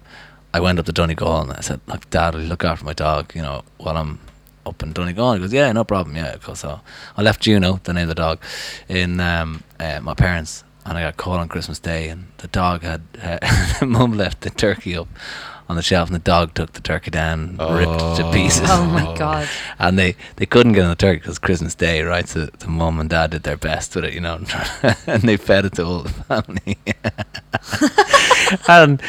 I 0.54 0.60
went 0.60 0.80
up 0.80 0.86
to 0.86 0.92
Donegal 0.92 1.42
and 1.42 1.52
I 1.54 1.62
said, 1.62 1.80
"Like, 1.88 2.10
Dad, 2.10 2.34
will 2.36 2.42
you 2.44 2.48
look 2.50 2.64
after 2.64 2.86
my 2.86 2.94
dog? 2.94 3.34
You 3.36 3.42
know, 3.42 3.64
while 3.78 3.98
I'm 3.98 4.20
up 4.68 4.84
in 4.84 4.94
Donegal." 4.94 5.34
He 5.34 5.40
goes, 5.40 5.54
"Yeah, 5.54 5.72
no 5.72 5.84
problem. 5.84 6.16
Yeah." 6.16 6.36
Cool. 6.42 6.56
So 6.56 6.82
I 7.16 7.22
left 7.22 7.42
Juno, 7.42 7.80
the 7.84 7.94
name 7.94 8.04
of 8.04 8.10
the 8.10 8.16
dog, 8.16 8.40
in 8.88 9.20
um, 9.20 9.64
uh, 9.80 10.00
my 10.02 10.14
parents, 10.14 10.64
and 10.86 10.98
I 10.98 11.02
got 11.02 11.18
called 11.18 11.40
on 11.40 11.48
Christmas 11.48 11.80
Day, 11.80 12.10
and 12.10 12.28
the 12.38 12.48
dog 12.48 12.84
had 12.84 13.02
uh, 13.22 13.86
mum 13.86 14.18
left 14.18 14.42
the 14.42 14.50
turkey 14.50 14.96
up 14.96 15.08
on 15.70 15.76
the 15.76 15.82
shelf, 15.82 16.08
and 16.10 16.16
the 16.16 16.20
dog 16.20 16.54
took 16.54 16.74
the 16.74 16.82
turkey 16.82 17.12
down, 17.12 17.58
ripped 17.58 18.02
it 18.02 18.16
to 18.18 18.30
pieces. 18.32 18.68
Oh 18.70 18.86
my 18.86 19.14
god. 19.18 19.48
and 19.80 20.00
they, 20.00 20.16
they 20.38 20.46
couldn't 20.46 20.74
get 20.74 20.84
on 20.84 20.90
the 20.90 20.96
turkey 20.96 21.20
because 21.20 21.40
Christmas 21.40 21.76
Day, 21.76 22.02
right? 22.04 22.28
So 22.28 22.46
the 22.46 22.68
mum 22.68 23.00
and 23.00 23.10
dad 23.10 23.32
did 23.32 23.44
their 23.44 23.58
best 23.58 23.96
with 23.96 24.06
it, 24.06 24.14
you 24.14 24.22
know, 24.22 24.36
and 25.08 25.22
they 25.24 25.36
fed 25.38 25.66
it 25.66 25.74
to 25.74 25.84
all 25.86 26.00
the 26.04 26.10
family. 26.10 26.78
and 28.68 29.02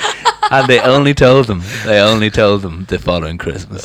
and 0.51 0.67
they 0.67 0.81
only 0.81 1.15
told 1.15 1.47
them, 1.47 1.63
they 1.85 2.01
only 2.01 2.31
told 2.31 2.63
them 2.63 2.87
the 2.89 2.99
following 2.99 3.39
Christmas. 3.39 3.85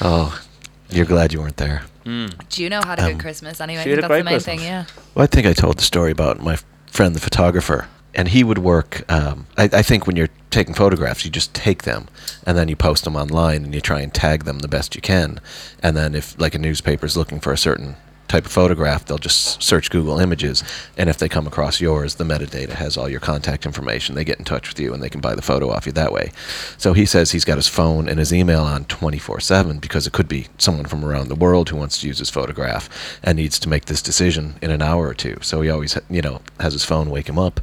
Oh, 0.00 0.42
you're 0.90 1.06
glad 1.06 1.32
you 1.32 1.40
weren't 1.40 1.56
there. 1.56 1.82
do 2.04 2.28
Juno 2.48 2.82
had 2.82 2.98
a 2.98 3.04
Um, 3.04 3.12
good 3.12 3.20
Christmas 3.20 3.60
anyway. 3.60 3.80
I 3.80 3.84
she 3.84 3.90
had 3.90 4.00
think 4.00 4.04
a 4.04 4.08
that's 4.08 4.08
the 4.08 4.14
great 4.22 4.24
main 4.24 4.34
Christmas. 4.34 4.44
thing, 4.60 4.60
yeah. 4.68 4.84
Well, 5.14 5.22
I 5.24 5.26
think 5.26 5.46
I 5.46 5.52
told 5.54 5.78
the 5.78 5.82
story 5.82 6.10
about 6.12 6.40
my 6.42 6.58
friend, 6.86 7.14
the 7.14 7.20
photographer, 7.20 7.88
and 8.14 8.28
he 8.28 8.44
would 8.44 8.58
work. 8.58 9.10
Um, 9.10 9.46
I, 9.56 9.64
I 9.64 9.82
think 9.82 10.06
when 10.06 10.16
you're 10.16 10.28
taking 10.50 10.74
photographs, 10.74 11.24
you 11.24 11.30
just 11.30 11.52
take 11.54 11.82
them 11.82 12.08
and 12.46 12.56
then 12.56 12.68
you 12.68 12.76
post 12.76 13.04
them 13.04 13.16
online 13.16 13.64
and 13.64 13.74
you 13.74 13.80
try 13.80 14.00
and 14.00 14.12
tag 14.12 14.44
them 14.44 14.60
the 14.60 14.68
best 14.68 14.94
you 14.94 15.00
can. 15.00 15.40
And 15.82 15.96
then 15.96 16.14
if 16.14 16.38
like 16.38 16.54
a 16.54 16.58
newspaper 16.58 17.06
is 17.06 17.16
looking 17.16 17.40
for 17.40 17.52
a 17.52 17.58
certain 17.58 17.96
type 18.28 18.46
of 18.46 18.52
photograph, 18.52 19.04
they'll 19.04 19.18
just 19.18 19.62
search 19.62 19.90
Google 19.90 20.18
Images, 20.18 20.62
and 20.96 21.08
if 21.08 21.18
they 21.18 21.28
come 21.28 21.46
across 21.46 21.80
yours, 21.80 22.16
the 22.16 22.24
metadata 22.24 22.70
has 22.70 22.96
all 22.96 23.08
your 23.08 23.20
contact 23.20 23.66
information. 23.66 24.14
They 24.14 24.24
get 24.24 24.38
in 24.38 24.44
touch 24.44 24.68
with 24.68 24.80
you 24.80 24.92
and 24.92 25.02
they 25.02 25.08
can 25.08 25.20
buy 25.20 25.34
the 25.34 25.42
photo 25.42 25.70
off 25.70 25.86
you 25.86 25.92
that 25.92 26.12
way. 26.12 26.32
So 26.78 26.92
he 26.92 27.06
says 27.06 27.30
he's 27.30 27.44
got 27.44 27.56
his 27.56 27.68
phone 27.68 28.08
and 28.08 28.18
his 28.18 28.32
email 28.32 28.62
on 28.62 28.84
24 28.86 29.40
7 29.40 29.78
because 29.78 30.06
it 30.06 30.12
could 30.12 30.28
be 30.28 30.46
someone 30.58 30.86
from 30.86 31.04
around 31.04 31.28
the 31.28 31.34
world 31.34 31.68
who 31.68 31.76
wants 31.76 32.00
to 32.00 32.06
use 32.06 32.18
his 32.18 32.30
photograph 32.30 32.88
and 33.22 33.36
needs 33.36 33.58
to 33.60 33.68
make 33.68 33.86
this 33.86 34.02
decision 34.02 34.54
in 34.62 34.70
an 34.70 34.82
hour 34.82 35.06
or 35.06 35.14
two. 35.14 35.38
So 35.42 35.60
he 35.60 35.70
always, 35.70 35.98
you 36.08 36.22
know, 36.22 36.40
has 36.60 36.72
his 36.72 36.84
phone 36.84 37.10
wake 37.10 37.28
him 37.28 37.38
up. 37.38 37.60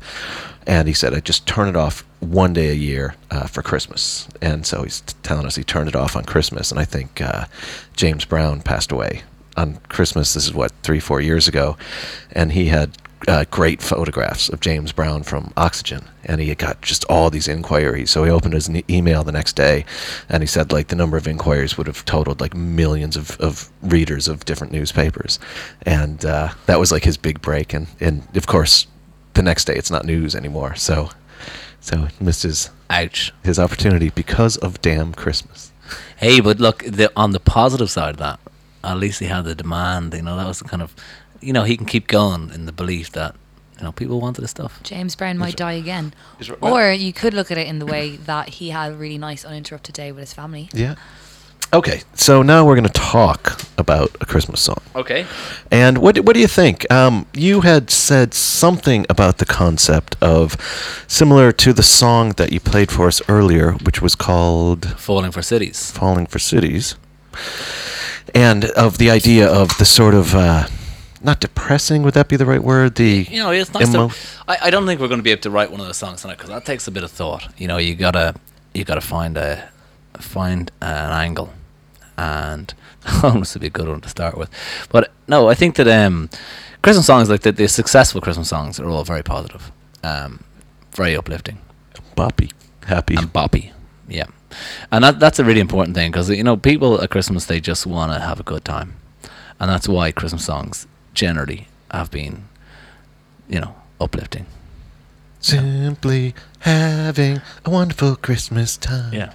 And 0.67 0.87
he 0.87 0.93
said, 0.93 1.13
I 1.13 1.21
just 1.21 1.47
turn 1.47 1.67
it 1.67 1.75
off 1.75 2.05
one 2.19 2.53
day 2.53 2.69
a 2.69 2.73
year 2.73 3.15
uh, 3.31 3.47
for 3.47 3.63
Christmas. 3.63 4.27
And 4.41 4.65
so 4.65 4.83
he's 4.83 5.01
telling 5.23 5.47
us 5.47 5.55
he 5.55 5.63
turned 5.63 5.89
it 5.89 5.95
off 5.95 6.15
on 6.15 6.23
Christmas. 6.23 6.69
And 6.69 6.79
I 6.79 6.85
think 6.85 7.19
uh, 7.19 7.45
James 7.95 8.25
Brown 8.25 8.61
passed 8.61 8.91
away 8.91 9.23
on 9.57 9.77
Christmas. 9.89 10.33
This 10.33 10.45
is 10.45 10.53
what, 10.53 10.71
three, 10.83 10.99
four 10.99 11.21
years 11.21 11.47
ago. 11.47 11.77
And 12.31 12.51
he 12.51 12.65
had 12.67 12.97
uh, 13.27 13.45
great 13.51 13.81
photographs 13.81 14.49
of 14.49 14.59
James 14.59 14.91
Brown 14.91 15.23
from 15.23 15.53
Oxegen. 15.55 16.05
And 16.25 16.41
he 16.41 16.49
had 16.49 16.57
got 16.57 16.81
just 16.81 17.03
all 17.05 17.29
these 17.29 17.47
inquiries. 17.47 18.09
So 18.11 18.23
he 18.23 18.31
opened 18.31 18.53
his 18.53 18.69
ne- 18.69 18.83
email 18.89 19.23
the 19.23 19.31
next 19.31 19.55
day 19.55 19.85
and 20.29 20.41
he 20.41 20.47
said, 20.47 20.71
like, 20.71 20.87
the 20.87 20.95
number 20.95 21.17
of 21.17 21.27
inquiries 21.27 21.77
would 21.77 21.87
have 21.87 22.05
totaled 22.05 22.41
like 22.41 22.55
millions 22.55 23.17
of, 23.17 23.39
of 23.39 23.69
readers 23.81 24.27
of 24.27 24.45
different 24.45 24.73
newspapers. 24.73 25.39
And 25.83 26.23
uh, 26.25 26.49
that 26.65 26.79
was 26.79 26.91
like 26.91 27.03
his 27.03 27.17
big 27.17 27.41
break. 27.41 27.73
And, 27.73 27.87
and 27.99 28.23
of 28.35 28.47
course, 28.47 28.87
the 29.33 29.41
next 29.41 29.65
day 29.65 29.75
it's 29.75 29.91
not 29.91 30.05
news 30.05 30.35
anymore. 30.35 30.75
So, 30.75 31.09
so 31.79 32.05
he 32.05 32.23
missed 32.23 32.43
his 32.43 32.69
Ouch. 32.89 33.33
his 33.43 33.57
opportunity 33.57 34.09
because 34.09 34.57
of 34.57 34.81
damn 34.81 35.13
Christmas. 35.13 35.71
Hey, 36.17 36.39
but 36.39 36.59
look, 36.59 36.83
the, 36.83 37.11
on 37.15 37.31
the 37.31 37.39
positive 37.39 37.89
side 37.89 38.11
of 38.11 38.17
that, 38.17 38.39
at 38.83 38.97
least 38.97 39.19
he 39.19 39.25
had 39.27 39.43
the 39.45 39.55
demand. 39.55 40.13
You 40.13 40.21
know, 40.21 40.35
that 40.37 40.47
was 40.47 40.59
the 40.59 40.65
kind 40.65 40.81
of, 40.81 40.95
you 41.39 41.53
know, 41.53 41.63
he 41.63 41.77
can 41.77 41.85
keep 41.85 42.07
going 42.07 42.51
in 42.53 42.65
the 42.65 42.71
belief 42.71 43.11
that, 43.11 43.35
you 43.77 43.83
know, 43.83 43.91
people 43.91 44.19
wanted 44.21 44.41
his 44.41 44.51
stuff. 44.51 44.79
James 44.83 45.15
Brown 45.15 45.37
might 45.37 45.55
die 45.55 45.73
again. 45.73 46.13
Is 46.39 46.49
Or 46.61 46.91
you 46.91 47.13
could 47.13 47.33
look 47.33 47.51
at 47.51 47.57
it 47.57 47.67
in 47.67 47.79
the 47.79 47.85
way 47.85 48.15
that 48.15 48.49
he 48.49 48.69
had 48.69 48.91
a 48.91 48.95
really 48.95 49.17
nice 49.17 49.43
uninterrupted 49.45 49.95
day 49.95 50.11
with 50.11 50.21
his 50.21 50.33
family. 50.33 50.69
Yeah. 50.73 50.95
Okay, 51.73 52.01
so 52.15 52.41
now 52.41 52.65
we're 52.65 52.75
going 52.75 52.83
to 52.83 52.91
talk 52.91 53.61
about 53.77 54.11
a 54.19 54.25
Christmas 54.25 54.59
song. 54.59 54.81
Okay. 54.93 55.25
And 55.71 55.99
what 55.99 56.19
what 56.19 56.33
do 56.33 56.41
you 56.41 56.47
think? 56.47 56.91
Um, 56.91 57.27
you 57.33 57.61
had 57.61 57.89
said 57.89 58.33
something 58.33 59.05
about 59.09 59.37
the 59.37 59.45
concept 59.45 60.17
of 60.21 60.57
similar 61.07 61.53
to 61.53 61.71
the 61.71 61.81
song 61.83 62.33
that 62.33 62.51
you 62.51 62.59
played 62.59 62.91
for 62.91 63.07
us 63.07 63.21
earlier, 63.29 63.71
which 63.85 64.01
was 64.01 64.15
called 64.15 64.85
Falling 64.99 65.31
for 65.31 65.41
cities. 65.41 65.91
"Falling 65.91 66.25
for 66.25 66.39
Cities," 66.39 66.97
and 68.33 68.65
of 68.65 68.97
the 68.97 69.09
idea 69.09 69.47
of 69.47 69.77
the 69.77 69.85
sort 69.85 70.13
of 70.13 70.35
uh, 70.35 70.67
not 71.21 71.39
depressing. 71.39 72.03
Would 72.03 72.13
that 72.13 72.27
be 72.27 72.35
the 72.35 72.45
right 72.45 72.63
word? 72.63 72.95
The 72.95 73.27
You 73.29 73.37
know, 73.43 73.51
it's 73.51 73.73
nice 73.73 73.89
emo- 73.89 74.09
to. 74.09 74.15
I, 74.47 74.57
I 74.63 74.69
don't 74.69 74.85
think 74.85 74.99
we're 75.01 75.07
going 75.07 75.19
to 75.19 75.23
be 75.23 75.31
able 75.31 75.41
to 75.43 75.51
write 75.51 75.71
one 75.71 75.79
of 75.79 75.85
those 75.85 75.97
songs 75.97 76.21
tonight 76.21 76.37
because 76.37 76.49
that 76.49 76.65
takes 76.65 76.87
a 76.87 76.91
bit 76.91 77.03
of 77.03 77.11
thought. 77.11 77.47
You 77.57 77.67
know, 77.67 77.77
you 77.77 77.95
gotta 77.95 78.35
you 78.73 78.83
gotta 78.83 79.01
find 79.01 79.37
a 79.37 79.69
find 80.19 80.71
an 80.81 81.11
angle, 81.11 81.53
and 82.17 82.73
homeless 83.05 83.53
would 83.53 83.61
be 83.61 83.67
a 83.67 83.71
good 83.71 83.87
one 83.87 84.01
to 84.01 84.09
start 84.09 84.37
with. 84.37 84.49
But 84.89 85.11
no, 85.27 85.47
I 85.49 85.53
think 85.53 85.75
that 85.75 85.87
um, 85.87 86.29
Christmas 86.81 87.05
songs 87.05 87.29
like 87.29 87.41
the, 87.41 87.51
the 87.51 87.67
successful 87.67 88.21
Christmas 88.21 88.49
songs 88.49 88.79
are 88.79 88.89
all 88.89 89.03
very 89.03 89.23
positive, 89.23 89.71
um, 90.03 90.43
very 90.95 91.15
uplifting 91.15 91.59
boppy, 92.15 92.51
happy. 92.85 93.15
and 93.15 93.31
boppy. 93.31 93.71
Yeah, 94.07 94.25
and 94.91 95.03
that 95.03 95.19
that's 95.19 95.39
a 95.39 95.43
really 95.43 95.59
important 95.61 95.95
thing 95.95 96.11
because 96.11 96.29
you 96.29 96.43
know 96.43 96.57
people 96.57 97.01
at 97.01 97.09
Christmas 97.09 97.45
they 97.45 97.59
just 97.59 97.85
want 97.85 98.11
to 98.13 98.19
have 98.19 98.39
a 98.39 98.43
good 98.43 98.63
time, 98.65 98.95
and 99.59 99.69
that's 99.69 99.87
why 99.87 100.11
Christmas 100.11 100.45
songs 100.45 100.87
generally 101.13 101.67
have 101.91 102.09
been, 102.11 102.45
you 103.49 103.59
know, 103.59 103.75
uplifting. 103.99 104.45
Simply 105.39 106.35
having 106.59 107.41
a 107.65 107.69
wonderful 107.69 108.15
Christmas 108.15 108.77
time. 108.77 109.13
Yeah. 109.13 109.33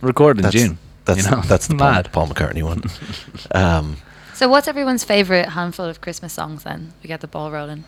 Recorded 0.00 0.40
in 0.40 0.42
That's- 0.44 0.62
June. 0.62 0.78
That's 1.04 1.24
you 1.24 1.30
know? 1.30 1.40
that's 1.46 1.66
the 1.66 1.74
Paul, 1.74 1.90
mad. 1.92 2.12
Paul 2.12 2.28
McCartney 2.28 2.62
one. 2.62 2.82
um, 3.52 3.96
So, 4.34 4.48
what's 4.48 4.68
everyone's 4.68 5.02
favorite 5.04 5.48
handful 5.50 5.84
of 5.86 6.00
Christmas 6.00 6.32
songs 6.32 6.62
then? 6.62 6.92
We 7.02 7.08
get 7.08 7.20
the 7.20 7.26
ball 7.26 7.50
rolling. 7.50 7.84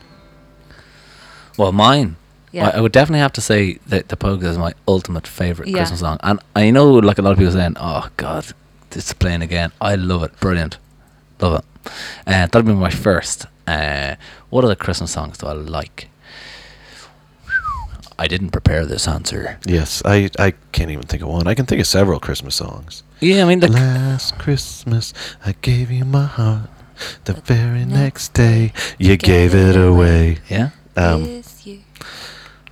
Well, 1.57 1.71
mine. 1.73 2.17
Yeah. 2.55 2.69
I, 2.69 2.79
I 2.79 2.81
would 2.81 2.93
definitely 2.93 3.21
have 3.21 3.33
to 3.33 3.41
say 3.41 3.79
that 3.89 4.09
the 4.09 4.17
Pogues 4.17 4.45
is 4.45 4.57
my 4.59 4.73
ultimate 4.87 5.27
favorite 5.27 5.69
Yeah. 5.69 5.79
Christmas 5.79 6.01
song, 6.01 6.19
and 6.23 6.39
I 6.55 6.71
know 6.71 6.93
like 6.93 7.19
a 7.19 7.23
lot 7.23 7.33
of 7.33 7.39
people 7.39 7.53
saying, 7.53 7.77
"Oh 7.81 8.09
God, 8.17 8.45
this 8.91 9.07
is 9.09 9.13
playing 9.13 9.43
again." 9.43 9.73
I 9.81 9.97
love 9.97 10.23
it, 10.23 10.39
brilliant, 10.41 10.79
love 11.41 11.55
it. 11.61 11.65
Uh, 12.27 12.47
that'll 12.47 12.63
be 12.63 12.73
my 12.75 12.91
first. 12.91 13.47
Uh, 13.67 14.15
what 14.51 14.65
other 14.65 14.77
Christmas 14.77 15.11
songs 15.13 15.39
do 15.39 15.47
I 15.49 15.53
like? 15.53 16.09
I 18.19 18.27
didn't 18.29 18.51
prepare 18.51 18.87
this 18.87 19.09
answer. 19.09 19.59
yes, 19.67 20.03
I 20.05 20.31
I 20.39 20.53
can't 20.73 20.91
even 20.91 21.07
think 21.07 21.23
of 21.23 21.29
one. 21.29 21.47
I 21.49 21.55
can 21.55 21.67
think 21.67 21.81
of 21.81 21.87
several 21.87 22.21
Christmas 22.21 22.55
songs. 22.55 23.03
Yeah, 23.21 23.45
I 23.45 23.49
mean, 23.49 23.61
the, 23.61 23.69
Last 23.69 24.39
Christmas, 24.39 25.13
I 25.45 25.55
gave 25.63 25.91
you 25.91 26.05
my 26.05 26.27
heart. 26.27 26.71
The 27.25 27.33
very 27.35 27.85
next 27.85 28.35
day, 28.35 28.73
you 28.99 29.17
gave 29.17 29.55
it 29.55 29.77
away. 29.77 30.39
yeah. 30.49 30.71
Um, 30.97 31.25
This 31.25 31.67
year. 31.67 31.81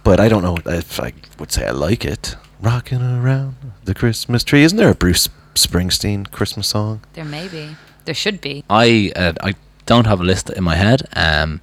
But 0.04 0.20
I 0.20 0.28
don't 0.28 0.42
know 0.42 0.56
if 0.66 1.00
I 1.00 1.12
would 1.38 1.52
say 1.52 1.66
I 1.66 1.70
like 1.70 2.04
it. 2.04 2.36
Rocking 2.60 3.02
around 3.02 3.56
the 3.84 3.94
Christmas 3.94 4.44
tree. 4.44 4.62
Isn't 4.62 4.78
there 4.78 4.90
a 4.90 4.94
Bruce 4.94 5.28
Springsteen 5.54 6.30
Christmas 6.30 6.68
song? 6.68 7.00
There 7.14 7.24
may 7.24 7.48
be. 7.48 7.76
There 8.04 8.14
should 8.14 8.40
be. 8.40 8.64
I 8.70 9.12
uh, 9.16 9.32
I 9.42 9.54
don't 9.86 10.06
have 10.06 10.20
a 10.20 10.24
list 10.24 10.50
in 10.50 10.62
my 10.64 10.76
head. 10.76 11.02
Um, 11.16 11.60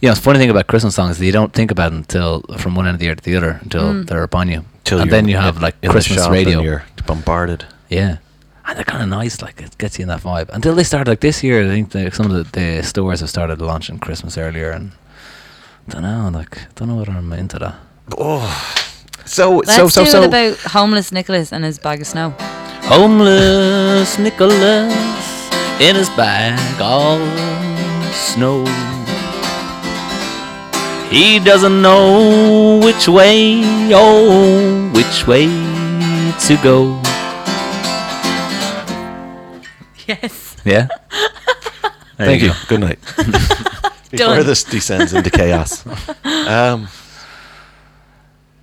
you 0.00 0.08
know, 0.08 0.14
the 0.14 0.20
funny 0.20 0.38
thing 0.38 0.50
about 0.50 0.66
Christmas 0.66 0.94
songs 0.96 1.16
is 1.16 1.22
you 1.22 1.32
don't 1.32 1.52
think 1.52 1.70
about 1.70 1.92
it 1.92 1.96
until 1.96 2.42
from 2.58 2.74
one 2.74 2.86
end 2.86 2.94
of 2.96 2.98
the 3.00 3.06
year 3.06 3.14
to 3.14 3.22
the 3.24 3.36
other 3.36 3.58
until 3.62 3.82
Mm. 3.92 4.06
they're 4.06 4.22
upon 4.24 4.48
you, 4.48 4.64
Till 4.84 4.98
and 5.00 5.08
you're 5.10 5.16
then 5.16 5.28
you 5.28 5.36
have 5.36 5.62
like 5.62 5.80
Christmas 5.82 6.28
radio. 6.28 6.58
And 6.58 6.64
you're 6.66 6.84
bombarded. 7.06 7.64
Yeah. 7.88 8.16
And 8.66 8.76
they're 8.76 8.84
kind 8.84 9.02
of 9.02 9.08
nice, 9.08 9.40
like 9.42 9.60
it 9.60 9.76
gets 9.78 9.98
you 9.98 10.02
in 10.04 10.08
that 10.08 10.20
vibe. 10.22 10.48
Until 10.50 10.74
they 10.74 10.84
started, 10.84 11.10
like 11.10 11.20
this 11.20 11.42
year, 11.44 11.64
I 11.64 11.68
think 11.68 11.90
the, 11.90 12.10
some 12.10 12.30
of 12.30 12.32
the, 12.32 12.60
the 12.60 12.82
stores 12.82 13.20
have 13.20 13.28
started 13.30 13.60
launching 13.60 13.98
Christmas 13.98 14.36
earlier, 14.38 14.70
and 14.70 14.92
don't 15.88 16.02
know, 16.02 16.30
like 16.32 16.74
don't 16.74 16.88
know 16.88 16.96
whether 16.96 17.12
I'm 17.12 17.32
into 17.32 17.58
that. 17.58 17.74
Oh, 18.18 18.46
so 19.24 19.56
Let's 19.58 19.76
so 19.76 19.88
so 19.88 20.04
do 20.04 20.10
so. 20.10 20.22
it 20.22 20.26
about 20.28 20.58
homeless 20.72 21.12
Nicholas 21.12 21.52
and 21.52 21.64
his 21.64 21.78
bag 21.78 22.00
of 22.00 22.06
snow. 22.06 22.30
Homeless 22.84 24.18
Nicholas 24.18 24.92
in 25.80 25.96
his 25.96 26.08
bag 26.10 26.80
all 26.80 27.18
snow. 28.12 28.64
He 31.10 31.38
doesn't 31.38 31.80
know 31.82 32.80
which 32.82 33.06
way, 33.08 33.60
oh, 33.94 34.90
which 34.94 35.26
way 35.26 35.46
to 35.46 36.56
go. 36.62 37.00
Yes. 40.06 40.56
Yeah. 40.64 40.88
There 42.16 42.26
Thank 42.26 42.42
you. 42.42 42.48
go. 42.48 42.54
Good 42.68 42.80
night. 42.80 42.98
Before 44.16 44.36
Done. 44.36 44.46
this 44.46 44.64
descends 44.64 45.12
into 45.12 45.30
chaos. 45.30 45.84
Um, 46.24 46.88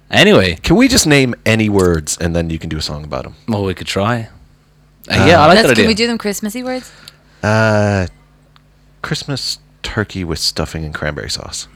Anyway, 0.10 0.56
can 0.56 0.76
we 0.76 0.88
just 0.90 1.08
name 1.08 1.34
any 1.46 1.70
words 1.70 2.18
and 2.20 2.36
then 2.36 2.50
you 2.50 2.60
can 2.60 2.70
do 2.70 2.78
a 2.78 2.82
song 2.82 3.04
about 3.06 3.24
them? 3.24 3.36
well, 3.48 3.64
we 3.64 3.74
could 3.74 3.88
try. 3.88 4.28
Uh, 5.10 5.26
yeah, 5.28 5.42
I 5.42 5.48
like 5.48 5.56
Let's, 5.56 5.62
that 5.68 5.72
idea. 5.72 5.84
can 5.84 5.88
we 5.88 5.94
do 5.96 6.06
them 6.08 6.18
Christmassy 6.18 6.64
words? 6.64 6.92
Uh, 7.42 8.08
Christmas 9.02 9.60
turkey 9.84 10.24
with 10.26 10.38
stuffing 10.40 10.84
and 10.86 10.94
cranberry 10.94 11.30
sauce. 11.30 11.68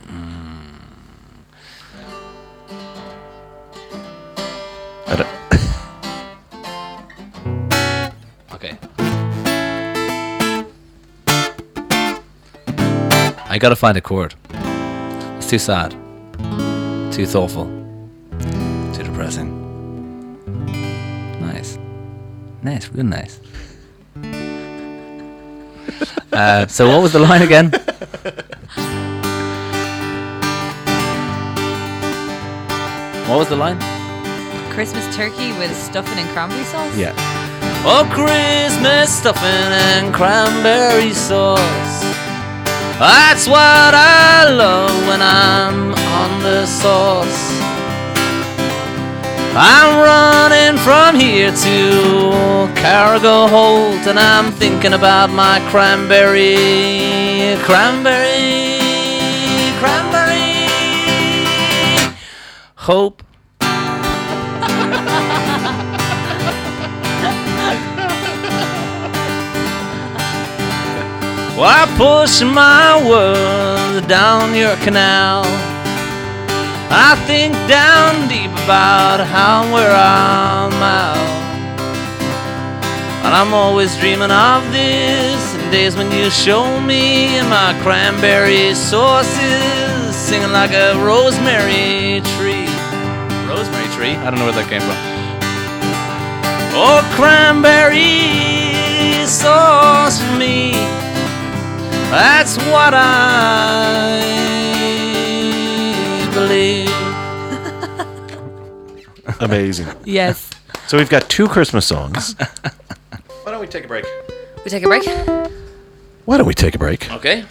I 13.55 13.57
gotta 13.57 13.77
find 13.77 13.95
a 13.95 14.01
chord. 14.01 14.35
It's 15.37 15.49
too 15.49 15.59
sad. 15.59 15.91
Too 17.13 17.25
thoughtful. 17.25 17.63
Too 18.93 19.01
depressing. 19.01 19.49
Nice. 21.39 21.79
Nice, 22.63 22.89
real 22.89 23.05
nice. 23.05 23.39
uh, 26.33 26.67
so 26.67 26.89
what 26.89 27.01
was 27.01 27.13
the 27.13 27.19
line 27.19 27.43
again? 27.43 27.71
what 33.29 33.39
was 33.39 33.47
the 33.47 33.55
line? 33.55 33.79
Christmas 34.73 35.15
turkey 35.15 35.53
with 35.53 35.73
stuffing 35.73 36.19
and 36.19 36.27
cranberry 36.31 36.65
sauce? 36.65 36.97
yeah. 36.97 37.13
Oh, 37.85 38.05
Christmas 38.11 39.17
stuffing 39.17 39.45
and 39.45 40.13
cranberry 40.13 41.13
sauce. 41.13 42.14
That's 42.97 43.45
what 43.45 43.93
I 43.93 44.49
love 44.49 45.05
when 45.05 45.21
I'm 45.21 45.91
on 45.91 46.43
the 46.43 46.65
sauce. 46.65 47.51
I'm 49.53 49.99
running 49.99 50.77
from 50.79 51.15
here 51.19 51.51
to 51.51 52.71
Cargo 52.81 53.47
Holt, 53.47 54.07
and 54.07 54.17
I'm 54.17 54.53
thinking 54.53 54.93
about 54.93 55.29
my 55.29 55.59
cranberry, 55.69 57.57
cranberry, 57.63 58.79
cranberry. 59.77 60.69
Hope. 62.75 63.24
Well, 71.55 71.71
I 71.71 71.87
push 71.95 72.41
my 72.43 72.99
words 73.09 74.05
down 74.07 74.53
your 74.53 74.75
canal. 74.83 75.43
I 76.91 77.15
think 77.25 77.53
down 77.71 78.27
deep 78.27 78.51
about 78.65 79.25
how 79.25 79.63
where 79.73 79.95
I'm 79.95 80.73
out. 80.83 81.15
And 83.23 83.33
I'm 83.33 83.53
always 83.53 83.95
dreaming 83.97 84.31
of 84.31 84.69
this 84.73 85.55
days 85.71 85.95
when 85.95 86.11
you 86.11 86.29
show 86.29 86.81
me 86.81 87.39
my 87.43 87.73
cranberry 87.81 88.75
sauces 88.75 90.13
singing 90.13 90.51
like 90.51 90.71
a 90.71 90.93
rosemary 91.05 92.19
tree. 92.35 92.67
Rosemary 93.47 93.87
tree? 93.95 94.15
I 94.19 94.29
don't 94.29 94.39
know 94.39 94.45
where 94.51 94.59
that 94.59 94.67
came 94.67 94.83
from. 94.83 94.99
Oh, 96.75 96.99
cranberry 97.15 98.05
sauce 99.25 100.21
for 100.21 100.37
me. 100.37 101.04
That's 102.11 102.57
what 102.57 102.93
I 102.93 104.21
believe. 106.33 106.89
Amazing. 109.41 109.87
Yes. 110.05 110.49
So 110.87 110.97
we've 110.97 111.09
got 111.09 111.29
two 111.29 111.47
Christmas 111.47 111.85
songs. 111.85 112.35
Why 113.43 113.51
don't 113.51 113.59
we 113.59 113.67
take 113.67 113.85
a 113.85 113.87
break? 113.87 114.05
we 114.63 114.69
take 114.71 114.83
a 114.83 114.87
break? 114.87 115.05
Why 116.25 116.37
don't 116.37 116.47
we 116.47 116.53
take 116.53 116.75
a 116.75 116.79
break? 116.79 117.11
Okay. 117.11 117.45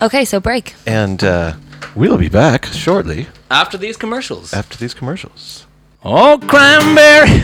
Okay, 0.00 0.24
so 0.24 0.40
break. 0.40 0.74
And 0.86 1.22
uh, 1.24 1.54
we'll 1.94 2.16
be 2.18 2.28
back 2.28 2.66
shortly 2.66 3.26
After 3.50 3.76
these 3.76 3.96
commercials. 3.96 4.52
after 4.54 4.76
these 4.78 4.94
commercials. 4.94 5.66
Oh, 6.04 6.38
cranberry. 6.46 7.42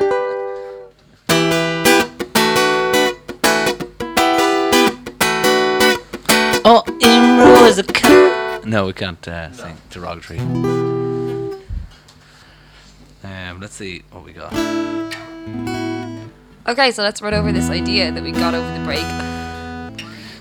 oh, 6.65 6.83
Imro 7.01 7.67
is 7.67 7.77
a 7.77 7.83
cunt. 7.83 8.65
No, 8.65 8.85
we 8.85 8.93
can't 8.93 9.25
uh, 9.27 9.51
sing 9.51 9.77
derogatory. 9.89 10.39
Um, 13.23 13.59
let's 13.59 13.73
see 13.75 14.03
what 14.11 14.23
we 14.23 14.33
got. 14.33 14.53
Okay, 16.67 16.91
so 16.91 17.01
let's 17.03 17.21
run 17.21 17.33
over 17.33 17.51
this 17.51 17.69
idea 17.69 18.11
that 18.11 18.21
we 18.23 18.31
got 18.31 18.53
over 18.53 18.77
the 18.77 18.83
break. 18.85 19.05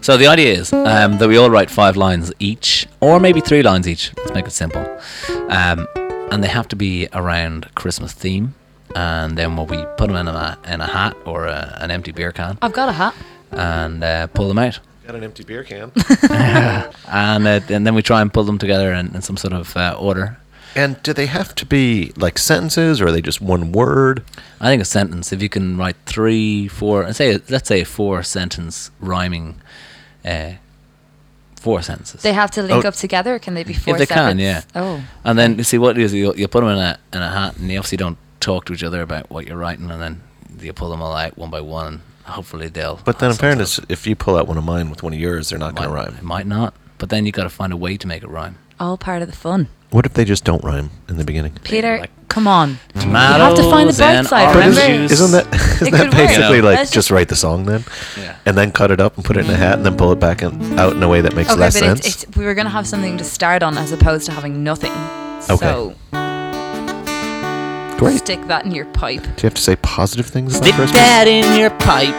So 0.03 0.17
the 0.17 0.27
idea 0.27 0.55
is 0.55 0.73
um, 0.73 1.19
that 1.19 1.29
we 1.29 1.37
all 1.37 1.51
write 1.51 1.71
five 1.71 1.97
lines 1.97 2.33
each, 2.39 2.87
or 3.01 3.21
maybe 3.21 3.41
three 3.41 3.63
lines 3.63 3.87
each. 3.89 4.13
Let's 4.17 4.33
make 4.33 4.47
it 4.47 4.53
simple. 4.53 4.85
Um, 5.49 5.87
and 6.31 6.43
they 6.45 6.49
have 6.49 6.69
to 6.69 6.77
be 6.77 7.09
around 7.13 7.75
Christmas 7.75 8.13
theme. 8.13 8.55
And 8.97 9.37
then 9.39 9.57
we'll 9.57 9.67
we 9.67 9.85
put 9.97 10.09
them 10.09 10.17
in 10.17 10.27
a 10.29 10.59
in 10.67 10.81
a 10.81 10.87
hat 10.87 11.17
or 11.25 11.47
a, 11.47 11.79
an 11.81 11.91
empty 11.93 12.11
beer 12.13 12.33
can 12.33 12.59
I've 12.61 12.73
got 12.73 12.89
a 12.89 12.93
hat. 12.93 13.15
and 13.53 14.03
uh, 14.03 14.27
pull 14.29 14.49
them 14.49 14.59
out. 14.59 14.81
Got 15.11 15.17
an 15.19 15.25
empty 15.25 15.43
beer 15.43 15.65
can. 15.65 15.91
And 17.13 17.45
uh, 17.49 17.61
and 17.69 17.85
then 17.85 17.97
we 17.97 18.03
try 18.03 18.21
and 18.23 18.33
pull 18.33 18.45
them 18.45 18.59
together 18.59 18.93
in, 18.93 19.13
in 19.13 19.23
some 19.23 19.37
sort 19.37 19.53
of 19.53 19.77
uh, 19.77 19.97
order. 19.99 20.39
and 20.77 21.03
do 21.03 21.13
they 21.13 21.27
have 21.27 21.53
to 21.57 21.67
be 21.67 22.13
like 22.17 22.39
sentences 22.39 23.01
or 23.01 23.09
are 23.09 23.11
they 23.13 23.21
just 23.21 23.41
one 23.41 23.73
word? 23.73 24.23
I 24.61 24.69
think 24.69 24.81
a 24.81 24.85
sentence. 24.85 25.33
If 25.33 25.43
you 25.43 25.49
can 25.49 25.77
write 25.77 25.97
three, 26.07 26.69
four, 26.69 27.03
and 27.03 27.17
say 27.17 27.41
let's 27.49 27.67
say 27.67 27.81
a 27.81 27.85
four 27.85 28.23
sentence 28.23 28.93
rhyming, 29.01 29.61
uh, 30.25 30.53
four 31.57 31.83
sentences. 31.83 32.23
They 32.23 32.33
have 32.33 32.53
to 32.53 32.63
link 32.63 32.85
Oh. 32.85 32.89
up 32.89 32.95
together, 32.95 33.41
can 33.41 33.55
they 33.55 33.65
be 33.65 33.75
four 33.75 33.99
they 33.99 34.07
can, 34.07 34.39
yeah. 34.39 34.63
Oh. 34.77 35.03
And 35.25 35.37
then 35.37 35.59
you 35.59 35.65
see 35.65 35.79
what 35.79 35.99
it 35.99 36.05
is 36.05 36.15
you 36.15 36.33
you 36.37 36.47
put 36.47 36.61
them 36.61 36.71
in 36.71 36.79
a 36.79 36.99
in 37.13 37.21
a 37.21 37.31
hat, 37.31 37.57
and 37.57 37.69
you 37.69 37.79
obviously 37.79 37.99
don't 37.99 38.19
talk 38.39 38.65
to 38.67 38.73
each 38.75 38.85
other 38.85 39.03
about 39.03 39.29
what 39.29 39.45
you're 39.49 39.59
writing, 39.59 39.91
and 39.91 40.01
then 40.01 40.21
you 40.61 40.73
pull 40.73 40.91
them 40.91 41.03
all 41.03 41.15
out 41.17 41.37
one 41.37 41.51
by 41.51 41.61
one. 41.61 42.03
And 42.31 42.37
Hopefully 42.37 42.69
they'll. 42.69 43.01
But 43.05 43.19
then, 43.19 43.31
in 43.31 43.37
fairness, 43.37 43.73
sort 43.75 43.91
if 43.91 44.07
you 44.07 44.15
pull 44.17 44.37
out 44.37 44.47
one 44.47 44.57
of 44.57 44.65
mine 44.65 44.89
with 44.91 45.03
one 45.03 45.13
of 45.13 45.19
yours, 45.19 45.51
they're 45.51 45.59
not 45.59 45.75
going 45.75 45.89
to 45.89 45.95
rhyme. 45.95 46.15
It 46.17 46.23
might 46.23 46.47
not. 46.47 46.75
But 46.99 47.09
then 47.11 47.27
you 47.27 47.33
got 47.33 47.43
to 47.45 47.51
find 47.51 47.73
a 47.73 47.77
way 47.77 47.97
to 47.97 48.07
make 48.07 48.23
it 48.23 48.29
rhyme. 48.29 48.57
All 48.79 48.97
part 48.97 49.23
of 49.23 49.29
the 49.29 49.37
fun. 49.37 49.69
What 49.91 50.07
if 50.07 50.15
they 50.15 50.25
just 50.25 50.45
don't 50.45 50.63
rhyme 50.63 50.91
in 51.09 51.17
the 51.17 51.25
beginning? 51.25 51.53
Peter, 51.65 51.99
like- 51.99 52.29
come 52.29 52.47
on. 52.47 52.79
Tomatoes 52.95 53.41
have 53.41 53.55
to 53.57 53.63
find 53.71 53.89
the 53.91 53.93
bright 53.95 54.15
and 54.15 54.27
side, 54.27 54.55
But 54.55 54.61
remember? 54.61 54.81
isn't, 54.81 55.11
isn't 55.13 55.33
that 55.33 55.55
isn't 55.83 55.91
that 55.91 55.99
could 55.99 56.01
work. 56.09 56.29
basically 56.29 56.57
You 56.57 56.63
know. 56.63 56.69
like 56.69 56.79
just 56.79 56.93
just- 56.95 57.11
write 57.11 57.29
the 57.29 57.35
song 57.37 57.65
then, 57.67 57.85
Yeah. 58.17 58.37
and 58.47 58.57
then 58.57 58.71
cut 58.71 58.93
it 58.93 59.01
up 59.01 59.17
and 59.17 59.25
put 59.25 59.37
it 59.37 59.47
in 59.47 59.51
a 59.51 59.57
hat, 59.57 59.75
and 59.79 59.85
then 59.85 59.97
pull 59.97 60.13
it 60.13 60.21
back 60.21 60.43
in, 60.43 60.79
out 60.79 60.93
in 60.93 61.03
a 61.03 61.09
way 61.09 61.21
that 61.23 61.35
makes 61.35 61.51
Okay, 61.51 61.59
less 61.61 61.75
but 61.75 61.81
sense? 61.87 62.07
it's, 62.07 62.23
it's, 62.25 62.37
we 62.37 62.45
were 62.45 62.55
going 62.55 62.67
to 62.67 62.71
have 62.71 62.87
something 62.87 63.19
to 63.19 63.25
start 63.25 63.63
on 63.65 63.77
as 63.77 63.91
opposed 63.91 64.27
to 64.27 64.33
having 64.33 64.63
nothing. 64.63 64.93
Okay. 65.51 65.57
So 65.57 65.95
Great. 68.01 68.19
stick 68.19 68.41
that 68.47 68.65
in 68.65 68.73
your 68.73 68.87
pipe. 68.87 69.23
Do 69.23 69.29
you 69.29 69.35
have 69.43 69.55
to 69.55 69.63
say 69.63 69.77
positive 69.77 70.27
things 70.27 70.57
Stick 70.57 70.75
Christmas? 70.75 70.99
that 70.99 71.29
in 71.29 71.59
your 71.61 71.71
pipe. 71.71 72.15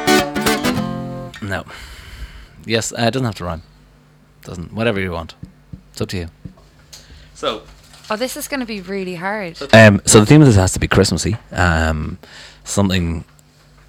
No. 1.41 1.65
Yes, 2.65 2.93
uh, 2.93 2.97
it 3.07 3.11
doesn't 3.11 3.25
have 3.25 3.35
to 3.35 3.45
rhyme. 3.45 3.63
Doesn't. 4.43 4.73
Whatever 4.73 4.99
you 4.99 5.11
want. 5.11 5.35
It's 5.91 6.01
up 6.01 6.09
to 6.09 6.17
you. 6.17 6.27
So, 7.33 7.63
Oh, 8.09 8.15
this 8.17 8.35
is 8.35 8.47
going 8.49 8.59
to 8.59 8.65
be 8.65 8.81
really 8.81 9.15
hard. 9.15 9.57
um, 9.73 10.01
so 10.05 10.19
the 10.19 10.25
theme 10.25 10.41
of 10.41 10.47
this 10.47 10.57
has 10.57 10.73
to 10.73 10.79
be 10.79 10.87
Christmassy. 10.87 11.37
Um, 11.51 12.17
something, 12.65 13.23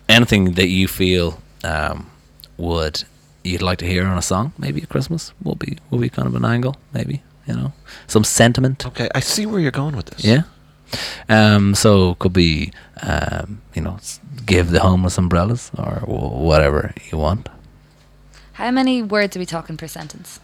anything 0.08 0.52
that 0.52 0.68
you 0.68 0.86
feel 0.88 1.40
um, 1.64 2.08
would 2.56 3.02
you'd 3.42 3.62
like 3.62 3.78
to 3.78 3.86
hear 3.86 4.06
on 4.06 4.16
a 4.16 4.22
song, 4.22 4.52
maybe 4.56 4.80
at 4.80 4.88
Christmas, 4.88 5.32
will 5.42 5.56
be 5.56 5.76
will 5.90 5.98
be 5.98 6.08
kind 6.08 6.28
of 6.28 6.34
an 6.36 6.44
angle, 6.44 6.76
maybe 6.94 7.22
you 7.46 7.54
know, 7.54 7.72
some 8.06 8.22
sentiment. 8.22 8.86
Okay, 8.86 9.08
I 9.14 9.20
see 9.20 9.44
where 9.44 9.58
you're 9.60 9.72
going 9.72 9.96
with 9.96 10.06
this. 10.06 10.24
Yeah. 10.24 10.42
Um, 11.28 11.74
so 11.74 12.14
could 12.16 12.32
be, 12.32 12.72
um, 13.02 13.62
you 13.74 13.82
know, 13.82 13.98
give 14.46 14.70
the 14.70 14.80
homeless 14.80 15.18
umbrellas 15.18 15.70
or 15.76 16.00
wh- 16.00 16.40
whatever 16.40 16.92
you 17.10 17.18
want. 17.18 17.48
How 18.54 18.70
many 18.70 19.02
words 19.02 19.36
are 19.36 19.40
we 19.40 19.46
talking 19.46 19.76
per 19.76 19.88
sentence? 19.88 20.40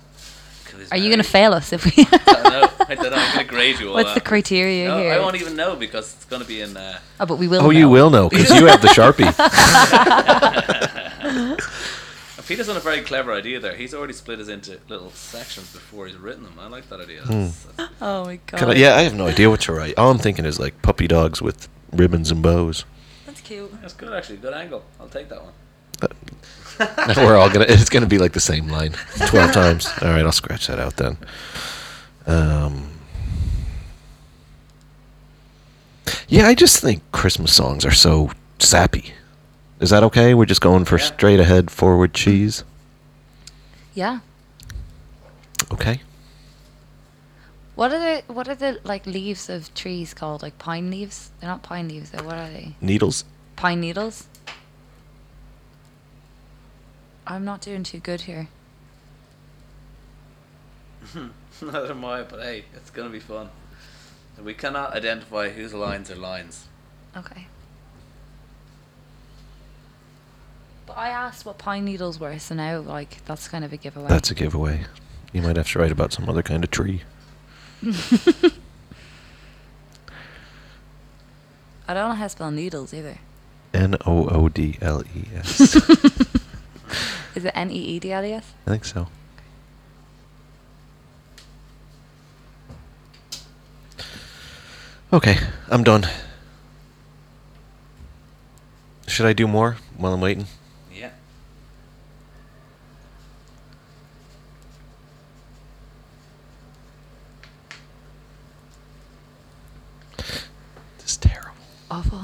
Are 0.90 0.96
you 0.96 1.09
going 1.09 1.18
to 1.18 1.24
fail 1.24 1.53
us 1.55 1.72
if 1.72 1.84
we? 1.84 1.92
I 2.12 2.18
don't 2.18 2.42
know. 2.44 2.70
I 2.88 2.94
don't 2.94 3.11
know. 3.11 3.16
I'm 3.18 3.34
going 3.34 3.46
to 3.46 3.51
grade 3.53 3.80
you 3.80 3.88
all 3.88 3.94
What's 3.94 4.14
the 4.14 4.20
criteria 4.20 4.88
No, 4.88 4.99
here? 4.99 5.12
I 5.12 5.18
won't 5.18 5.36
even 5.36 5.57
know 5.57 5.76
because 5.76 6.14
it's 6.14 6.24
going 6.24 6.40
to 6.40 6.49
be 6.49 6.61
in. 6.61 6.76
Uh, 6.76 6.99
oh, 7.20 7.26
but 7.26 7.36
we 7.38 7.49
will. 7.49 7.62
Oh, 7.62 7.70
you 7.70 7.88
will 7.88 8.11
know 8.11 8.28
because 8.28 8.51
you 8.51 8.66
have 8.66 8.80
the 8.80 8.88
sharpie. 8.96 9.26
Peter's 12.49 12.66
done 12.66 12.78
a 12.78 12.80
very 12.80 13.03
clever 13.03 13.30
idea 13.34 13.61
there. 13.61 13.76
He's 13.76 13.92
already 13.92 14.14
split 14.14 14.38
us 14.38 14.49
into 14.49 14.80
little 14.88 15.11
sections 15.11 15.70
before 15.70 16.07
he's 16.07 16.16
written 16.16 16.44
them. 16.44 16.55
I 16.59 16.66
like 16.68 16.88
that 16.88 16.99
idea. 16.99 17.20
That's, 17.26 17.64
that's, 17.64 17.92
Oh 18.01 18.24
my 18.24 18.36
god. 18.46 18.59
Can 18.59 18.70
I, 18.70 18.74
yeah, 18.74 18.96
I 18.96 19.03
have 19.03 19.14
no 19.14 19.26
idea 19.26 19.51
what 19.51 19.61
to 19.62 19.72
write. 19.72 19.99
All 19.99 20.11
I'm 20.11 20.16
thinking 20.16 20.46
is 20.46 20.59
like 20.59 20.80
puppy 20.80 21.07
dogs 21.07 21.42
with 21.42 21.68
ribbons 21.92 22.30
and 22.30 22.42
bows. 22.42 22.86
That's 23.26 23.42
cute. 23.42 23.70
that's 23.82 23.92
good, 23.92 24.14
actually. 24.14 24.38
Good 24.38 24.55
angle. 24.55 24.82
I'll 24.99 25.11
take 25.11 25.28
that 25.28 25.42
one. 25.42 25.53
We're 27.16 27.36
all 27.36 27.51
gonna. 27.51 27.66
It's 27.68 27.90
gonna 27.90 28.07
be 28.07 28.18
like 28.18 28.32
the 28.32 28.40
same 28.40 28.68
line 28.68 28.92
twelve 29.26 29.53
times. 29.53 29.86
All 30.01 30.09
right, 30.09 30.24
I'll 30.24 30.32
scratch 30.32 30.68
that 30.68 30.78
out 30.78 30.96
then. 30.96 31.18
Um. 32.24 32.88
Yeah, 36.28 36.46
I 36.46 36.55
just 36.55 36.80
think 36.80 37.03
Christmas 37.11 37.53
songs 37.53 37.84
are 37.84 37.90
so 37.90 38.30
sappy. 38.59 39.12
Is 39.81 39.91
that 39.91 40.03
okay? 40.05 40.35
We're 40.35 40.45
just 40.45 40.61
going 40.61 40.85
for 40.85 40.99
Yeah. 40.99 41.05
straight 41.05 41.41
ahead 41.41 41.70
forward 41.70 42.12
cheese. 42.14 42.64
Yeah. 43.95 44.20
Okay. 45.72 46.01
What 47.74 47.93
are 47.93 47.99
the 47.99 48.33
what 48.33 48.49
are 48.49 48.55
the 48.57 48.81
like 48.83 49.07
leaves 49.07 49.49
of 49.49 49.72
trees 49.74 50.12
called? 50.14 50.43
Like 50.43 50.59
pine 50.59 50.91
leaves? 50.91 51.31
They're 51.41 51.49
not 51.51 51.62
pine 51.62 51.89
leaves. 51.89 52.11
Though. 52.11 52.24
What 52.24 52.37
are 52.37 52.49
they? 52.49 52.74
Needles. 52.81 53.24
Pine 53.55 53.81
needles. 53.81 54.26
I'm 57.26 57.45
not 57.45 57.61
doing 57.61 57.85
too 57.85 57.99
good 58.01 58.22
here. 58.22 58.49
Neither 61.62 61.91
am 61.91 62.05
I, 62.05 62.22
but 62.22 62.41
hey, 62.41 62.64
it's 62.74 62.91
going 62.91 63.07
to 63.09 63.12
be 63.12 63.20
fun. 63.20 63.51
We 64.43 64.55
cannot 64.55 64.95
identify 64.95 65.51
whose 65.51 65.74
lines 65.74 66.11
are 66.11 66.16
lines. 66.16 66.66
Okay. 67.16 67.47
But 70.89 70.97
I 70.97 71.11
asked 71.11 71.45
what 71.45 71.59
pine 71.59 71.84
needles 71.84 72.18
were, 72.18 72.39
so 72.39 72.55
now 72.55 72.80
like 72.80 73.22
that's 73.26 73.47
kind 73.47 73.62
of 73.64 73.72
a 73.74 73.76
giveaway. 73.76 74.09
That's 74.09 74.30
a 74.30 74.34
giveaway. 74.34 74.86
You 75.32 75.43
might 75.43 75.57
have 75.57 75.70
to 75.72 75.78
write 75.78 75.93
about 75.93 76.14
some 76.14 76.28
other 76.28 76.43
kind 76.43 76.64
of 76.64 76.70
tree. 76.70 77.03
I 81.86 81.95
don't 81.95 82.09
know 82.09 82.14
how 82.14 82.24
to 82.24 82.28
spell 82.30 82.51
needles 82.51 82.95
either. 82.95 83.18
N 83.74 83.97
O 84.07 84.28
O 84.28 84.49
D 84.49 84.78
L 84.80 85.03
E 85.14 85.24
S. 85.36 85.61
Is 87.34 87.45
it 87.45 87.53
N 87.55 87.70
E 87.70 87.74
E 87.74 87.99
D 87.99 88.11
L 88.11 88.24
E 88.24 88.32
S? 88.32 88.55
I 88.66 88.70
think 88.70 88.84
so. 88.86 89.09
Okay, 95.12 95.39
I'm 95.68 95.84
done. 95.84 96.07
Should 99.07 99.26
I 99.26 99.32
do 99.32 99.47
more 99.47 99.76
while 99.97 100.12
I'm 100.12 100.20
waiting? 100.20 100.47
Yeah. 100.95 101.11
This 110.16 111.11
is 111.11 111.16
terrible. 111.16 111.51
Awful. 111.91 112.20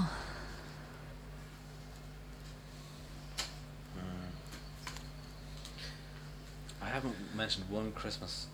I 6.83 6.87
haven't 6.89 7.15
mentioned 7.45 7.68
one 7.68 7.92
Christmas 7.92 8.47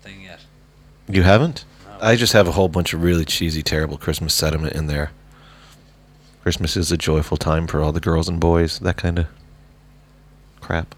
thing 0.00 0.22
yet. 0.22 0.40
You 1.06 1.24
haven't? 1.24 1.66
No. 1.86 1.98
I 2.00 2.16
just 2.16 2.32
have 2.32 2.48
a 2.48 2.52
whole 2.52 2.70
bunch 2.70 2.94
of 2.94 3.02
really 3.02 3.26
cheesy, 3.26 3.62
terrible 3.62 3.98
Christmas 3.98 4.32
sentiment 4.32 4.72
in 4.72 4.86
there. 4.86 5.10
Christmas 6.40 6.74
is 6.74 6.90
a 6.90 6.96
joyful 6.96 7.36
time 7.36 7.66
for 7.66 7.82
all 7.82 7.92
the 7.92 8.00
girls 8.00 8.26
and 8.26 8.40
boys, 8.40 8.78
that 8.78 8.96
kind 8.96 9.18
of 9.18 9.26
crap. 10.62 10.94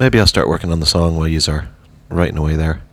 Maybe 0.00 0.18
I'll 0.18 0.26
start 0.26 0.48
working 0.48 0.72
on 0.72 0.80
the 0.80 0.86
song 0.86 1.16
while 1.16 1.28
you 1.28 1.38
are 1.46 1.68
writing 2.08 2.38
away 2.38 2.56
there. 2.56 2.72
There 2.72 2.91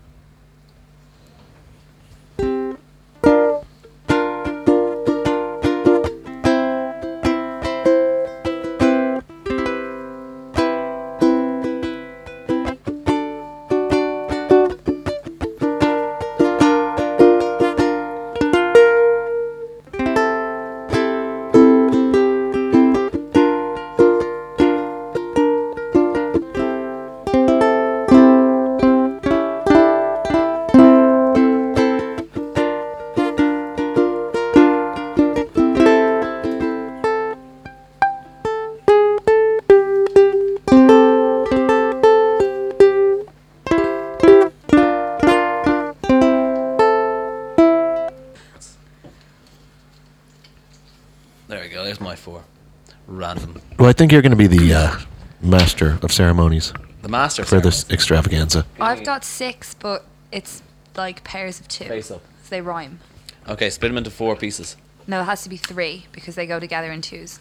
think 54.00 54.14
you're 54.14 54.22
going 54.22 54.32
to 54.32 54.38
be 54.38 54.48
the 54.48 54.74
uh, 54.74 54.98
master 55.42 56.00
of 56.02 56.10
ceremonies 56.10 56.72
The 57.02 57.10
master 57.10 57.44
for 57.44 57.60
this 57.60 57.86
extravaganza. 57.90 58.66
I've 58.80 59.04
got 59.04 59.26
six, 59.26 59.74
but 59.74 60.06
it's 60.32 60.64
like 60.96 61.22
pairs 61.26 61.60
of 61.60 61.68
two. 61.68 61.84
Face 61.84 62.10
up. 62.10 62.22
So 62.44 62.50
they 62.50 62.62
rhyme. 62.62 63.02
Okay, 63.50 63.70
split 63.70 63.90
them 63.90 63.98
into 63.98 64.10
four 64.10 64.38
pieces. 64.38 64.78
No, 65.06 65.20
it 65.20 65.26
has 65.26 65.44
to 65.44 65.50
be 65.50 65.58
three 65.58 66.06
because 66.14 66.36
they 66.36 66.48
go 66.48 66.62
together 66.62 66.94
in 66.94 67.02
twos. 67.02 67.40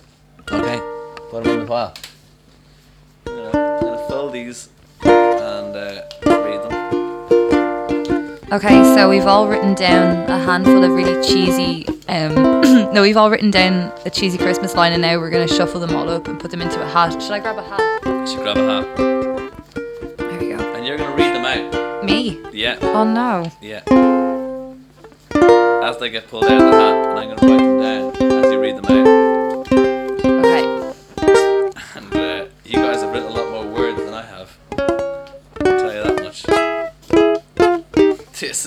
Okay, 0.51 0.81
put 1.31 1.45
them 1.45 1.53
in 1.53 1.61
the 1.61 1.67
pile. 1.67 1.95
I'm 3.29 3.37
gonna, 3.37 3.47
I'm 3.47 3.81
gonna 3.81 4.09
fill 4.09 4.31
these 4.31 4.69
and 5.05 5.77
uh, 5.77 6.03
read 6.27 6.69
them. 6.69 6.78
Okay, 8.51 8.83
so 8.95 9.11
we've 9.11 9.27
all 9.27 9.47
written 9.47 9.75
down 9.75 10.29
a 10.31 10.39
handful 10.39 10.83
of 10.83 10.91
really 10.93 11.23
cheesy. 11.23 11.85
Um, 12.09 12.35
no, 12.95 13.03
we've 13.03 13.17
all 13.17 13.31
written 13.31 13.51
down 13.51 13.93
a 14.07 14.11
cheesy 14.11 14.39
Christmas 14.39 14.75
line, 14.75 14.95
and 14.95 15.03
now 15.03 15.19
we're 15.19 15.29
gonna 15.29 15.47
shuffle 15.47 15.81
them 15.81 15.95
all 15.95 16.09
up 16.09 16.29
and 16.29 16.41
put 16.41 16.51
them 16.51 16.63
into 16.63 16.81
a 16.81 16.87
hat. 16.89 17.21
Should 17.23 17.33
I 17.33 17.41
grab 17.41 17.59
a 17.59 17.63
hat? 17.63 18.01
You 18.07 18.27
should 18.27 18.39
grab 18.41 18.57
a 18.57 18.67
hat. 18.67 18.97
There 18.97 20.39
we 20.41 20.49
go. 20.49 20.75
And 20.75 20.87
you're 20.87 20.97
gonna 20.97 21.15
read 21.15 21.35
them 21.35 21.45
out. 21.45 22.05
Me? 22.05 22.41
Yeah, 22.53 22.79
Oh 22.81 23.05
no. 23.05 23.51
yeah. 23.61 23.83
as 25.87 25.99
they 25.99 26.09
get 26.09 26.29
pulled 26.29 26.45
out 26.45 26.53
of 26.53 26.59
the 26.59 26.79
hat, 26.79 27.07
and 27.11 27.19
I'm 27.19 27.37
going 27.37 27.39
to 27.39 27.47
write 27.47 27.59
them 27.59 27.81
down 28.23 28.45
as 28.45 28.53
you 28.53 28.61
read 28.61 28.77
them 28.77 28.85
out. 28.87 29.18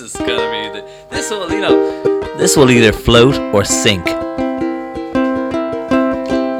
Is 0.02 0.12
gonna 0.14 0.50
be 0.50 0.80
the. 0.80 0.84
This 1.10 1.30
will, 1.30 1.50
you 1.50 1.60
know, 1.60 2.36
this 2.36 2.56
will 2.56 2.70
either 2.70 2.92
float 2.92 3.36
or 3.54 3.64
sink. 3.64 4.04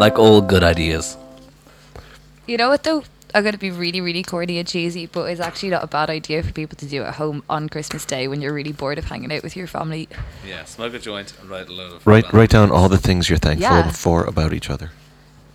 Like 0.01 0.18
all 0.18 0.40
good 0.40 0.64
ideas. 0.64 1.16
You 2.47 2.57
know 2.57 2.68
what 2.70 2.82
though? 2.82 3.05
I'm 3.34 3.45
gonna 3.45 3.57
be 3.57 3.70
really, 3.70 4.01
really 4.01 4.22
corny 4.22 4.59
and 4.59 4.66
cheesy, 4.68 5.07
but 5.07 5.30
it's 5.30 5.40
actually 5.40 5.70
not 5.70 5.82
a 5.84 5.86
bad 5.86 6.11
idea 6.11 6.43
for 6.43 6.53
people 6.53 6.76
to 6.78 6.86
do 6.86 7.03
at 7.03 7.14
home 7.14 7.43
on 7.49 7.68
Christmas 7.68 8.05
Day 8.05 8.28
when 8.28 8.40
you're 8.43 8.53
really 8.53 8.72
bored 8.72 8.99
of 8.99 9.05
hanging 9.05 9.32
out 9.32 9.43
with 9.43 9.57
your 9.57 9.66
family. 9.66 10.09
Yeah, 10.47 10.64
smoke 10.64 10.93
a 10.95 10.99
joint 10.99 11.32
and 11.40 11.49
write 11.49 11.68
a 11.68 11.72
load 11.72 11.93
of. 11.95 12.07
Write 12.07 12.30
write 12.32 12.51
down 12.51 12.70
all 12.70 12.88
the 12.88 12.99
things 12.99 13.28
you're 13.30 13.38
thankful 13.38 13.62
Yeah. 13.62 13.90
for 13.90 14.24
about 14.24 14.53
each 14.53 14.68
other. 14.68 14.90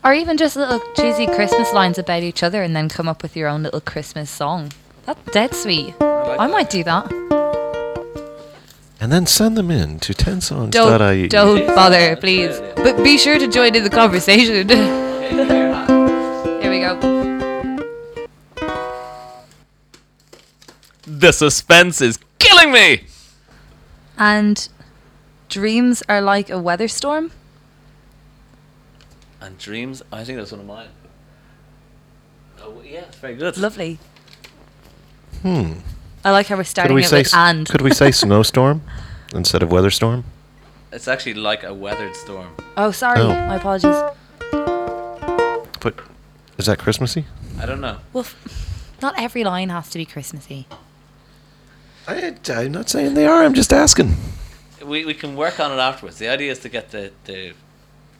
Or 0.03 0.13
even 0.13 0.38
just 0.38 0.55
little 0.55 0.79
cheesy 0.95 1.27
Christmas 1.27 1.73
lines 1.73 1.97
about 1.97 2.23
each 2.23 2.41
other 2.41 2.63
and 2.63 2.73
then 2.75 2.88
come 2.89 3.07
up 3.09 3.21
with 3.21 3.35
your 3.35 3.49
own 3.49 3.63
little 3.63 3.81
Christmas 3.81 4.29
song. 4.29 4.71
That's 5.05 5.19
dead 5.31 5.53
sweet. 5.53 5.93
like 5.99 6.39
I 6.39 6.47
that. 6.47 6.51
might 6.51 6.69
do 6.69 6.83
that. 6.85 7.26
And 8.99 9.11
then 9.11 9.27
send 9.27 9.55
them 9.57 9.69
in 9.69 9.99
to 9.99 10.13
10songs.ie. 10.13 11.27
Don't, 11.27 11.57
don't 11.57 11.67
bother, 11.75 12.15
please. 12.15 12.59
But 12.75 13.03
be 13.03 13.17
sure 13.17 13.37
to 13.37 13.47
join 13.47 13.75
in 13.75 13.83
the 13.83 13.89
conversation. 13.89 14.67
Here 16.61 16.71
we 16.71 16.79
go. 16.79 16.97
The 21.05 21.31
suspense 21.31 22.01
is 22.01 22.17
killing 22.39 22.71
me. 22.71 23.03
And 24.17 24.67
dreams 25.47 26.01
are 26.09 26.21
like 26.21 26.49
a 26.49 26.59
weather 26.59 26.87
storm. 26.87 27.31
And 29.39 29.59
dreams, 29.59 30.01
I 30.11 30.23
think 30.23 30.39
that's 30.39 30.51
one 30.51 30.61
of 30.61 30.65
mine. 30.65 30.89
Oh 32.59 32.81
yeah, 32.83 33.01
it's 33.01 33.17
very 33.17 33.35
good. 33.35 33.57
Lovely. 33.57 33.99
Hmm. 35.43 35.73
I 36.28 36.32
like 36.32 36.47
how 36.47 36.55
we're 36.55 36.63
Could 36.63 36.67
starting 36.67 36.95
we 36.95 37.03
it 37.03 37.07
say 37.07 37.19
with 37.19 37.28
s- 37.28 37.34
and. 37.34 37.69
could 37.69 37.80
we 37.80 37.93
say 37.93 38.11
snowstorm 38.11 38.82
instead 39.34 39.63
of 39.63 39.71
weather 39.71 39.89
storm? 39.89 40.25
It's 40.91 41.07
actually 41.07 41.36
like 41.36 41.63
a 41.63 41.73
weathered 41.73 42.17
storm. 42.17 42.49
Oh, 42.75 42.91
sorry. 42.91 43.21
Oh. 43.21 43.30
My 43.30 43.55
apologies. 43.55 43.95
But 45.80 46.01
is 46.57 46.65
that 46.65 46.80
Christmassy? 46.80 47.23
I 47.61 47.65
don't 47.65 47.80
know. 47.80 47.99
Well, 48.11 48.25
f- 48.25 48.91
not 49.01 49.17
every 49.17 49.45
line 49.45 49.69
has 49.69 49.89
to 49.91 49.97
be 49.97 50.05
Christmassy. 50.05 50.67
I, 52.09 52.36
I'm 52.49 52.73
not 52.73 52.89
saying 52.89 53.13
they 53.13 53.25
are. 53.25 53.45
I'm 53.45 53.53
just 53.53 53.71
asking. 53.71 54.13
We, 54.86 55.05
we 55.05 55.13
can 55.13 55.38
work 55.38 55.61
on 55.61 55.71
it 55.71 55.82
afterwards. 55.82 56.17
The 56.17 56.28
idea 56.28 56.51
is 56.51 56.59
to 56.59 56.67
get 56.67 56.91
the, 56.91 57.13
the 57.23 57.53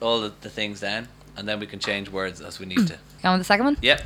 all 0.00 0.22
the, 0.22 0.32
the 0.40 0.48
things 0.48 0.80
down, 0.80 1.08
and 1.36 1.46
then 1.46 1.60
we 1.60 1.66
can 1.66 1.78
change 1.78 2.08
words 2.08 2.40
as 2.40 2.58
we 2.58 2.64
need 2.64 2.78
mm. 2.78 2.86
to. 2.86 2.98
Go 3.22 3.28
on 3.28 3.32
with 3.34 3.40
the 3.40 3.52
second 3.52 3.66
one. 3.66 3.76
Yep. 3.82 4.00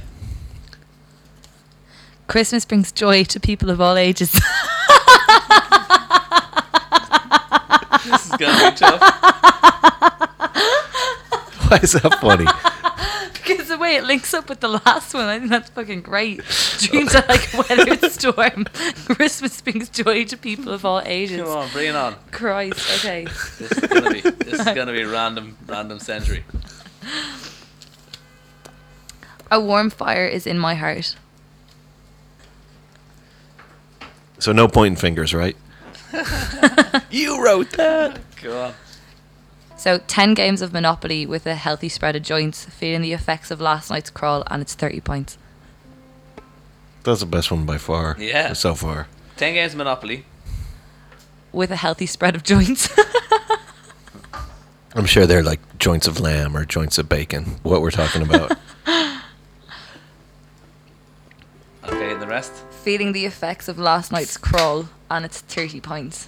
Christmas 2.32 2.64
brings 2.64 2.90
joy 2.92 3.24
to 3.24 3.38
people 3.38 3.68
of 3.68 3.78
all 3.78 3.98
ages. 3.98 4.32
This 8.04 8.24
is 8.24 8.32
gonna 8.38 8.70
be 8.70 8.76
tough. 8.76 9.00
Why 11.68 11.78
is 11.82 11.92
that 11.92 12.18
funny? 12.22 12.46
because 13.34 13.68
the 13.68 13.76
way 13.76 13.96
it 13.96 14.04
links 14.04 14.32
up 14.32 14.48
with 14.48 14.60
the 14.60 14.68
last 14.68 15.12
one, 15.12 15.26
I 15.26 15.38
think 15.38 15.50
that's 15.50 15.68
fucking 15.70 16.00
great. 16.00 16.40
Dreams 16.78 17.14
are 17.14 17.24
like 17.28 17.52
a 17.52 17.58
weathered 17.58 18.10
storm. 18.12 18.64
Christmas 19.04 19.60
brings 19.60 19.90
joy 19.90 20.24
to 20.24 20.38
people 20.38 20.72
of 20.72 20.86
all 20.86 21.02
ages. 21.04 21.38
Come 21.42 21.48
on, 21.50 21.68
bring 21.70 21.88
it 21.90 21.96
on. 21.96 22.16
Christ. 22.30 22.80
Okay. 23.04 23.24
This 23.24 23.72
is 23.72 23.78
gonna 23.80 24.10
be 24.10 24.20
this 24.22 24.58
is 24.58 24.74
gonna 24.74 24.92
be 24.92 25.04
random 25.04 25.58
random 25.66 26.00
century. 26.00 26.44
A 29.50 29.60
warm 29.60 29.90
fire 29.90 30.26
is 30.26 30.46
in 30.46 30.58
my 30.58 30.74
heart. 30.74 31.14
So 34.42 34.50
no 34.50 34.66
pointing 34.66 34.96
fingers, 34.96 35.32
right? 35.32 35.56
you 37.12 37.44
wrote 37.44 37.70
that. 37.76 38.18
Go 38.42 38.60
on. 38.60 38.74
So, 39.76 39.98
10 39.98 40.34
games 40.34 40.62
of 40.62 40.72
Monopoly 40.72 41.26
with 41.26 41.46
a 41.46 41.54
healthy 41.54 41.88
spread 41.88 42.16
of 42.16 42.24
joints, 42.24 42.64
feeling 42.64 43.02
the 43.02 43.12
effects 43.12 43.52
of 43.52 43.60
last 43.60 43.88
night's 43.88 44.10
crawl, 44.10 44.42
and 44.50 44.60
it's 44.60 44.74
30 44.74 45.00
points. 45.00 45.38
That's 47.04 47.20
the 47.20 47.26
best 47.26 47.52
one 47.52 47.66
by 47.66 47.78
far. 47.78 48.16
Yeah. 48.18 48.52
So 48.54 48.74
far. 48.74 49.06
Ten 49.36 49.54
games 49.54 49.74
of 49.74 49.78
Monopoly. 49.78 50.24
With 51.52 51.70
a 51.70 51.76
healthy 51.76 52.06
spread 52.06 52.34
of 52.34 52.42
joints. 52.42 52.88
I'm 54.96 55.06
sure 55.06 55.24
they're 55.24 55.44
like 55.44 55.60
joints 55.78 56.08
of 56.08 56.18
lamb 56.18 56.56
or 56.56 56.64
joints 56.64 56.98
of 56.98 57.08
bacon. 57.08 57.60
What 57.62 57.80
we're 57.80 57.92
talking 57.92 58.22
about. 58.22 58.58
Okay, 61.84 62.12
and 62.12 62.22
the 62.22 62.28
rest. 62.28 62.52
Feeling 62.82 63.12
the 63.12 63.24
effects 63.24 63.68
of 63.68 63.78
last 63.78 64.10
night's 64.10 64.36
crawl, 64.36 64.88
and 65.10 65.24
it's 65.24 65.40
30 65.40 65.80
points. 65.80 66.26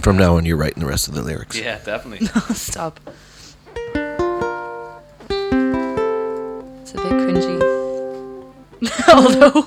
From 0.00 0.16
now 0.16 0.36
on, 0.36 0.44
you're 0.44 0.56
writing 0.56 0.80
the 0.82 0.88
rest 0.88 1.08
of 1.08 1.14
the 1.14 1.22
lyrics. 1.22 1.56
Yeah, 1.56 1.78
definitely. 1.84 2.28
No, 2.34 2.40
Stop. 2.54 3.00
It's 6.80 6.92
a 6.92 6.96
bit 6.96 7.12
cringy. 7.12 7.58
Although 9.12 9.62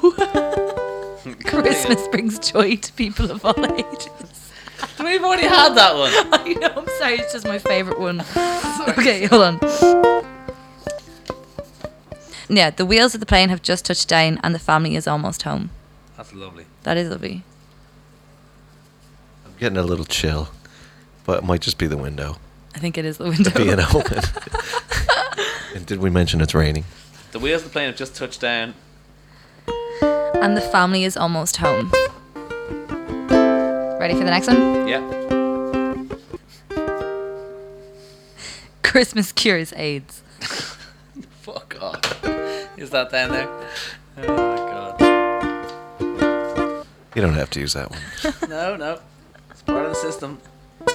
Christmas 1.45 2.07
brings 2.09 2.39
joy 2.39 2.75
to 2.77 2.93
people 2.93 3.31
of 3.31 3.45
all 3.45 3.65
ages. 3.75 4.51
We've 4.99 5.23
already 5.23 5.47
had 5.47 5.73
that 5.75 5.95
one. 5.95 6.11
I 6.33 6.53
know, 6.53 6.73
I'm 6.77 6.87
sorry, 6.99 7.15
it's 7.15 7.33
just 7.33 7.45
my 7.45 7.59
favourite 7.59 7.99
one. 7.99 8.21
okay, 8.89 9.25
hold 9.25 9.41
on. 9.43 10.30
Yeah, 12.53 12.69
the 12.69 12.85
wheels 12.85 13.13
of 13.13 13.21
the 13.21 13.25
plane 13.25 13.47
have 13.47 13.61
just 13.61 13.85
touched 13.85 14.09
down 14.09 14.37
and 14.43 14.53
the 14.53 14.59
family 14.59 14.97
is 14.97 15.07
almost 15.07 15.43
home. 15.43 15.69
That's 16.17 16.33
lovely. 16.33 16.65
That 16.83 16.97
is 16.97 17.09
lovely. 17.09 17.43
I'm 19.45 19.53
getting 19.57 19.77
a 19.77 19.83
little 19.83 20.03
chill, 20.03 20.49
but 21.25 21.37
it 21.37 21.43
might 21.45 21.61
just 21.61 21.77
be 21.77 21.87
the 21.87 21.95
window 21.97 22.37
I 22.75 22.79
think 22.79 22.97
it 22.97 23.05
is 23.05 23.17
the 23.17 23.23
window. 23.29 23.51
being 23.51 23.79
open. 23.93 24.19
and 25.75 25.85
did 25.85 25.99
we 25.99 26.09
mention 26.09 26.41
it's 26.41 26.53
raining? 26.53 26.83
The 27.31 27.39
wheels 27.39 27.61
of 27.61 27.69
the 27.69 27.71
plane 27.71 27.87
have 27.87 27.95
just 27.95 28.15
touched 28.15 28.41
down. 28.41 28.73
and 30.01 30.57
the 30.57 30.61
family 30.61 31.05
is 31.05 31.15
almost 31.15 31.55
home. 31.57 31.89
Ready 33.97 34.13
for 34.13 34.25
the 34.25 34.31
next 34.31 34.47
one? 34.47 34.87
Yeah. 34.89 34.99
Christmas 38.83 39.31
cures 39.31 39.71
AIDS. 39.77 40.21
Fuck 41.41 41.77
off. 41.81 42.40
Is 42.77 42.89
that 42.91 43.11
down 43.11 43.31
there? 43.31 43.49
Oh 44.17 44.27
my 44.27 44.55
god. 44.57 45.01
You 47.15 47.21
don't 47.21 47.33
have 47.33 47.49
to 47.51 47.59
use 47.59 47.73
that 47.73 47.89
one. 47.91 47.99
No, 48.49 48.75
no. 48.75 48.99
It's 49.51 49.61
part 49.63 49.85
of 49.85 49.91
the 49.93 49.95
system. 49.95 50.39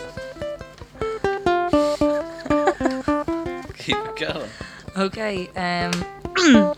Keep 3.78 3.96
it 3.96 4.16
going. 4.16 4.48
Okay. 4.96 5.48
Um, 5.56 5.92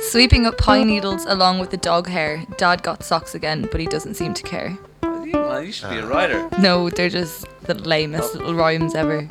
sweeping 0.00 0.46
up 0.46 0.58
pine 0.58 0.86
needles 0.86 1.24
along 1.26 1.58
with 1.60 1.70
the 1.70 1.76
dog 1.76 2.08
hair. 2.08 2.44
Dad 2.56 2.82
got 2.82 3.04
socks 3.04 3.34
again, 3.34 3.68
but 3.70 3.80
he 3.80 3.86
doesn't 3.86 4.14
seem 4.14 4.34
to 4.34 4.42
care. 4.42 4.76
You, 5.02 5.32
man, 5.32 5.66
you 5.66 5.72
should 5.72 5.90
be 5.90 5.98
a 5.98 6.06
writer. 6.06 6.48
No, 6.58 6.90
they're 6.90 7.08
just 7.08 7.46
the 7.62 7.74
lamest 7.74 8.34
little 8.34 8.54
rhymes 8.54 8.94
ever. 8.94 9.26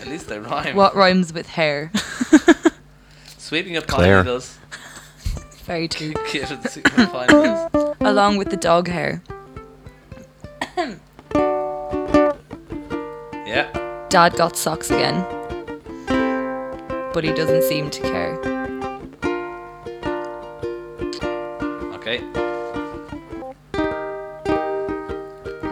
At 0.00 0.06
least 0.06 0.28
they 0.28 0.38
rhyme. 0.38 0.76
What 0.76 0.94
rhymes 0.94 1.32
with 1.32 1.48
hair? 1.48 1.90
Sweeping 3.44 3.76
up 3.76 3.86
Claire. 3.86 4.16
pine 4.16 4.24
needles. 4.24 4.58
Very 5.66 5.86
true. 5.86 6.14
Give 6.32 6.50
it 6.50 6.70
sweeping 6.70 6.98
up 7.00 7.12
pine 7.12 7.26
needles. 7.28 7.96
Along 8.00 8.38
with 8.38 8.48
the 8.48 8.56
dog 8.56 8.88
hair. 8.88 9.22
Yeah. 13.46 13.68
Dad 14.08 14.34
got 14.36 14.56
socks 14.56 14.90
again, 14.90 15.22
but 17.12 17.22
he 17.22 17.32
doesn't 17.32 17.62
seem 17.62 17.90
to 17.90 18.00
care. 18.00 18.34
Okay. 21.94 22.20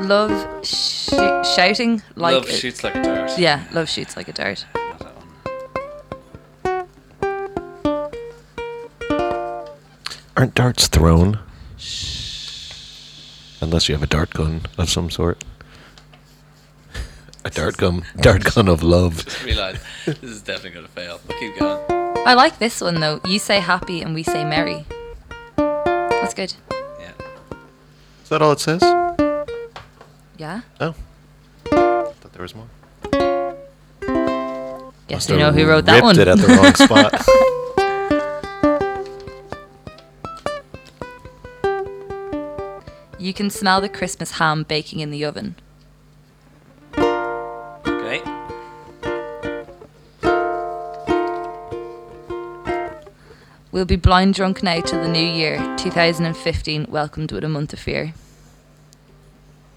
Love 0.06 0.64
sh- 0.64 1.08
shouting 1.56 2.02
like 2.14 2.34
Love 2.34 2.44
a- 2.48 2.52
shoots 2.52 2.84
like 2.84 2.94
a 2.94 3.02
dart. 3.02 3.38
Yeah, 3.38 3.64
love 3.72 3.88
shoots 3.88 4.16
like 4.16 4.28
a 4.28 4.32
dart. 4.32 4.64
Aren't 10.42 10.56
darts 10.56 10.88
thrown? 10.88 11.38
Unless 13.60 13.88
you 13.88 13.94
have 13.94 14.02
a 14.02 14.08
dart 14.08 14.30
gun 14.30 14.62
of 14.76 14.90
some 14.90 15.08
sort. 15.08 15.44
A 17.44 17.50
dart 17.50 17.76
gun, 17.76 18.02
dart 18.16 18.42
gun 18.52 18.66
of 18.66 18.82
love. 18.82 19.24
Just 19.24 19.44
realised 19.44 19.80
this 20.04 20.20
is 20.24 20.42
definitely 20.42 20.70
going 20.70 20.86
to 20.86 20.90
fail. 20.90 21.20
But 21.28 21.36
keep 21.38 21.56
going. 21.60 21.78
I 22.26 22.34
like 22.34 22.58
this 22.58 22.80
one 22.80 22.98
though. 22.98 23.20
You 23.24 23.38
say 23.38 23.60
happy 23.60 24.02
and 24.02 24.16
we 24.16 24.24
say 24.24 24.44
merry. 24.44 24.84
That's 25.54 26.34
good. 26.34 26.52
Yeah. 26.72 27.12
Is 28.24 28.28
that 28.30 28.42
all 28.42 28.50
it 28.50 28.58
says? 28.58 28.82
Yeah. 30.38 30.62
Oh. 30.80 30.96
Thought 31.66 32.32
there 32.32 32.42
was 32.42 32.56
more. 32.56 32.66
Yes, 35.08 35.28
Must 35.28 35.30
you 35.30 35.36
know 35.36 35.52
who 35.52 35.68
wrote 35.68 35.84
that 35.84 36.02
ripped 36.02 36.04
one. 36.04 36.18
it 36.18 36.26
at 36.26 36.36
the 36.38 36.48
wrong 36.48 36.74
spot. 36.74 37.14
you 43.32 43.34
can 43.34 43.48
smell 43.48 43.80
the 43.80 43.88
Christmas 43.88 44.32
ham 44.32 44.62
baking 44.62 45.00
in 45.00 45.10
the 45.10 45.24
oven. 45.24 45.56
Okay. 46.98 48.20
We'll 53.72 53.86
be 53.86 53.96
blind 53.96 54.34
drunk 54.34 54.62
now 54.62 54.82
till 54.82 55.00
the 55.00 55.08
new 55.08 55.18
year, 55.18 55.56
2015, 55.78 56.88
welcomed 56.90 57.32
with 57.32 57.42
a 57.42 57.48
month 57.48 57.72
of 57.72 57.78
fear. 57.78 58.12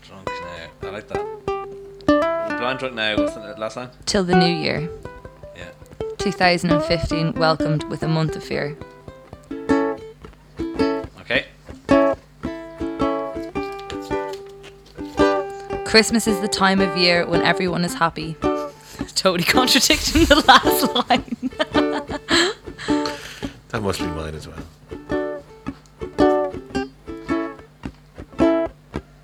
Drunk 0.02 0.28
now. 0.28 0.90
I 0.90 0.92
like 0.92 1.08
that. 1.08 1.46
Blind 2.60 2.80
drunk 2.80 2.94
now. 2.96 3.16
What's 3.16 3.36
the 3.36 3.56
last 3.58 3.78
line? 3.78 3.90
Till 4.06 4.26
the 4.26 4.36
new 4.36 4.54
year, 4.54 4.90
Yeah. 5.56 5.70
2015, 6.18 7.36
welcomed 7.36 7.86
with 7.86 8.04
a 8.04 8.10
month 8.10 8.36
of 8.36 8.44
fear. 8.44 8.76
Christmas 15.96 16.28
is 16.28 16.42
the 16.42 16.50
time 16.50 16.82
of 16.82 16.98
year 16.98 17.26
when 17.26 17.42
everyone 17.42 17.86
is 17.86 17.94
happy. 17.94 18.36
Totally 19.16 19.46
contradicting 19.46 20.26
the 20.26 20.44
last 20.46 20.94
line. 20.94 21.38
that 23.70 23.82
must 23.82 24.00
be 24.00 24.06
mine 24.08 24.36
as 24.36 24.46
well. 24.46 24.60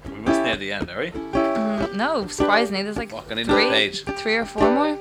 We 0.05 0.15
must 0.21 0.41
near 0.43 0.55
the 0.55 0.71
end, 0.71 0.89
are 0.89 0.99
we? 0.99 1.11
Mm, 1.11 1.95
no, 1.95 2.27
surprisingly, 2.27 2.83
there's 2.83 2.95
like 2.95 3.11
Walking 3.11 3.37
into 3.37 3.51
the 3.51 3.59
three, 3.59 3.69
page. 3.69 4.05
three 4.05 4.37
or 4.37 4.45
four 4.45 4.71
more. 4.71 4.97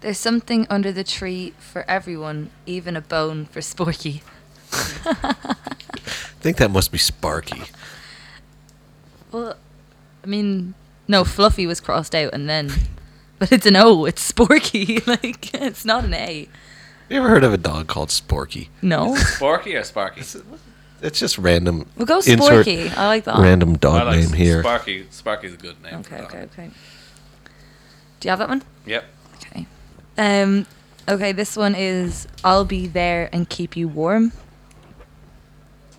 There's 0.00 0.18
something 0.18 0.66
under 0.68 0.90
the 0.90 1.04
tree 1.04 1.54
for 1.60 1.88
everyone, 1.88 2.50
even 2.66 2.96
a 2.96 3.00
bone 3.00 3.46
for 3.46 3.60
Sporky. 3.60 4.22
I 4.72 5.34
think 6.40 6.56
that 6.56 6.72
must 6.72 6.90
be 6.90 6.98
Sparky. 6.98 7.62
Well, 9.30 9.56
I 10.24 10.26
mean, 10.26 10.74
no, 11.06 11.22
Fluffy 11.22 11.66
was 11.66 11.80
crossed 11.80 12.14
out 12.14 12.32
and 12.32 12.48
then, 12.48 12.72
but 13.38 13.52
it's 13.52 13.66
an 13.66 13.76
O. 13.76 14.06
It's 14.06 14.32
Sporky. 14.32 15.06
like 15.22 15.54
it's 15.54 15.84
not 15.84 16.04
an 16.04 16.14
A. 16.14 16.48
You 17.10 17.18
ever 17.18 17.28
heard 17.28 17.44
of 17.44 17.52
a 17.52 17.58
dog 17.58 17.86
called 17.86 18.08
Sporky? 18.08 18.68
No, 18.80 19.14
Sporky 19.14 19.78
or 19.78 19.84
Sparky? 19.84 20.22
It's 21.02 21.18
just 21.18 21.36
random. 21.36 21.86
we'll 21.96 22.06
go 22.06 22.20
Sporky. 22.20 22.90
I 22.96 23.06
like 23.08 23.24
that. 23.24 23.38
Random 23.38 23.76
dog 23.76 24.00
I 24.00 24.04
like 24.04 24.20
name 24.20 24.32
here. 24.32 24.62
Sparky. 24.62 25.06
Sparky's 25.10 25.52
a 25.52 25.58
good 25.58 25.82
name. 25.82 25.96
Okay, 25.96 26.20
okay, 26.22 26.38
okay. 26.42 26.70
Do 28.20 28.26
you 28.26 28.30
have 28.30 28.38
that 28.38 28.48
one? 28.48 28.62
Yep. 28.86 29.04
Okay. 29.36 29.66
Um. 30.16 30.66
Okay, 31.06 31.32
this 31.32 31.54
one 31.54 31.74
is 31.74 32.26
I'll 32.42 32.64
be 32.64 32.86
there 32.86 33.28
and 33.30 33.46
keep 33.46 33.76
you 33.76 33.86
warm. 33.88 34.32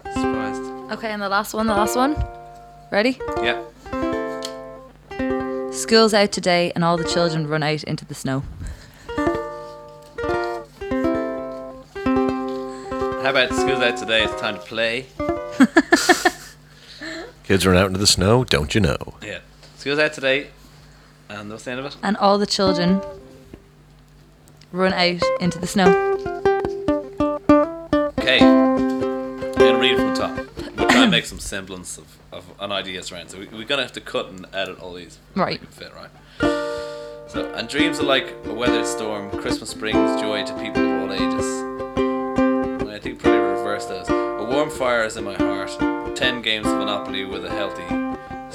Surprised. 0.04 0.62
Okay, 0.94 1.12
and 1.12 1.22
the 1.22 1.30
last 1.30 1.54
one, 1.54 1.68
the 1.68 1.74
last 1.76 1.96
one. 1.96 2.16
Ready? 2.92 3.20
Yeah. 3.44 3.64
School's 5.76 6.14
out 6.14 6.32
today 6.32 6.72
and 6.74 6.86
all 6.86 6.96
the 6.96 7.04
children 7.04 7.48
run 7.48 7.62
out 7.62 7.84
into 7.84 8.06
the 8.06 8.16
snow. 8.16 8.44
How 13.22 13.32
about 13.32 13.54
school's 13.54 13.82
out 13.82 13.98
today? 13.98 14.24
It's 14.24 14.40
time 14.40 14.56
to 14.56 14.62
play. 14.62 15.08
Kids 17.44 17.68
run 17.68 17.76
out 17.76 17.88
into 17.88 18.00
the 18.00 18.08
snow, 18.08 18.46
don't 18.46 18.74
you 18.74 18.80
know? 18.80 19.16
Yeah. 19.22 19.40
School's 19.78 20.00
out 20.00 20.14
today. 20.14 20.48
And 21.28 21.50
what's 21.50 21.66
the 21.66 21.72
end 21.72 21.82
of 21.82 21.88
it? 21.88 21.98
And 22.02 22.16
all 22.18 22.38
the 22.38 22.48
children 22.48 23.02
run 24.72 24.94
out 24.94 25.22
into 25.42 25.60
the 25.60 25.68
snow. 25.68 25.90
Okay. 28.18 28.65
try 31.00 31.04
and 31.04 31.12
make 31.12 31.26
some 31.26 31.40
semblance 31.40 31.98
of, 31.98 32.18
of 32.32 32.46
an 32.60 32.72
idea 32.72 33.02
around. 33.12 33.30
So 33.30 33.40
we, 33.40 33.48
we're 33.48 33.66
gonna 33.66 33.82
have 33.82 33.92
to 33.94 34.02
cut 34.02 34.30
and 34.30 34.46
edit 34.54 34.80
all 34.80 34.94
these. 34.94 35.20
Right. 35.36 35.62
Make 35.62 35.72
fit 35.72 35.94
right. 35.94 36.10
So 37.28 37.54
and 37.54 37.68
dreams 37.68 38.00
are 38.00 38.04
like 38.04 38.34
a 38.46 38.54
weathered 38.54 38.86
storm. 38.86 39.30
Christmas 39.32 39.74
brings 39.74 40.22
joy 40.22 40.46
to 40.46 40.54
people 40.58 40.86
of 40.86 41.02
all 41.02 41.14
ages. 41.14 41.46
And 41.98 42.90
I 42.90 43.00
think 43.00 43.20
probably 43.20 43.40
reverse 43.40 43.86
those. 43.88 44.08
A 44.10 44.48
warm 44.50 44.70
fire 44.70 45.04
is 45.04 45.18
in 45.18 45.26
my 45.26 45.36
heart. 45.36 46.16
Ten 46.16 46.42
games 46.42 46.66
of 46.66 46.78
Monopoly 46.78 47.26
with 47.26 47.44
a 47.44 47.50
healthy 47.50 47.84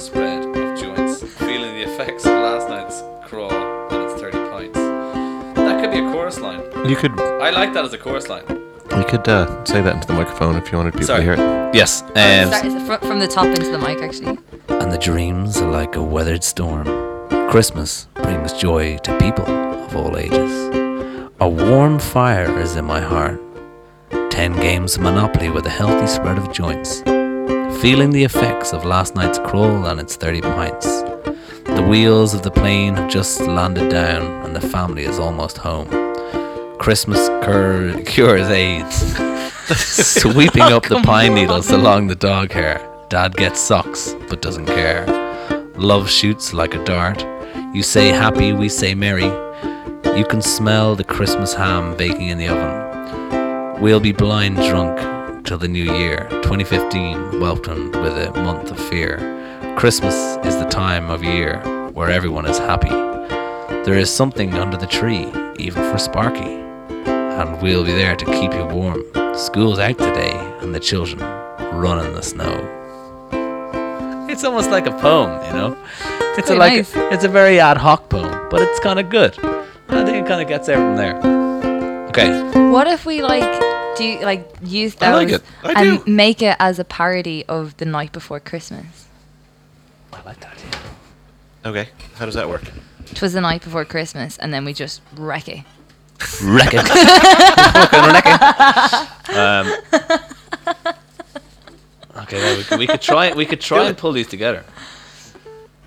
spread 0.01 0.45
of 0.45 0.80
joints. 0.80 1.22
Feeling 1.34 1.74
the 1.74 1.93
effects 1.93 2.24
of 2.24 2.32
last 2.32 2.68
night's 2.70 3.03
crawl 3.28 3.53
and 3.91 4.11
its 4.11 4.18
thirty 4.20 4.38
pints. 4.38 4.78
That 4.78 5.82
could 5.82 5.91
be 5.91 5.99
a 5.99 6.11
chorus 6.11 6.41
line. 6.41 6.62
You 6.88 6.97
could 6.97 7.20
I 7.20 7.51
like 7.51 7.74
that 7.74 7.84
as 7.84 7.93
a 7.93 7.99
chorus 7.99 8.28
line. 8.28 8.70
You 8.97 9.05
could 9.05 9.28
uh, 9.28 9.64
say 9.64 9.80
that 9.80 9.95
into 9.95 10.07
the 10.07 10.14
microphone 10.14 10.57
if 10.57 10.70
you 10.70 10.78
wanted 10.78 10.93
people 10.93 11.07
Sorry. 11.07 11.20
to 11.20 11.24
hear 11.24 11.34
it. 11.34 11.74
Yes. 11.74 11.99
Start 11.99 12.64
is 12.64 12.82
fr- 12.86 13.05
from 13.07 13.18
the 13.18 13.28
top 13.28 13.47
into 13.47 13.70
the 13.70 13.78
mic, 13.78 13.99
actually. 14.03 14.38
And 14.68 14.91
the 14.91 14.99
dreams 14.99 15.59
are 15.59 15.70
like 15.70 15.97
a 15.97 16.03
weathered 16.03 16.43
storm. 16.43 16.86
Christmas 17.51 18.07
brings 18.14 18.53
joy 18.53 18.99
to 18.99 19.18
people 19.18 19.49
of 19.49 19.97
all 19.97 20.16
ages. 20.16 20.68
A 21.41 21.49
warm 21.49 21.99
fire 21.99 22.59
is 22.61 22.76
in 22.76 22.84
my 22.84 23.01
heart. 23.01 23.41
Ten 24.30 24.53
games 24.55 24.97
of 24.97 25.03
Monopoly 25.03 25.51
with 25.51 25.66
a 25.66 25.70
healthy 25.70 26.07
spread 26.07 26.38
of 26.38 26.53
joints. 26.53 27.01
Feeling 27.80 28.11
the 28.11 28.24
effects 28.24 28.72
of 28.72 28.84
last 28.84 29.14
night's 29.14 29.38
crawl 29.38 29.86
and 29.86 30.01
its 30.01 30.16
30 30.16 30.43
pints. 30.43 30.86
The 31.64 31.86
wheels 31.88 32.34
of 32.34 32.43
the 32.43 32.51
plane 32.51 32.95
have 32.97 33.11
just 33.11 33.41
landed 33.41 33.91
down 33.91 34.45
and 34.45 34.55
the 34.55 34.61
family 34.61 35.05
is 35.05 35.18
almost 35.18 35.59
home. 35.59 35.88
Christmas 36.81 37.28
cur- 37.45 38.03
cures 38.07 38.49
AIDS. 38.49 39.14
Sweeping 39.76 40.62
up 40.62 40.85
the 40.89 41.03
pine 41.03 41.35
needles 41.35 41.70
along 41.70 42.07
the 42.07 42.14
dog 42.14 42.53
hair. 42.53 42.81
Dad 43.11 43.37
gets 43.37 43.61
socks 43.61 44.14
but 44.31 44.41
doesn't 44.41 44.64
care. 44.64 45.05
Love 45.76 46.09
shoots 46.09 46.55
like 46.55 46.74
a 46.74 46.83
dart. 46.85 47.22
You 47.74 47.83
say 47.83 48.09
happy, 48.09 48.55
we 48.55 48.70
say 48.70 48.95
merry. 48.95 49.31
You 50.16 50.24
can 50.24 50.41
smell 50.41 50.97
the 50.97 51.05
Christmas 51.05 51.53
ham 51.53 51.99
baking 51.99 52.28
in 52.28 52.39
the 52.39 52.49
oven. 52.49 53.83
We'll 53.83 54.01
be 54.01 54.12
blind 54.12 54.57
drunk 54.57 55.45
till 55.45 55.59
the 55.59 55.68
new 55.68 55.85
year, 55.85 56.28
2015, 56.31 57.41
welcomed 57.41 57.95
with 57.97 58.16
a 58.16 58.33
month 58.43 58.70
of 58.70 58.81
fear. 58.89 59.18
Christmas 59.76 60.14
is 60.47 60.57
the 60.57 60.68
time 60.70 61.11
of 61.11 61.22
year 61.22 61.61
where 61.93 62.09
everyone 62.09 62.47
is 62.47 62.59
happy. 62.59 62.89
There 63.85 63.99
is 63.99 64.11
something 64.11 64.55
under 64.55 64.78
the 64.78 64.87
tree, 64.87 65.31
even 65.59 65.91
for 65.93 65.99
Sparky, 65.99 66.70
and 67.41 67.62
we'll 67.62 67.84
be 67.84 67.93
there 67.93 68.14
to 68.14 68.24
keep 68.26 68.53
you 68.53 68.64
warm. 68.66 69.03
School's 69.34 69.78
out 69.78 69.97
today, 69.97 70.32
and 70.61 70.74
the 70.74 70.80
children 70.80 71.20
run 71.72 72.05
in 72.05 72.12
the 72.12 72.22
snow. 72.22 72.76
It's 74.28 74.45
almost 74.45 74.70
like 74.70 74.86
a 74.86 74.93
poem, 74.93 75.43
you 75.47 75.53
know. 75.55 75.76
It's 76.36 76.51
a, 76.51 76.55
like 76.55 76.74
nice. 76.74 76.93
it's 76.95 77.24
a 77.24 77.28
very 77.28 77.59
ad 77.59 77.78
hoc 77.78 78.11
poem, 78.11 78.49
but 78.51 78.61
it's 78.61 78.78
kind 78.80 79.01
of 79.01 79.09
good. 79.09 79.38
I 79.88 80.05
think 80.05 80.24
it 80.24 80.28
kind 80.28 80.43
of 80.43 80.49
gets 80.49 80.66
there 80.66 80.76
from 80.76 80.97
there. 80.97 81.16
Okay, 82.11 82.70
What 82.70 82.86
if 82.86 83.07
we 83.07 83.22
like 83.22 83.97
do 83.97 84.20
like 84.20 84.49
use 84.62 84.95
those 84.97 85.09
I 85.09 85.14
like 85.14 85.30
it. 85.30 85.43
I 85.64 85.82
and 85.82 86.05
do. 86.05 86.11
make 86.11 86.43
it 86.43 86.57
as 86.61 86.78
a 86.78 86.84
parody 86.84 87.45
of 87.47 87.76
the 87.78 87.86
night 87.86 88.12
before 88.12 88.38
Christmas? 88.38 89.07
I 90.12 90.22
like 90.22 90.41
that. 90.41 90.62
Yeah. 91.64 91.70
Okay. 91.70 91.88
How 92.16 92.26
does 92.26 92.34
that 92.34 92.49
work? 92.49 92.62
Twas 93.14 93.32
the 93.32 93.41
night 93.41 93.62
before 93.62 93.84
Christmas, 93.84 94.36
and 94.38 94.53
then 94.53 94.64
we 94.64 94.72
just 94.72 95.01
wreck 95.16 95.49
it. 95.49 95.64
Wreck 96.43 96.71
it. 96.75 96.87
Fucking 96.87 98.05
wreck. 98.12 98.27
Um, 99.37 99.66
okay, 102.23 102.39
well, 102.39 102.57
we, 102.59 102.64
could, 102.64 102.79
we 102.79 102.87
could 102.87 103.01
try. 103.03 103.33
We 103.33 103.47
could 103.47 103.61
try 103.61 103.87
and 103.87 103.97
pull 103.97 104.12
these 104.12 104.27
together. 104.29 104.64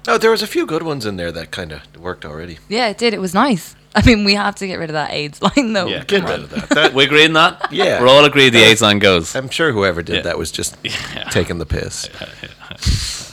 Oh, 0.08 0.18
there 0.18 0.32
was 0.32 0.42
a 0.42 0.48
few 0.48 0.66
good 0.66 0.84
ones 0.84 1.06
in 1.06 1.16
there 1.18 1.32
that 1.32 1.52
kind 1.52 1.72
of 1.72 1.82
worked 1.98 2.26
already. 2.26 2.58
Yeah, 2.68 2.90
it 2.90 2.98
did. 2.98 3.14
It 3.14 3.22
was 3.22 3.34
nice. 3.34 3.76
I 3.96 4.04
mean, 4.06 4.24
we 4.26 4.34
have 4.34 4.56
to 4.56 4.66
get 4.68 4.80
rid 4.80 4.90
of 4.90 4.96
that 4.96 5.12
AIDS 5.12 5.40
line, 5.42 5.74
though. 5.74 5.86
Yeah, 5.88 6.04
Get 6.04 6.24
rid 6.24 6.40
of 6.42 6.50
that. 6.50 6.70
that 6.70 6.94
We 6.96 7.04
agree 7.06 7.26
on 7.26 7.34
that. 7.34 7.72
Yeah. 7.72 8.02
we're 8.02 8.08
all 8.08 8.26
agreed. 8.26 8.50
The 8.50 8.64
AIDS 8.64 8.82
line 8.82 8.98
goes. 9.00 9.36
I'm 9.36 9.50
sure 9.50 9.72
whoever 9.72 10.02
did 10.02 10.16
Yeah. 10.18 10.22
that 10.24 10.38
was 10.38 10.52
just 10.52 10.76
Yeah. 10.84 11.30
taking 11.30 11.58
the 11.60 11.66
piss. 11.66 12.10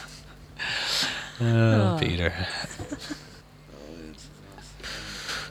Oh, 1.43 1.97
Peter. 1.99 2.35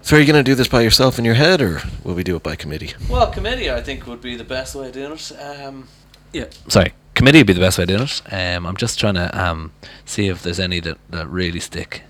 So 0.10 0.16
are 0.16 0.20
you 0.20 0.26
going 0.26 0.44
to 0.44 0.52
do 0.52 0.56
this 0.56 0.68
by 0.68 0.82
yourself 0.82 1.20
in 1.20 1.24
your 1.24 1.36
head, 1.36 1.62
or 1.62 1.84
will 2.04 2.16
we 2.16 2.24
do 2.24 2.36
it 2.36 2.42
by 2.42 2.56
committee? 2.56 2.96
Well, 3.08 3.30
committee, 3.30 3.70
I 3.70 3.80
think, 3.80 4.08
would 4.08 4.22
be 4.22 4.36
the 4.36 4.44
best 4.44 4.74
way 4.74 4.88
of 4.88 4.94
doing 4.94 5.12
it. 5.12 5.32
Um, 5.40 5.88
yeah. 6.34 6.46
Sorry, 6.68 6.94
committee 7.14 7.38
would 7.38 7.46
be 7.46 7.54
the 7.54 7.60
best 7.60 7.78
way 7.78 7.84
of 7.84 7.90
doing 7.90 8.02
it. 8.02 8.22
Um, 8.32 8.66
I'm 8.66 8.76
just 8.76 9.00
trying 9.00 9.14
to 9.14 9.30
um, 9.40 9.72
see 10.06 10.28
if 10.28 10.42
there's 10.42 10.60
any 10.60 10.80
that, 10.80 10.98
that 11.12 11.28
really 11.28 11.60
stick. 11.60 12.02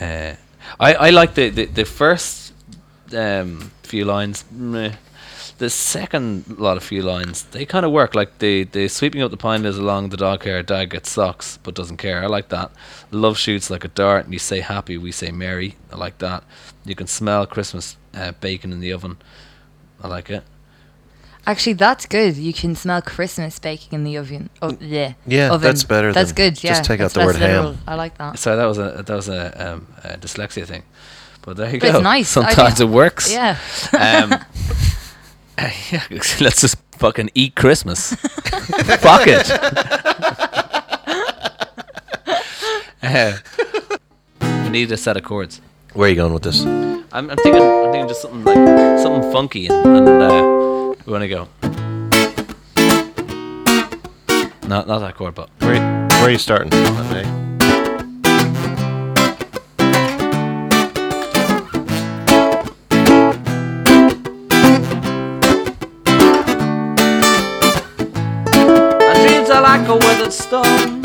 Uh, 0.00 0.34
I, 0.80 0.94
I 0.94 1.10
like 1.10 1.34
the, 1.34 1.50
the, 1.50 1.66
the 1.66 1.84
first 1.84 2.54
um, 3.16 3.70
few 3.84 4.04
lines. 4.04 4.44
Meh. 4.50 4.94
The 5.60 5.68
second 5.68 6.58
lot 6.58 6.76
of 6.78 6.82
few 6.82 7.02
lines, 7.02 7.42
they 7.52 7.66
kind 7.66 7.84
of 7.84 7.92
work. 7.92 8.14
Like 8.14 8.38
the 8.38 8.64
the 8.64 8.88
sweeping 8.88 9.20
up 9.22 9.30
the 9.30 9.36
pine 9.36 9.66
is 9.66 9.76
along 9.76 10.08
the 10.08 10.16
dog 10.16 10.42
hair. 10.44 10.62
Dad 10.62 10.86
gets 10.88 11.10
socks 11.10 11.58
but 11.62 11.74
doesn't 11.74 11.98
care. 11.98 12.22
I 12.22 12.28
like 12.28 12.48
that. 12.48 12.70
Love 13.10 13.36
shoots 13.36 13.68
like 13.70 13.84
a 13.84 13.88
dart, 13.88 14.24
and 14.24 14.32
you 14.32 14.38
say 14.38 14.60
happy, 14.60 14.96
we 14.96 15.12
say 15.12 15.30
merry. 15.30 15.76
I 15.92 15.96
like 15.96 16.16
that. 16.18 16.44
You 16.86 16.94
can 16.94 17.06
smell 17.06 17.46
Christmas 17.46 17.96
uh, 18.14 18.32
bacon 18.40 18.72
in 18.72 18.80
the 18.80 18.90
oven. 18.92 19.18
I 20.02 20.08
like 20.08 20.30
it. 20.30 20.44
Actually, 21.46 21.74
that's 21.74 22.06
good. 22.06 22.36
You 22.36 22.52
can 22.54 22.74
smell 22.74 23.02
Christmas 23.02 23.58
baking 23.58 23.92
in 23.98 24.04
the 24.04 24.16
oven. 24.16 24.48
Oh, 24.62 24.76
yeah. 24.80 25.14
Yeah, 25.26 25.48
oven. 25.52 25.60
that's 25.60 25.84
better 25.84 26.12
That's 26.12 26.30
than- 26.32 26.36
good. 26.52 26.54
just 26.56 26.84
take 26.84 27.00
out 27.00 27.12
the 27.12 27.20
word 27.20 27.38
literal. 27.38 27.72
ham. 27.74 27.82
I 27.86 27.94
like 27.96 28.16
that. 28.18 28.38
Sorry, 28.38 28.56
that 28.56 28.64
was 28.66 28.78
a 28.78 29.02
that 29.06 29.14
was 29.14 29.28
a, 29.28 29.72
um, 29.72 29.86
a 30.04 30.16
dyslexia 30.16 30.64
thing. 30.66 30.84
But 31.42 31.56
there 31.58 31.70
you 31.74 31.80
But 31.80 31.88
it's 31.90 31.98
go. 31.98 32.02
nice. 32.02 32.28
Sometimes 32.30 32.80
it 32.80 32.88
works. 32.88 33.30
Yeah. 33.30 33.58
Um, 33.98 34.38
yeah, 35.92 36.02
let's 36.40 36.60
just 36.60 36.76
fucking 36.92 37.30
eat 37.34 37.54
Christmas. 37.54 38.14
Fuck 38.14 39.26
it. 39.26 39.50
Uh, 43.02 43.36
we 44.64 44.70
need 44.70 44.92
a 44.92 44.96
set 44.96 45.16
of 45.16 45.24
chords. 45.24 45.60
Where 45.92 46.06
are 46.06 46.10
you 46.10 46.16
going 46.16 46.32
with 46.32 46.44
this? 46.44 46.62
I'm, 46.62 47.30
I'm 47.30 47.36
thinking, 47.36 47.60
I'm 47.60 47.92
thinking 47.92 48.08
just 48.08 48.22
something 48.22 48.44
like 48.44 48.98
something 49.00 49.32
funky, 49.32 49.66
and, 49.66 49.86
and 49.86 50.08
uh, 50.08 50.94
we 51.04 51.12
want 51.12 51.22
to 51.22 51.28
go. 51.28 51.48
Not 54.68 54.86
not 54.86 55.00
that 55.00 55.14
chord, 55.16 55.34
but 55.34 55.50
Where, 55.58 55.74
where 55.74 56.22
are 56.22 56.30
you 56.30 56.38
starting? 56.38 56.72
Okay. 56.72 57.49
Like 69.70 69.86
a 69.86 69.94
weathered 69.94 70.32
stone. 70.32 71.04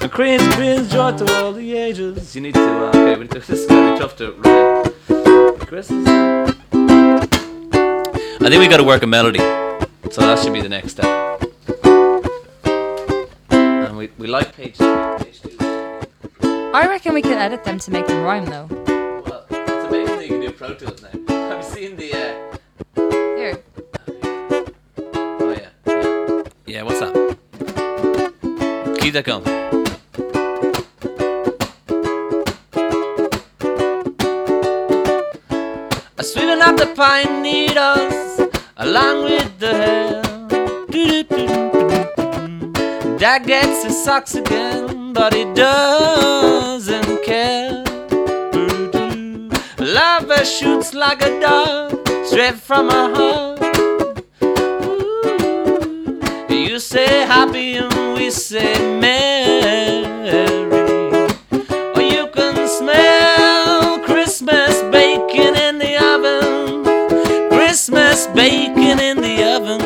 And 0.00 0.10
brings, 0.10 0.42
brings 0.56 0.90
joy 0.90 1.16
to 1.16 1.32
all 1.36 1.52
the 1.52 1.76
ages. 1.76 2.34
You 2.34 2.40
need 2.40 2.54
to, 2.54 2.60
uh, 2.60 2.88
okay, 2.88 3.14
we 3.14 3.20
need 3.20 3.30
to, 3.30 3.38
this 3.38 3.50
is 3.50 3.66
going 3.66 3.86
to 3.86 3.92
be 3.92 3.98
tough 4.00 4.16
to 4.16 4.32
write. 4.32 5.60
Christmas. 5.68 6.08
I 8.42 8.48
think 8.48 8.60
we 8.60 8.66
got 8.66 8.78
to 8.78 8.84
work 8.84 9.04
a 9.04 9.06
melody. 9.06 9.38
So 10.10 10.22
that 10.22 10.40
should 10.40 10.52
be 10.52 10.60
the 10.60 10.68
next 10.68 10.90
step. 10.90 11.06
And 13.52 13.96
we, 13.96 14.10
we 14.18 14.26
like 14.26 14.56
page 14.56 14.76
two. 14.76 15.16
Page 15.20 15.40
two. 15.42 15.56
I 16.74 16.88
reckon 16.88 17.14
we 17.14 17.22
could 17.22 17.38
edit 17.38 17.62
them 17.62 17.78
to 17.78 17.92
make 17.92 18.08
them 18.08 18.24
rhyme, 18.24 18.46
though. 18.46 18.66
Well, 19.24 19.46
it's 19.48 19.88
amazing 19.88 20.16
that 20.16 20.22
you 20.24 20.28
can 20.30 20.40
do 20.40 20.50
Pro 20.50 20.74
Tools 20.74 21.00
now. 21.00 21.10
Have 21.48 21.64
you 21.64 21.70
seen 21.70 21.96
the, 21.96 22.12
uh, 22.12 22.56
Here. 23.36 23.62
oh 25.14 25.56
yeah, 25.56 25.68
yeah. 25.86 26.42
Yeah, 26.66 26.82
what's 26.82 26.98
that? 26.98 27.23
Going. 29.12 29.46
A 36.18 36.24
swimming 36.24 36.62
up 36.62 36.76
the 36.78 36.92
pine 36.96 37.42
needles 37.42 38.40
along 38.78 39.24
with 39.24 39.58
the 39.60 39.74
hair. 39.74 40.22
Dad 43.18 43.46
gets 43.46 43.84
his 43.84 44.02
socks 44.02 44.34
again, 44.34 45.12
but 45.12 45.32
he 45.34 45.44
doesn't 45.52 47.22
care. 47.24 47.84
Lover 49.78 50.44
shoots 50.44 50.94
like 50.94 51.22
a 51.22 51.40
dog 51.40 52.08
straight 52.24 52.54
from 52.54 52.88
her 52.88 53.14
heart. 53.14 53.60
You 56.50 56.80
say 56.80 57.26
happy 57.26 57.78
we 58.14 58.30
say 58.30 58.74
merry. 59.00 60.04
Or 61.94 62.02
you 62.02 62.28
can 62.28 62.68
smell 62.68 63.98
Christmas 64.00 64.82
bacon 64.90 65.56
in 65.56 65.78
the 65.78 65.96
oven. 66.12 66.84
Christmas 67.50 68.26
bacon 68.28 69.00
in 69.00 69.16
the 69.20 69.36
oven. 69.56 69.80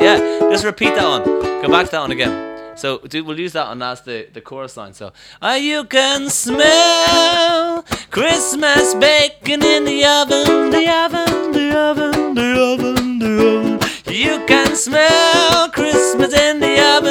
Yeah, 0.00 0.18
just 0.50 0.64
repeat 0.64 0.94
that 0.94 1.08
one. 1.08 1.24
Go 1.62 1.68
back 1.68 1.86
to 1.86 1.92
that 1.92 2.00
one 2.00 2.12
again. 2.12 2.76
So 2.76 2.98
do, 2.98 3.24
we'll 3.24 3.40
use 3.40 3.52
that 3.54 3.68
one 3.68 3.82
as 3.82 4.02
the, 4.02 4.28
the 4.32 4.40
chorus 4.42 4.76
line. 4.76 4.92
So, 4.92 5.12
uh, 5.40 5.58
you 5.60 5.84
can 5.84 6.28
smell 6.28 7.82
Christmas 8.10 8.94
bacon 8.94 9.64
in 9.64 9.84
the 9.84 10.04
oven, 10.04 10.70
the 10.70 10.86
oven, 10.88 11.52
the 11.52 11.76
oven, 11.76 12.34
the 12.34 12.52
oven, 12.72 13.18
the 13.18 13.48
oven. 13.48 13.80
You 14.12 14.44
can 14.46 14.76
smell 14.76 15.70
Christmas 15.70 16.34
in 16.34 16.60
the 16.60 16.78
oven, 16.96 17.05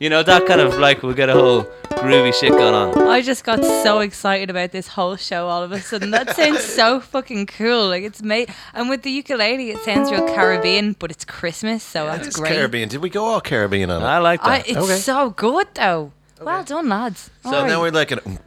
You 0.00 0.08
know, 0.08 0.22
that 0.22 0.46
kind 0.46 0.62
of 0.62 0.78
like 0.78 1.02
we'll 1.02 1.12
get 1.14 1.28
a 1.28 1.34
whole 1.34 1.64
groovy 1.90 2.32
shit 2.32 2.52
going 2.52 2.74
on. 2.74 3.06
I 3.06 3.20
just 3.20 3.44
got 3.44 3.62
so 3.62 3.98
excited 4.00 4.48
about 4.48 4.72
this 4.72 4.88
whole 4.88 5.16
show 5.16 5.46
all 5.48 5.62
of 5.62 5.72
a 5.72 5.80
sudden. 5.80 6.10
That 6.10 6.34
sounds 6.36 6.64
so 6.64 7.00
fucking 7.00 7.46
cool. 7.48 7.88
Like 7.88 8.02
it's 8.02 8.22
made, 8.22 8.48
and 8.72 8.88
with 8.88 9.02
the 9.02 9.10
ukulele, 9.10 9.70
it 9.70 9.78
sounds 9.84 10.10
real 10.10 10.26
Caribbean, 10.34 10.96
but 10.98 11.10
it's 11.10 11.26
Christmas, 11.26 11.82
so 11.82 12.06
that's 12.06 12.28
It's 12.28 12.36
great. 12.40 12.54
Caribbean. 12.54 12.88
Did 12.88 13.02
we 13.02 13.10
go 13.10 13.26
all 13.26 13.42
Caribbean 13.42 13.90
on 13.90 14.00
it? 14.00 14.06
I 14.06 14.18
like 14.18 14.40
I, 14.42 14.58
that. 14.60 14.68
it's 14.68 14.78
Okay. 14.78 14.96
so 14.96 15.30
good 15.30 15.68
though. 15.74 16.12
Well 16.40 16.64
done, 16.64 16.88
lads. 16.88 17.30
so 17.42 17.50
Alright. 17.50 17.68
now 17.68 17.82
we're 17.82 17.90
like 17.90 18.10
an. 18.10 18.20
Um, 18.24 18.38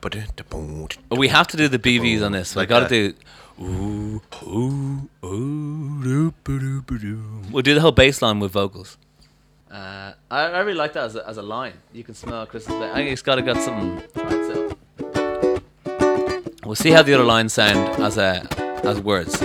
we 1.12 1.28
have 1.28 1.48
to 1.50 1.58
do 1.58 1.68
the 1.68 1.78
BVs 1.78 2.26
on 2.26 2.32
this. 2.32 2.56
We 2.56 2.62
Like 2.62 2.70
got 2.70 2.90
to 2.90 3.10
that. 3.10 3.16
do. 3.60 3.64
Ooh, 3.64 4.22
ooh, 4.48 5.10
ooh, 5.24 6.04
doo, 6.04 6.34
ba, 6.44 6.60
doo, 6.60 6.82
ba, 6.82 6.98
doo. 6.98 7.24
We'll 7.52 7.62
do 7.62 7.76
the 7.76 7.82
whole 7.82 7.92
bass 7.92 8.24
line 8.24 8.40
with 8.40 8.52
vocals. 8.52 8.98
Uh, 9.74 10.14
I, 10.30 10.42
I 10.42 10.60
really 10.60 10.78
like 10.78 10.94
that 10.94 11.06
as 11.06 11.16
a, 11.16 11.28
as 11.28 11.38
a 11.38 11.42
line. 11.42 11.74
You 11.94 12.04
can 12.04 12.14
smell 12.14 12.46
Christmas. 12.46 12.76
I 12.76 12.94
think 12.94 13.10
it's 13.10 13.24
got 13.24 13.36
to 13.36 13.42
got 13.42 13.58
some. 13.58 14.04
We'll 16.64 16.76
see 16.76 16.92
how 16.92 17.02
the 17.02 17.16
other 17.16 17.24
lines 17.24 17.54
sound 17.54 17.80
as 18.04 18.18
a 18.18 18.48
as 18.86 19.00
words. 19.00 19.42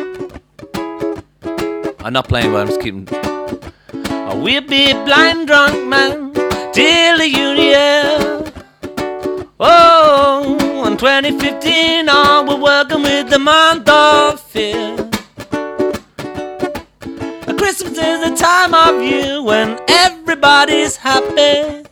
I'm 2.01 2.13
not 2.13 2.29
playing, 2.29 2.53
but 2.53 2.61
I'm 2.61 2.67
just 2.69 2.83
keeping. 2.83 3.09
Oh, 3.11 4.39
we'll 4.39 4.61
be 4.61 4.93
blind 4.93 5.47
drunk 5.47 5.89
man 5.89 6.35
till 6.75 7.17
the 7.17 7.29
union. 7.29 8.53
Oh, 9.59 10.85
in 10.87 10.99
2015 10.99 12.07
on, 12.11 12.47
we're 12.47 12.61
working 12.61 13.03
with 13.03 13.31
the 13.31 13.39
month 13.39 13.89
of 13.89 14.39
fear. 14.41 15.08
Christmas 17.69 17.99
is 17.99 18.31
the 18.31 18.35
time 18.35 18.73
of 18.73 19.03
year 19.03 19.43
when 19.43 19.79
everybody's 19.89 20.97
happy. 20.97 21.85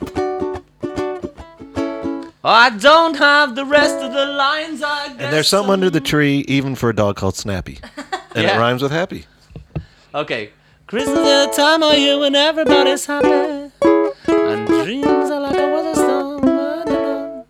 Oh, 0.82 2.22
I 2.42 2.70
don't 2.70 3.14
have 3.18 3.54
the 3.54 3.66
rest 3.66 3.96
of 3.96 4.10
the 4.14 4.24
lines, 4.24 4.82
I 4.82 5.08
guess. 5.08 5.16
And 5.18 5.30
there's 5.34 5.48
something 5.48 5.74
under 5.74 5.90
the 5.90 6.00
tree, 6.00 6.46
even 6.48 6.76
for 6.76 6.88
a 6.88 6.94
dog 6.96 7.16
called 7.16 7.36
Snappy. 7.36 7.78
And 7.94 8.06
Yeah. 8.36 8.56
it 8.56 8.58
rhymes 8.58 8.82
with 8.82 8.90
happy. 8.90 9.26
Okay. 10.14 10.48
Christmas 10.86 11.18
is 11.18 11.46
the 11.48 11.52
time 11.54 11.82
of 11.82 11.92
year 11.98 12.18
when 12.20 12.34
everybody's 12.34 13.04
happy. 13.04 13.70
And 14.28 14.66
dreams 14.66 15.30
are 15.30 15.40
like 15.40 15.58
a 15.58 15.74
weather 15.74 15.94
storm. 15.94 16.48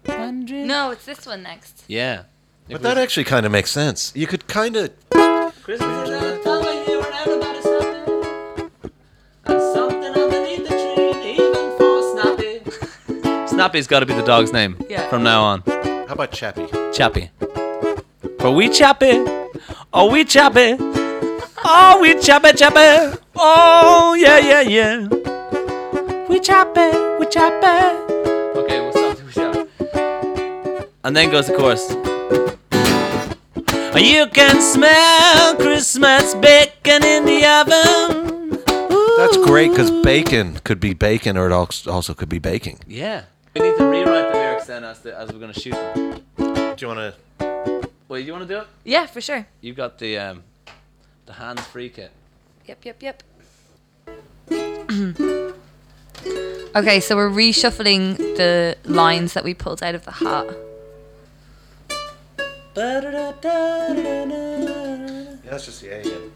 And 0.08 0.48
dreams- 0.48 0.66
No, 0.66 0.90
it's 0.90 1.04
this 1.04 1.24
one 1.26 1.44
next. 1.44 1.84
Yeah. 1.86 2.24
But 2.68 2.82
that 2.82 2.98
actually 2.98 3.22
kind 3.22 3.46
of 3.46 3.52
makes 3.52 3.70
sense. 3.70 4.10
You 4.16 4.26
could 4.26 4.48
kind 4.48 4.74
of. 4.74 4.90
Christmas 5.62 6.08
is 6.10 6.20
the 6.20 6.36
Snappy's 13.57 13.86
got 13.86 14.00
to 14.00 14.07
be 14.07 14.12
the 14.12 14.22
dog's 14.22 14.52
name 14.52 14.76
Yeah. 14.86 15.09
from 15.09 15.22
now 15.22 15.42
on. 15.42 15.62
How 15.66 16.09
about 16.12 16.30
Chappy? 16.30 16.66
Chappy. 16.92 17.30
For 18.38 18.50
we 18.50 18.68
Chappy. 18.68 19.12
Oh, 19.94 20.11
we 20.12 20.26
Chappy. 20.26 20.76
Oh, 21.64 21.98
we 22.02 22.20
Chappy, 22.20 22.52
Chappy. 22.52 23.16
Oh, 23.34 24.12
yeah, 24.12 24.38
yeah, 24.38 24.61
yeah. 24.61 25.07
We 26.28 26.38
Chappy, 26.38 26.90
we 27.18 27.24
Chappy. 27.30 27.96
Okay, 28.61 28.78
we'll 28.82 28.92
stop. 28.92 29.24
We 29.24 29.32
Chappy. 29.32 30.88
And 31.02 31.16
then 31.16 31.30
goes 31.30 31.46
the 31.46 31.54
chorus. 31.57 31.88
You 33.96 34.26
can 34.26 34.61
smell 34.61 35.57
Christmas 35.57 36.34
bacon 36.34 37.02
in 37.04 37.24
the 37.24 37.40
oven. 37.46 38.50
That's 39.16 39.38
great 39.38 39.70
because 39.70 39.90
Ooh. 39.90 40.02
bacon 40.02 40.61
could 40.62 40.78
be 40.78 40.92
bacon 40.92 41.38
or 41.38 41.46
it 41.46 41.52
als- 41.54 41.86
also 41.86 42.12
could 42.12 42.28
be 42.28 42.38
baking. 42.38 42.80
Yeah. 42.86 43.22
We 43.57 43.62
need 43.62 43.78
to 43.78 43.86
rewrite 43.86 44.32
the 44.32 44.38
lyrics 44.38 44.66
then 44.66 44.84
as, 44.84 44.98
the, 44.98 45.18
as 45.18 45.32
we're 45.32 45.38
going 45.38 45.54
to 45.54 45.59
shoot 45.59 45.72
them. 45.72 46.22
Do 46.36 46.76
you 46.78 46.88
want 46.88 47.14
to. 47.38 47.88
Wait, 48.07 48.26
you 48.26 48.32
want 48.32 48.46
to 48.46 48.54
do 48.54 48.61
it? 48.61 48.66
Yeah, 48.84 49.07
for 49.07 49.22
sure. 49.22 49.46
You 49.62 49.72
got 49.72 49.98
the 49.98 50.18
um, 50.18 50.42
the 51.24 51.32
hands 51.32 51.62
free 51.62 51.88
kit. 51.88 52.11
Yep, 52.66 52.84
yep, 52.84 53.02
yep. 53.02 53.22
okay, 56.76 57.00
so 57.00 57.16
we're 57.16 57.30
reshuffling 57.30 58.18
the 58.18 58.76
lines 58.84 59.32
that 59.32 59.42
we 59.42 59.54
pulled 59.54 59.82
out 59.82 59.94
of 59.94 60.04
the 60.04 60.11
hat. 60.11 60.54
Yeah, 62.76 63.00
that's 65.50 65.64
just 65.64 65.80
the 65.80 65.94
A 65.94 66.00
again. 66.00 66.30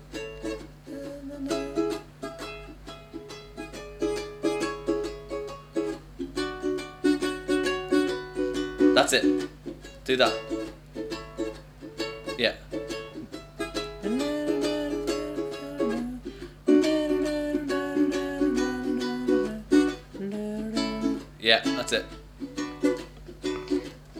That's 8.94 9.12
it. 9.12 9.48
Do 10.04 10.16
that. 10.16 10.34
Yeah. 12.38 12.54
Yeah, 21.38 21.60
that's 21.64 21.92
it. 21.92 22.04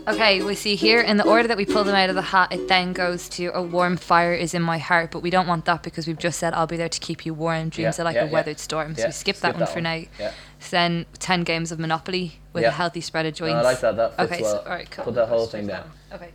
Okay, 0.08 0.42
we 0.42 0.54
see 0.54 0.74
here 0.74 1.00
in 1.00 1.18
the 1.18 1.26
order 1.26 1.46
that 1.46 1.56
we 1.56 1.64
pull 1.66 1.84
them 1.84 1.94
out 1.94 2.08
of 2.08 2.16
the 2.16 2.22
hat, 2.22 2.52
it 2.52 2.66
then 2.66 2.92
goes 2.92 3.28
to 3.30 3.46
a 3.54 3.62
warm 3.62 3.96
fire 3.96 4.32
is 4.32 4.54
in 4.54 4.62
my 4.62 4.78
heart, 4.78 5.10
but 5.12 5.20
we 5.20 5.30
don't 5.30 5.46
want 5.46 5.66
that 5.66 5.82
because 5.82 6.06
we've 6.06 6.18
just 6.18 6.38
said 6.40 6.52
I'll 6.54 6.66
be 6.66 6.76
there 6.78 6.88
to 6.88 6.98
keep 7.00 7.24
you 7.26 7.34
warm. 7.34 7.68
Dreams 7.68 7.96
Yeah, 7.98 8.02
are 8.02 8.04
like 8.06 8.14
yeah, 8.16 8.22
a 8.22 8.26
yeah. 8.26 8.32
weathered 8.32 8.58
storm, 8.58 8.94
so 8.96 9.02
Yeah, 9.02 9.08
we 9.08 9.12
skip, 9.12 9.36
skip 9.36 9.42
that 9.42 9.52
one 9.52 9.60
that 9.60 9.68
for 9.68 9.74
one. 9.76 9.82
now. 9.84 10.02
Yeah. 10.18 10.32
So 10.70 10.76
then 10.76 11.04
ten 11.18 11.42
games 11.42 11.72
of 11.72 11.80
Monopoly 11.80 12.38
with 12.52 12.62
Yeah. 12.62 12.68
a 12.68 12.72
healthy 12.72 13.00
spread 13.00 13.26
of 13.26 13.32
No, 13.32 13.38
joints. 13.48 13.56
I 13.58 13.62
like 13.62 13.80
that. 13.80 13.96
That 13.96 14.16
fits 14.16 14.32
okay, 14.32 14.42
well. 14.44 14.52
so 14.52 14.58
all 14.60 14.68
right, 14.76 14.88
cool. 14.88 15.04
Put 15.04 15.14
that 15.16 15.28
whole 15.28 15.46
thing 15.46 15.62
do 15.66 15.72
down. 15.72 15.90
that 16.10 16.20
one. 16.20 16.30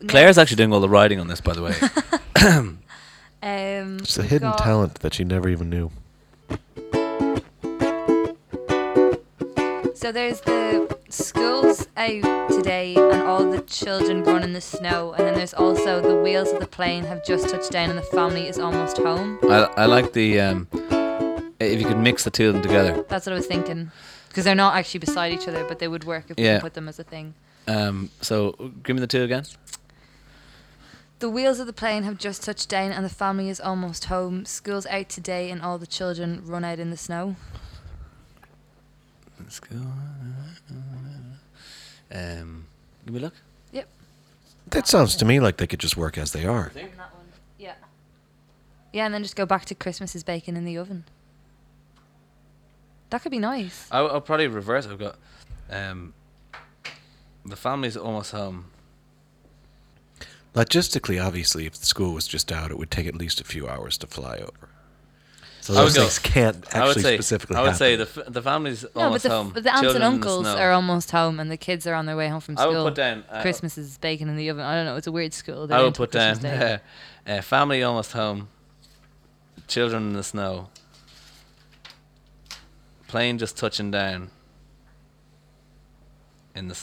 Okay. 0.00 0.06
Claire's 0.08 0.36
Next, 0.36 0.38
actually 0.38 0.56
doing 0.56 0.72
all 0.72 0.80
the 0.80 0.88
writing 0.88 1.20
on 1.20 1.28
this, 1.28 1.42
by 1.42 1.52
the 1.52 1.62
way. 1.62 1.74
Um, 3.44 3.98
It's 4.00 4.16
a 4.18 4.22
hidden 4.22 4.50
got- 4.50 4.58
talent 4.58 4.94
that 5.00 5.12
she 5.14 5.24
never 5.24 5.48
even 5.48 5.68
knew. 5.68 5.90
So 9.94 10.10
there's 10.12 10.40
the 10.42 10.96
schools 11.10 11.86
out 11.96 12.50
today 12.50 12.94
and 12.96 13.22
all 13.22 13.44
the 13.50 13.60
children 13.62 14.22
run 14.24 14.42
in 14.44 14.52
the 14.52 14.60
snow, 14.60 15.12
and 15.18 15.26
then 15.26 15.34
there's 15.34 15.54
also 15.54 16.00
the 16.00 16.16
wheels 16.22 16.50
of 16.52 16.60
the 16.60 16.66
plane 16.66 17.04
have 17.04 17.24
just 17.26 17.48
touched 17.48 17.72
down 17.72 17.90
and 17.90 17.98
the 17.98 18.02
family 18.02 18.48
is 18.48 18.58
almost 18.58 18.96
home. 18.98 19.38
I, 19.42 19.68
I 19.76 19.86
like 19.86 20.12
the 20.12 20.40
um, 20.40 20.68
if 21.70 21.80
you 21.80 21.86
could 21.86 21.98
mix 21.98 22.24
the 22.24 22.30
two 22.30 22.48
of 22.48 22.54
them 22.54 22.62
together. 22.62 23.04
That's 23.08 23.26
what 23.26 23.32
I 23.32 23.36
was 23.36 23.46
thinking, 23.46 23.90
because 24.28 24.44
they're 24.44 24.54
not 24.54 24.74
actually 24.74 25.00
beside 25.00 25.32
each 25.32 25.46
other, 25.48 25.64
but 25.64 25.78
they 25.78 25.88
would 25.88 26.04
work 26.04 26.26
if 26.30 26.36
we 26.36 26.44
Yeah. 26.44 26.54
can 26.54 26.60
put 26.62 26.74
them 26.74 26.88
as 26.88 26.98
a 26.98 27.04
thing. 27.04 27.34
Um, 27.68 28.10
so 28.20 28.72
give 28.82 28.96
me 28.96 29.00
the 29.00 29.06
two 29.06 29.22
again. 29.22 29.44
The 31.20 31.30
wheels 31.30 31.60
of 31.60 31.66
the 31.68 31.72
plane 31.72 32.02
have 32.02 32.18
just 32.18 32.42
touched 32.42 32.68
down 32.68 32.90
and 32.90 33.04
the 33.04 33.08
family 33.08 33.48
is 33.48 33.60
almost 33.60 34.06
home. 34.06 34.44
School's 34.44 34.86
out 34.86 35.08
today 35.08 35.50
and 35.52 35.62
all 35.62 35.78
the 35.78 35.86
children 35.86 36.42
run 36.44 36.64
out 36.64 36.80
in 36.80 36.90
the 36.90 36.96
snow. 36.96 37.36
Let's 39.38 39.60
go. 39.60 39.76
Um, 42.14 42.66
give 43.04 43.14
me 43.14 43.20
a 43.20 43.22
look. 43.22 43.34
Yep. 43.72 43.88
That 44.68 44.86
sounds 44.88 45.16
to 45.16 45.24
me 45.24 45.40
like 45.40 45.56
they 45.58 45.66
could 45.66 45.78
just 45.80 45.96
work 45.96 46.18
as 46.18 46.32
they 46.32 46.44
are. 46.44 46.72
And 46.74 46.90
that 46.98 47.14
one, 47.14 47.24
yeah. 47.58 47.74
Yeah, 48.92 49.06
and 49.06 49.14
then 49.14 49.22
just 49.22 49.36
go 49.36 49.46
back 49.46 49.64
to 49.66 49.74
Christmas's 49.74 50.24
bacon 50.24 50.56
in 50.56 50.64
the 50.64 50.76
oven. 50.76 51.04
That 53.12 53.22
could 53.22 53.30
be 53.30 53.38
nice. 53.38 53.86
I'll, 53.92 54.08
I'll 54.10 54.20
probably 54.22 54.46
reverse. 54.48 54.86
I've 54.86 54.98
got 54.98 55.16
um, 55.70 56.14
the 57.44 57.56
family's 57.56 57.96
almost 57.96 58.32
home. 58.32 58.66
Logistically, 60.54 61.22
obviously, 61.24 61.66
if 61.66 61.74
the 61.74 61.86
school 61.86 62.12
was 62.14 62.26
just 62.26 62.50
out, 62.50 62.70
it 62.70 62.78
would 62.78 62.90
take 62.90 63.06
at 63.06 63.14
least 63.14 63.40
a 63.40 63.44
few 63.44 63.68
hours 63.68 63.96
to 63.98 64.06
fly 64.06 64.36
over. 64.38 64.68
So 65.60 65.74
I 65.74 65.84
would 65.84 65.92
those 65.92 65.94
go- 65.94 66.00
things 66.02 66.18
can't 66.18 66.56
actually 66.56 66.80
I 66.80 66.86
would 66.86 67.00
say. 67.02 67.16
specifically 67.16 67.56
I 67.56 67.60
would 67.60 67.66
happen. 67.72 67.78
say 67.78 67.96
the 67.96 68.02
f- 68.02 68.32
the 68.32 68.42
family's 68.42 68.82
No, 68.82 68.88
but 68.94 69.00
almost 69.02 69.22
the, 69.22 69.28
f- 69.28 69.34
home. 69.36 69.50
but 69.54 69.62
the 69.62 69.68
aunts 69.70 69.78
and 69.80 69.84
Children 69.92 70.02
in 70.14 70.20
the 70.20 70.26
uncles 70.28 70.46
are 70.48 70.72
almost 70.72 71.10
home 71.12 71.38
and 71.38 71.50
the 71.50 71.56
kids 71.56 71.86
are 71.86 71.94
on 71.94 72.06
their 72.06 72.16
way 72.16 72.28
home 72.28 72.40
from 72.40 72.56
school. 72.56 72.68
I 72.68 72.72
school. 72.72 72.84
would 72.84 72.90
put 72.90 72.96
down. 72.96 73.24
Uh, 73.30 73.42
Christmas 73.42 73.78
is 73.78 73.96
bacon 73.98 74.28
in 74.28 74.36
the 74.36 74.48
oven. 74.50 74.64
I 74.64 74.74
don't 74.74 74.86
know. 74.86 74.96
It's 74.96 75.06
a 75.06 75.12
weird 75.12 75.32
school. 75.32 75.66
They're 75.68 75.78
I 75.78 75.82
would 75.84 75.94
put 75.94 76.10
Christmas 76.10 76.38
down 76.40 76.58
Day. 77.26 77.38
uh, 77.38 77.42
family 77.42 77.82
almost 77.82 78.10
home. 78.12 78.48
Children 79.68 80.08
in 80.08 80.12
the 80.14 80.24
snow. 80.24 80.68
Plane 83.12 83.36
just 83.36 83.58
touching 83.58 83.90
down. 83.90 84.30
In 86.54 86.68
the. 86.68 86.78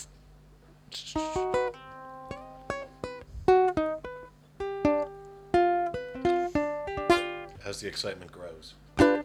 As 7.65 7.81
the 7.81 7.87
excitement 7.87 8.31
grows. 8.31 8.75
yeah, 8.99 9.23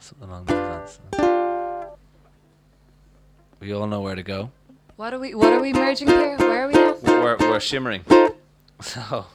something 0.00 0.30
along 0.30 0.46
those 0.46 0.98
lines. 1.12 1.98
We 3.60 3.74
all 3.74 3.86
know 3.86 4.00
where 4.00 4.14
to 4.14 4.22
go. 4.22 4.50
What 4.96 5.12
are 5.12 5.18
we? 5.18 5.34
What 5.34 5.52
are 5.52 5.60
we 5.60 5.74
merging 5.74 6.08
here? 6.08 6.38
Where 6.38 6.64
are 6.64 6.68
we 6.68 6.74
at? 6.74 7.02
We're, 7.02 7.36
we're 7.36 7.60
shimmering. 7.60 8.02
So, 8.80 9.26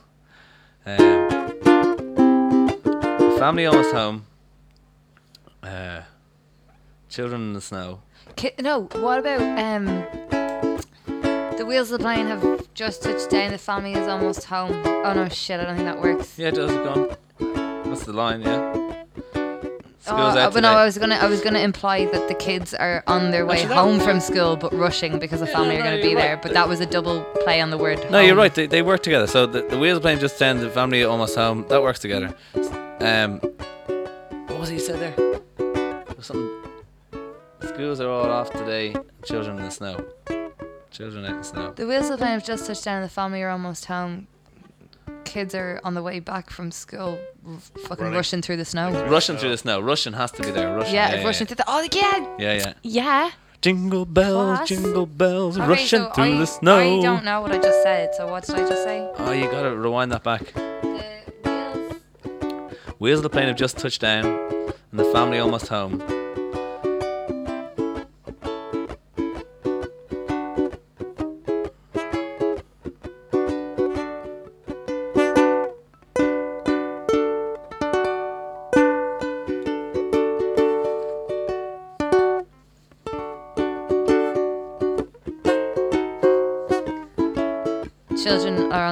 um, 0.88 1.30
family 3.38 3.68
almost 3.68 3.94
home. 3.94 4.26
Uh, 5.62 6.02
children 7.10 7.42
in 7.42 7.54
the 7.54 7.62
snow. 7.62 8.02
Ki- 8.36 8.52
no. 8.60 8.82
What 8.94 9.20
about 9.20 9.42
um? 9.42 9.86
The 11.58 11.66
wheels 11.66 11.92
of 11.92 11.98
the 12.00 12.04
plane 12.04 12.28
have 12.28 12.72
just 12.74 13.02
touched 13.04 13.30
down. 13.32 13.52
The 13.52 13.58
family 13.58 13.94
is 13.94 14.08
almost 14.08 14.44
home. 14.46 14.72
Oh 14.86 15.14
no, 15.14 15.28
shit! 15.30 15.60
I 15.60 15.64
don't 15.66 15.76
think 15.76 15.88
that 15.88 16.02
works. 16.02 16.38
Yeah, 16.38 16.52
does 16.52 16.72
it 16.72 16.84
gone? 16.84 17.16
That's 17.90 18.04
the 18.04 18.14
line, 18.14 18.42
yeah. 18.42 18.74
Oh, 20.10 20.14
School's 20.16 20.36
out 20.38 20.54
but 20.54 20.62
no, 20.62 20.70
today. 20.70 20.82
I 20.82 20.86
was 20.86 20.98
gonna, 20.98 21.16
I 21.16 21.26
was 21.28 21.42
gonna 21.42 21.60
imply 21.60 22.06
that 22.06 22.28
the 22.30 22.34
kids 22.36 22.74
are 22.74 23.04
on 23.08 23.32
their 23.32 23.46
way 23.46 23.56
Actually, 23.56 23.70
that- 23.70 23.78
home 23.78 24.00
from 24.00 24.20
school, 24.22 24.56
but 24.56 24.72
rushing 24.74 25.20
because 25.20 25.40
the 25.42 25.48
Yeah, 25.48 25.54
family 25.54 25.76
no, 25.76 25.82
are 25.82 25.84
gonna 25.84 26.02
be 26.02 26.10
you're 26.12 26.20
there. 26.20 26.34
right. 26.36 26.42
But 26.42 26.54
that 26.54 26.70
was 26.70 26.80
a 26.80 26.86
double 26.86 27.24
play 27.44 27.60
on 27.60 27.72
the 27.72 27.78
word. 27.78 28.00
No, 28.12 28.20
you're 28.20 28.30
home. 28.30 28.38
right. 28.38 28.54
They, 28.56 28.68
they 28.68 28.82
work 28.82 29.02
together. 29.04 29.28
So 29.28 29.46
the, 29.48 29.60
wheels 29.62 29.66
of 29.66 29.72
the 29.72 29.78
wheels 29.80 30.00
plane 30.00 30.20
just 30.20 30.40
down, 30.40 30.60
the 30.60 30.70
family 30.70 31.04
almost 31.04 31.36
home. 31.36 31.66
That 31.70 31.82
works 31.82 32.00
together. 32.00 32.34
Um, 33.02 33.40
what 34.48 34.60
was 34.60 34.70
he 34.70 34.76
you 34.76 34.80
said 34.82 35.00
there? 35.00 35.14
There 35.58 36.04
was 36.16 36.26
Something. 36.28 36.57
Schools 37.62 38.00
are 38.00 38.10
all 38.10 38.30
off 38.30 38.52
today. 38.52 38.96
Children 39.26 39.58
in 39.60 39.66
the 39.66 39.72
snow. 39.72 40.06
Children 40.92 41.26
in 41.26 41.38
the 41.38 41.44
snow. 41.44 41.74
The 41.76 41.86
wheels 41.88 42.06
of 42.06 42.12
the 42.12 42.18
plane 42.18 42.32
have 42.32 42.46
just 42.46 42.66
touched 42.68 42.84
down. 42.86 43.02
The 43.02 43.10
family 43.10 43.42
are 43.44 43.50
almost 43.50 43.86
home. 43.86 44.28
Kids 45.26 45.54
are 45.54 45.80
on 45.84 45.94
the 45.94 46.02
way 46.02 46.20
back 46.20 46.50
from 46.50 46.72
school, 46.72 47.20
r- 47.46 47.54
fucking 47.82 48.06
Running. 48.06 48.14
rushing 48.14 48.42
through 48.42 48.58
the 48.58 48.66
snow. 48.66 48.92
Russian 49.08 49.38
through 49.38 49.50
the 49.50 49.58
snow. 49.58 49.80
Russian 49.82 50.14
has 50.14 50.32
to 50.34 50.42
be 50.42 50.52
there. 50.52 50.74
Russian. 50.76 50.96
Yeah, 50.96 51.16
yeah, 51.16 51.24
rushing 51.26 51.48
through 51.48 51.58
the. 51.58 51.66
Oh 51.68 51.86
yeah, 51.92 52.36
Yeah, 52.40 52.54
yeah. 52.54 52.74
yeah. 52.84 53.32
Jingle 53.62 54.06
bells, 54.06 54.58
Class. 54.60 54.68
jingle 54.70 55.06
bells, 55.06 55.58
Okay, 55.58 55.68
rushing 55.68 56.00
so 56.00 56.12
through 56.12 56.24
I, 56.24 56.38
the 56.38 56.46
snow. 56.48 56.78
I 56.78 57.02
don't 57.02 57.26
know 57.26 57.42
what 57.42 57.52
I 57.52 57.58
just 57.58 57.84
said. 57.84 58.14
So 58.16 58.28
what 58.28 58.46
did 58.46 58.56
I 58.56 58.60
just 58.70 58.84
say? 58.84 59.10
Oh, 59.18 59.32
you 59.32 59.50
gotta 59.52 59.76
rewind 59.76 60.12
that 60.14 60.24
back. 60.24 60.54
The 60.54 61.42
wheels. 61.44 62.02
Wheels 63.00 63.20
of 63.20 63.24
the 63.24 63.30
plane 63.30 63.48
have 63.48 63.58
just 63.58 63.78
touched 63.78 64.00
down, 64.02 64.26
and 64.26 65.00
the 65.00 65.06
family 65.06 65.40
almost 65.40 65.68
home. 65.68 66.00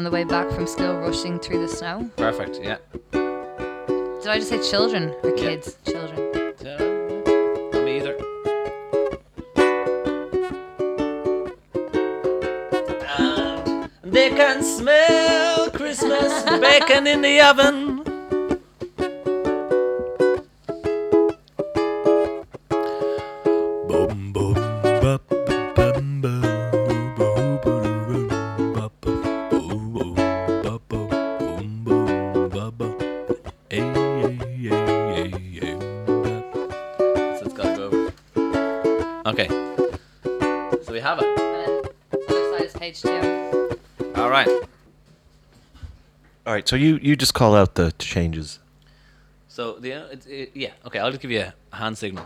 The 0.05 0.11
way 0.11 0.23
back 0.23 0.49
from 0.51 0.67
school, 0.67 0.99
rushing 0.99 1.39
through 1.39 1.59
the 1.59 1.67
snow. 1.67 2.09
Perfect. 2.15 2.59
Yeah. 2.63 2.77
Did 3.11 4.27
I 4.27 4.37
just 4.37 4.49
say 4.49 4.61
children 4.69 5.13
or 5.23 5.31
Yeah. 5.31 5.35
kids? 5.35 5.77
Children. 5.85 6.19
Not 7.73 7.83
me 7.83 7.97
either. 7.97 8.15
And 14.03 14.13
they 14.13 14.29
can 14.29 14.63
smell 14.63 15.69
Christmas 15.71 16.43
bacon 16.61 17.07
in 17.07 17.21
the 17.21 17.41
oven. 17.41 17.84
right, 46.55 46.67
so 46.67 46.75
you 46.75 46.99
you 47.01 47.15
just 47.15 47.33
call 47.33 47.53
out 47.53 47.75
the 47.75 47.91
changes. 47.99 48.59
So 49.47 49.73
the 49.79 49.93
uh, 49.93 50.07
it, 50.11 50.27
it, 50.27 50.51
yeah 50.53 50.85
okay, 50.85 50.99
I'll 50.99 51.11
just 51.11 51.21
give 51.21 51.31
you 51.31 51.51
a 51.71 51.75
hand 51.75 51.97
signal. 51.97 52.25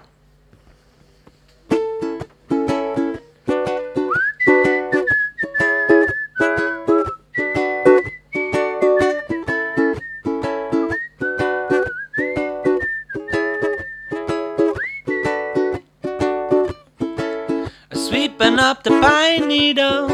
Sweeping 17.93 18.59
up 18.59 18.83
the 18.83 18.91
pine 19.01 19.47
needle 19.47 20.05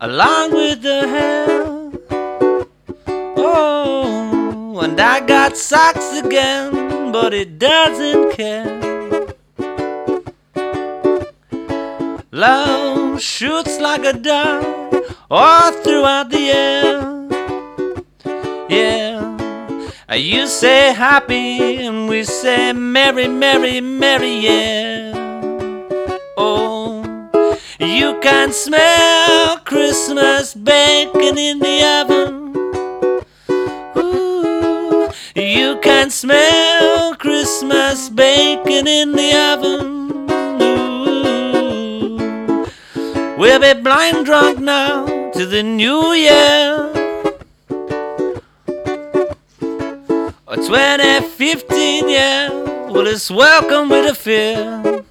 along 0.00 0.52
with 0.52 0.82
the 0.82 1.08
hair. 1.08 1.67
And 4.98 5.06
I 5.06 5.24
got 5.24 5.56
socks 5.56 6.18
again, 6.18 7.12
but 7.12 7.32
it 7.32 7.56
doesn't 7.56 8.32
care. 8.32 8.80
Love 12.32 13.22
shoots 13.22 13.78
like 13.78 14.04
a 14.04 14.12
dart 14.12 14.66
all 15.30 15.70
throughout 15.84 16.30
the 16.30 16.50
air. 16.50 16.98
Yeah, 18.68 20.14
you 20.14 20.48
say 20.48 20.92
happy, 20.92 21.76
and 21.76 22.08
we 22.08 22.24
say 22.24 22.72
merry, 22.72 23.28
merry, 23.28 23.80
merry, 23.80 24.34
yeah. 24.38 25.12
Oh, 26.36 27.04
you 27.78 28.18
can 28.20 28.52
smell 28.52 29.58
Christmas 29.58 30.54
baking 30.54 31.38
in 31.38 31.60
the 31.60 31.84
oven. 32.00 32.34
Ooh, 33.96 34.27
can 35.82 36.10
smell 36.10 37.14
Christmas 37.16 38.08
bacon 38.08 38.86
in 38.86 39.12
the 39.12 39.32
oven. 39.52 40.30
Ooh, 42.10 43.36
we'll 43.38 43.60
be 43.60 43.74
blind 43.80 44.26
drunk 44.26 44.58
now 44.58 45.06
to 45.32 45.46
the 45.46 45.62
new 45.62 46.12
year. 46.12 46.90
Or 50.46 50.56
2015, 50.56 52.08
yeah. 52.08 52.50
Well, 52.90 53.06
it's 53.06 53.30
welcome 53.30 53.88
with 53.88 54.10
a 54.10 54.14
fear. 54.14 55.04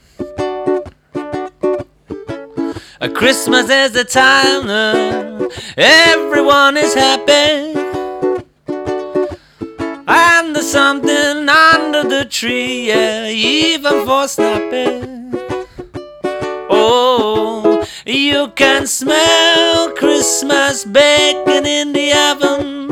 A 3.00 3.10
Christmas 3.10 3.70
is 3.70 3.92
the 3.92 4.04
time 4.04 4.68
everyone 5.78 6.78
is 6.78 6.94
happy. 6.94 7.77
And 10.10 10.56
there's 10.56 10.72
something 10.72 11.50
under 11.50 12.04
the 12.04 12.26
tree, 12.30 12.88
yeah, 12.88 13.28
even 13.28 14.06
for 14.06 14.26
snapping. 14.30 15.34
Oh, 16.70 17.86
you 18.06 18.48
can 18.56 18.88
smell 18.88 19.92
Christmas 19.96 20.86
bacon 20.86 21.66
in 21.66 21.92
the 21.92 22.14
oven. 22.14 22.88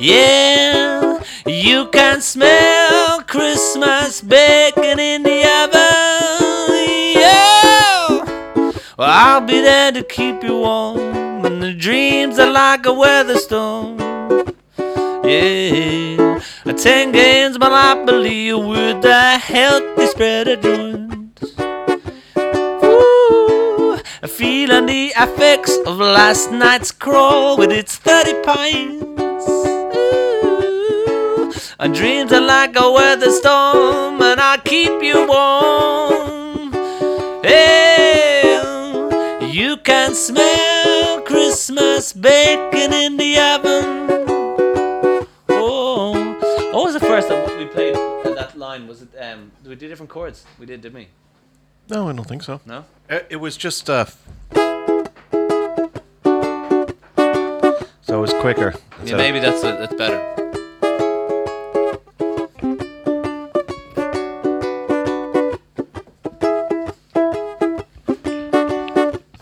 Yeah, 0.00 1.20
you 1.44 1.88
can 1.88 2.22
smell 2.22 3.22
Christmas 3.24 4.22
bacon 4.22 4.98
in 4.98 5.22
the 5.22 5.40
oven. 5.64 6.74
Yeah, 7.20 8.72
well, 8.96 9.10
I'll 9.10 9.42
be 9.42 9.60
there 9.60 9.92
to 9.92 10.02
keep 10.02 10.42
you 10.42 10.60
warm. 10.60 11.44
And 11.44 11.62
the 11.62 11.74
dreams 11.74 12.38
are 12.38 12.50
like 12.50 12.86
a 12.86 12.92
weather 12.94 13.36
storm. 13.36 14.13
Yeah, 15.26 16.38
ten 16.76 17.10
games 17.10 17.58
Monopoly 17.58 18.52
with 18.52 19.00
the 19.00 19.38
healthy 19.38 20.06
spread 20.08 20.48
of 20.48 20.60
joints. 20.60 21.54
Ooh, 22.84 23.96
feeling 24.28 24.84
the 24.84 25.14
effects 25.16 25.78
of 25.86 25.96
last 25.96 26.50
night's 26.50 26.90
crawl 26.92 27.56
with 27.56 27.72
its 27.72 27.96
30 27.96 28.42
pints. 28.42 29.48
Ooh, 30.68 31.52
dreams 31.94 32.30
are 32.30 32.42
like 32.42 32.76
a 32.76 32.92
weather 32.92 33.30
storm, 33.30 34.20
and 34.20 34.38
I 34.38 34.58
keep 34.62 35.02
you 35.02 35.26
warm. 35.26 36.70
Hey, 37.42 38.60
you 39.40 39.78
can 39.78 40.14
smell 40.14 41.22
Christmas 41.22 42.12
bacon 42.12 42.92
in 42.92 43.16
the 43.16 43.38
oven. 43.38 43.93
Different 49.94 50.10
chords? 50.10 50.44
We 50.58 50.66
did, 50.66 50.80
didn't 50.80 50.96
we? 50.96 51.08
No, 51.88 52.08
I 52.08 52.12
don't 52.12 52.24
think 52.26 52.42
so. 52.42 52.60
No. 52.66 52.84
It, 53.08 53.26
it 53.30 53.36
was 53.36 53.56
just 53.56 53.88
uh. 53.88 54.06
So 58.02 58.18
it 58.18 58.20
was 58.20 58.32
quicker. 58.40 58.74
Yeah, 58.74 59.00
Instead 59.00 59.12
of- 59.12 59.18
maybe 59.18 59.38
that's 59.38 59.62
that's 59.62 59.94
better. 59.94 60.32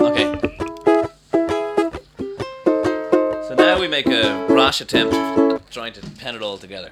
Okay. 0.00 0.38
So 3.48 3.54
now 3.56 3.78
we 3.80 3.88
make 3.88 4.06
a 4.06 4.46
rash 4.50 4.80
attempt 4.80 5.14
at 5.14 5.70
trying 5.70 5.92
to 5.94 6.00
pen 6.18 6.34
it 6.36 6.42
all 6.42 6.58
together. 6.58 6.90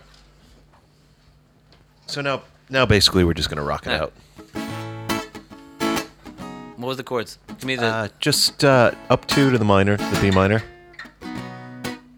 So 2.06 2.20
now, 2.20 2.42
now 2.70 2.86
basically 2.86 3.24
we're 3.24 3.34
just 3.34 3.48
gonna 3.50 3.62
rock 3.62 3.86
it 3.86 3.92
out. 3.92 4.12
What 6.76 6.88
was 6.88 6.96
the 6.96 7.04
chords? 7.04 7.38
Give 7.48 7.64
me 7.64 7.76
the. 7.76 7.86
Uh, 7.86 8.08
just 8.20 8.64
uh, 8.64 8.92
up 9.10 9.26
two 9.26 9.50
to 9.50 9.58
the 9.58 9.64
minor, 9.64 9.96
the 9.98 10.18
B 10.22 10.30
minor, 10.30 10.62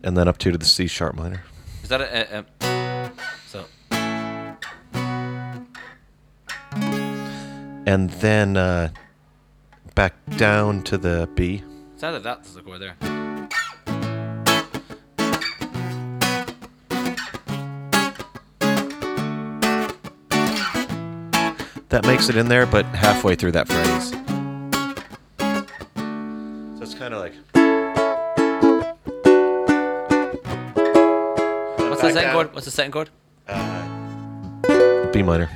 and 0.04 0.16
then 0.16 0.28
up 0.28 0.38
two 0.38 0.52
to 0.52 0.58
the 0.58 0.64
C 0.64 0.86
sharp 0.86 1.16
minor. 1.16 1.42
is 1.82 1.88
that 1.88 2.00
a, 2.00 2.38
a, 2.38 2.44
a 2.60 3.12
so 3.46 3.64
and 7.84 8.10
then 8.10 8.56
uh, 8.56 8.90
back 9.94 10.14
down 10.36 10.82
to 10.84 10.96
the 10.96 11.28
B. 11.34 11.64
sounded 11.96 12.22
that 12.22 12.40
was 12.40 12.54
the 12.54 12.62
chord 12.62 12.80
there. 12.80 13.21
That 21.92 22.06
makes 22.06 22.30
it 22.30 22.36
in 22.36 22.48
there, 22.48 22.64
but 22.64 22.86
halfway 22.86 23.34
through 23.34 23.52
that 23.52 23.68
phrase. 23.68 24.08
So 26.78 26.82
it's 26.82 26.94
kind 26.94 27.12
of 27.12 27.20
like. 27.20 27.34
What's 31.90 32.00
the 32.00 32.12
second 32.14 32.32
chord? 32.32 32.54
What's 32.54 32.64
the 32.64 32.70
second 32.70 32.92
chord? 32.92 33.10
B 35.12 35.22
minor. 35.22 35.50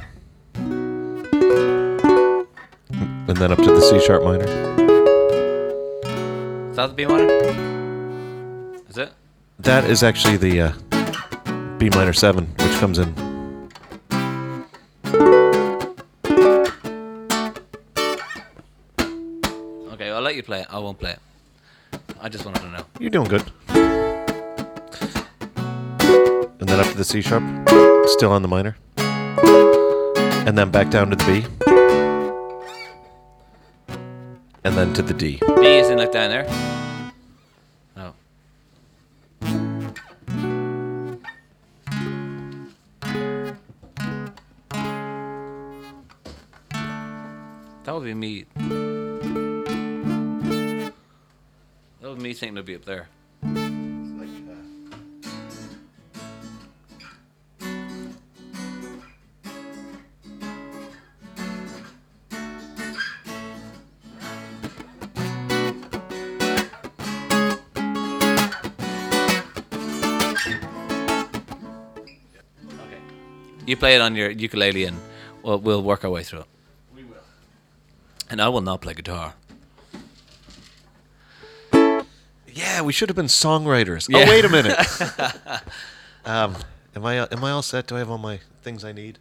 And 3.28 3.36
then 3.38 3.50
up 3.50 3.56
to 3.56 3.72
the 3.72 3.80
C 3.80 3.98
sharp 4.04 4.22
minor. 4.22 4.44
Is 6.68 6.76
that 6.76 6.88
the 6.88 6.94
B 6.94 7.06
minor? 7.06 7.32
Is 8.90 8.98
it? 8.98 9.10
That 9.60 9.84
is 9.84 10.02
actually 10.02 10.36
the 10.36 10.60
uh, 10.60 10.72
B 11.78 11.88
minor 11.88 12.12
7, 12.12 12.44
which 12.58 12.72
comes 12.78 12.98
in. 12.98 13.25
Play 20.46 20.60
it. 20.60 20.68
I 20.70 20.78
won't 20.78 20.98
play 20.98 21.10
it. 21.10 21.18
I 22.20 22.28
just 22.28 22.46
wanted 22.46 22.60
to 22.60 22.68
know. 22.70 22.84
You're 23.00 23.10
doing 23.10 23.26
good. 23.28 23.42
And 26.58 26.68
then 26.68 26.80
up 26.80 26.86
to 26.86 26.96
the 26.96 27.04
C 27.04 27.20
sharp, 27.20 27.42
still 28.08 28.30
on 28.30 28.42
the 28.42 28.48
minor. 28.48 28.76
And 28.96 30.56
then 30.56 30.70
back 30.70 30.88
down 30.90 31.10
to 31.10 31.16
the 31.16 31.24
B. 31.24 31.44
And 34.64 34.76
then 34.76 34.94
to 34.94 35.02
the 35.02 35.12
D. 35.12 35.40
B 35.60 35.66
is 35.66 35.90
in 35.90 35.98
like 35.98 36.12
down 36.12 36.30
there. 36.30 36.46
Oh. 37.96 38.14
That 47.82 47.94
would 47.94 48.04
be 48.04 48.14
me. 48.14 48.46
That 52.36 52.52
would 52.52 52.52
be 52.52 52.52
thinking 52.52 52.56
it'd 52.56 52.66
be 52.66 52.74
up 52.74 52.84
there. 52.84 53.08
You 73.66 73.76
play 73.76 73.94
it 73.94 74.00
on 74.00 74.14
your 74.14 74.30
ukulele 74.30 74.84
and 74.84 74.98
we'll, 75.42 75.58
we'll 75.58 75.82
work 75.82 76.04
our 76.04 76.10
way 76.10 76.22
through 76.22 76.40
it. 76.40 76.46
We 76.94 77.02
will. 77.02 77.16
And 78.30 78.42
I 78.42 78.48
will 78.48 78.60
not 78.60 78.82
play 78.82 78.94
guitar. 78.94 79.34
Yeah, 82.76 82.82
we 82.82 82.92
should 82.92 83.08
have 83.08 83.16
been 83.16 83.24
songwriters. 83.24 84.06
Yeah. 84.06 84.26
Oh, 84.26 84.30
wait 84.30 84.44
a 84.44 84.50
minute. 84.50 84.76
um, 86.26 86.56
am 86.94 87.06
I 87.06 87.26
am 87.26 87.42
I 87.42 87.50
all 87.50 87.62
set? 87.62 87.86
Do 87.86 87.96
I 87.96 88.00
have 88.00 88.10
all 88.10 88.18
my 88.18 88.40
things 88.60 88.84
I 88.84 88.92
need? 88.92 89.18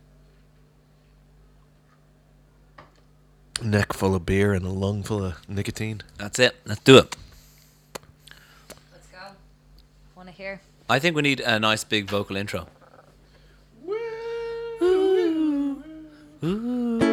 neck 3.61 3.93
full 3.93 4.13
of 4.13 4.25
beer 4.25 4.51
and 4.51 4.65
a 4.65 4.69
lung 4.69 5.01
full 5.03 5.23
of 5.23 5.49
nicotine. 5.49 6.01
That's 6.17 6.37
it. 6.39 6.57
Let's 6.65 6.81
do 6.81 6.97
it. 6.97 7.15
Let's 8.91 9.07
go. 9.07 9.17
Want 10.17 10.27
to 10.27 10.35
hear? 10.35 10.59
I 10.89 10.99
think 10.99 11.15
we 11.15 11.21
need 11.21 11.39
a 11.39 11.57
nice 11.57 11.85
big 11.85 12.09
vocal 12.09 12.35
intro. 12.35 12.67
Okay. 16.43 17.04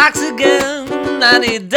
socks 0.00 0.22
again. 0.22 0.88
I 1.22 1.38
need 1.38 1.69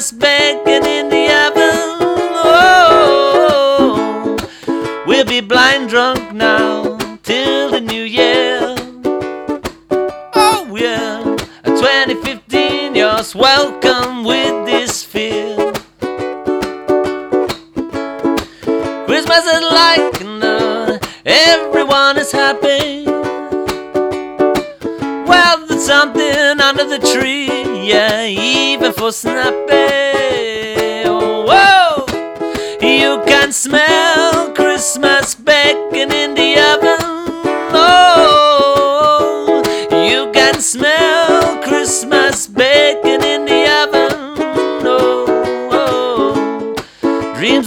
Christmas 0.00 0.18
baking 0.18 0.86
in 0.86 1.10
the 1.10 1.26
oven. 1.44 1.98
Oh, 2.72 4.38
we'll 5.06 5.26
be 5.26 5.42
blind 5.42 5.90
drunk 5.90 6.32
now 6.32 6.96
till 7.22 7.70
the 7.70 7.82
new 7.82 8.04
year. 8.04 8.76
Oh 10.34 10.74
yeah, 10.74 11.36
2015, 11.64 12.94
you're 12.94 13.20
welcome 13.34 13.69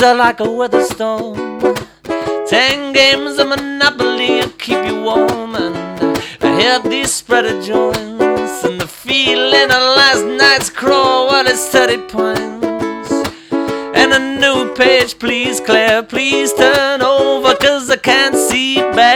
are 0.03 0.15
like 0.15 0.39
a 0.41 0.51
weather 0.51 0.83
storm. 0.83 1.59
Ten 2.47 2.91
games 2.93 3.37
of 3.37 3.47
Monopoly 3.47 4.41
will 4.41 4.49
keep 4.57 4.85
you 4.85 5.01
warm 5.01 5.55
and 5.55 6.17
a 6.41 6.61
healthy 6.61 7.05
spread 7.05 7.45
of 7.45 7.63
joints 7.63 8.65
and 8.65 8.81
the 8.81 8.87
feeling 8.87 9.71
of 9.71 9.83
last 9.99 10.25
night's 10.25 10.69
crawl 10.69 11.27
while 11.27 11.47
it's 11.47 11.69
thirty 11.69 11.97
points. 11.97 13.11
And 13.95 14.11
a 14.11 14.19
new 14.19 14.73
page, 14.75 15.17
please, 15.19 15.61
Claire, 15.61 16.03
please 16.03 16.53
turn 16.53 17.01
over, 17.01 17.55
cause 17.55 17.89
I 17.89 17.95
can't 17.95 18.35
see 18.35 18.77
back 18.77 19.12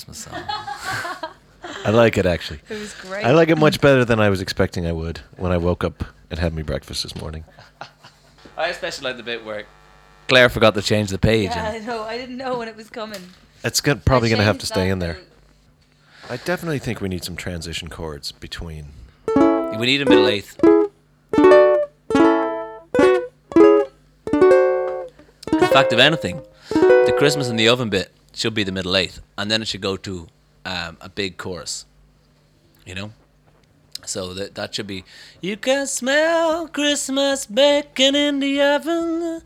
Christmas 0.00 0.18
song. 0.18 0.42
I 1.84 1.90
like 1.90 2.16
it 2.16 2.24
actually. 2.24 2.60
It 2.70 2.78
was 2.78 2.94
great. 2.94 3.22
I 3.22 3.32
like 3.32 3.50
it 3.50 3.58
much 3.58 3.82
better 3.82 4.02
than 4.02 4.18
I 4.18 4.30
was 4.30 4.40
expecting 4.40 4.86
I 4.86 4.92
would 4.92 5.18
when 5.36 5.52
I 5.52 5.58
woke 5.58 5.84
up 5.84 6.04
and 6.30 6.38
had 6.38 6.54
me 6.54 6.62
breakfast 6.62 7.02
this 7.02 7.14
morning. 7.16 7.44
I 8.56 8.68
especially 8.68 9.04
like 9.04 9.18
the 9.18 9.22
bit 9.22 9.44
where 9.44 9.66
Claire 10.26 10.48
forgot 10.48 10.72
to 10.74 10.80
change 10.80 11.10
the 11.10 11.18
page. 11.18 11.50
Yeah, 11.50 11.68
I 11.68 11.74
and 11.76 11.86
know. 11.86 12.02
I 12.04 12.16
didn't 12.16 12.38
know 12.38 12.56
when 12.58 12.66
it 12.68 12.76
was 12.76 12.88
coming. 12.88 13.20
It's 13.62 13.82
good, 13.82 14.06
probably 14.06 14.30
going 14.30 14.38
to 14.38 14.44
have 14.44 14.56
to 14.58 14.66
stay 14.66 14.88
in 14.88 15.00
there. 15.00 15.18
though. 16.28 16.34
I 16.34 16.38
definitely 16.38 16.78
think 16.78 17.02
we 17.02 17.10
need 17.10 17.22
some 17.22 17.36
transition 17.36 17.88
chords 17.88 18.32
between. 18.32 18.86
we 19.36 19.84
need 19.84 20.00
a 20.00 20.06
middle 20.06 20.28
eighth. 20.28 20.58
In 20.64 20.88
fact, 25.68 25.92
if 25.92 25.98
anything, 25.98 26.40
the 26.70 27.14
Christmas 27.18 27.50
in 27.50 27.56
the 27.56 27.68
oven 27.68 27.90
bit 27.90 28.10
should 28.32 28.54
be 28.54 28.64
the 28.64 28.72
middle 28.72 28.96
eighth, 28.96 29.20
and 29.36 29.50
then 29.50 29.62
it 29.62 29.68
should 29.68 29.80
go 29.80 29.96
to 29.96 30.28
um, 30.64 30.96
a 31.00 31.08
big 31.08 31.36
chorus. 31.36 31.86
You 32.86 32.94
know, 32.94 33.12
so 34.04 34.34
that 34.34 34.54
that 34.54 34.74
should 34.74 34.86
be. 34.86 35.04
You 35.40 35.56
can 35.56 35.86
smell 35.86 36.68
Christmas 36.68 37.46
baking 37.46 38.14
in 38.14 38.40
the 38.40 38.60
oven. 38.62 39.42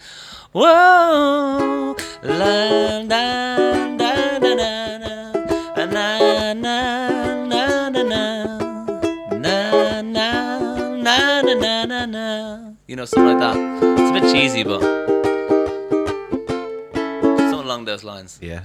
Whoa, 0.53 1.97
la 2.23 3.03
na 3.03 3.97
na 3.97 4.39
na 4.39 4.39
na 4.39 4.55
na 4.55 5.33
na 5.79 6.53
na 6.53 7.03
na 11.03 11.43
na 11.43 11.85
na 11.85 12.07
na. 12.07 12.73
You 12.87 12.97
know, 12.97 13.05
something 13.05 13.39
like 13.39 13.41
that. 13.41 13.57
It's 13.99 14.11
a 14.11 14.21
bit 14.21 14.33
cheesy, 14.33 14.63
but 14.63 14.83
along 17.85 17.97
those 17.97 18.05
lines. 18.05 18.39
Yeah. 18.41 18.65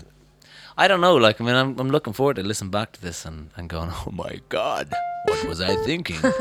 I 0.78 0.88
don't 0.88 1.02
know. 1.02 1.16
Like, 1.16 1.42
I 1.42 1.44
mean, 1.44 1.56
I'm, 1.56 1.78
I'm 1.80 1.90
looking 1.90 2.14
forward 2.14 2.38
to 2.38 2.44
listen 2.44 2.70
back 2.70 2.94
to 2.94 3.02
this 3.02 3.26
and, 3.26 3.50
and 3.56 3.70
going, 3.70 3.90
oh 3.92 4.12
my 4.12 4.40
god, 4.50 4.94
what 5.26 5.46
was 5.48 5.60
I 5.62 5.76
thinking? 5.84 6.18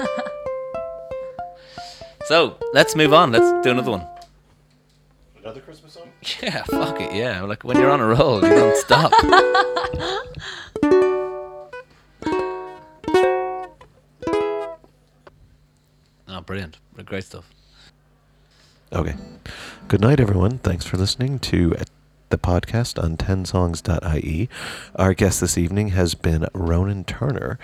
so 2.26 2.56
let's 2.72 2.94
move 2.94 3.12
on. 3.12 3.32
Let's 3.32 3.50
do 3.64 3.70
another 3.70 3.90
one. 3.90 4.06
Another 5.38 5.60
Christmas 5.60 5.94
song? 5.94 6.10
Yeah, 6.42 6.62
fuck 6.64 7.00
it. 7.00 7.12
Yeah, 7.14 7.42
like 7.42 7.64
when 7.64 7.78
you're 7.78 7.90
on 7.90 8.00
a 8.00 8.06
roll, 8.06 8.42
you 8.42 8.48
don't 8.48 8.76
stop. 8.76 9.12
oh, 16.28 16.40
brilliant! 16.44 16.78
Great 17.05 17.24
stuff. 17.24 17.48
Okay. 18.92 19.14
Good 19.86 20.00
night, 20.00 20.20
everyone. 20.20 20.59
Thanks 20.59 20.84
for 20.84 20.96
listening 20.98 21.38
to 21.40 21.74
the 22.30 22.38
podcast 22.38 23.02
on 23.02 23.16
10songs.ie. 23.16 24.48
Our 24.96 25.14
guest 25.14 25.40
this 25.40 25.56
evening 25.56 25.88
has 25.88 26.14
been 26.14 26.46
Ronan 26.52 27.05
Turner, 27.05 27.59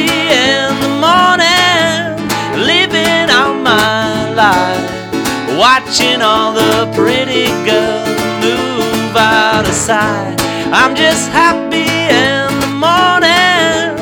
watching 5.62 6.24
all 6.24 6.54
the 6.54 6.92
pretty 6.96 7.46
girls 7.70 8.10
move 8.42 9.16
out 9.16 9.64
of 9.64 9.76
sight. 9.76 10.36
I'm 10.74 10.96
just 10.96 11.30
happy 11.30 11.86
in 12.26 12.50
the 12.62 12.72
morning, 12.88 13.94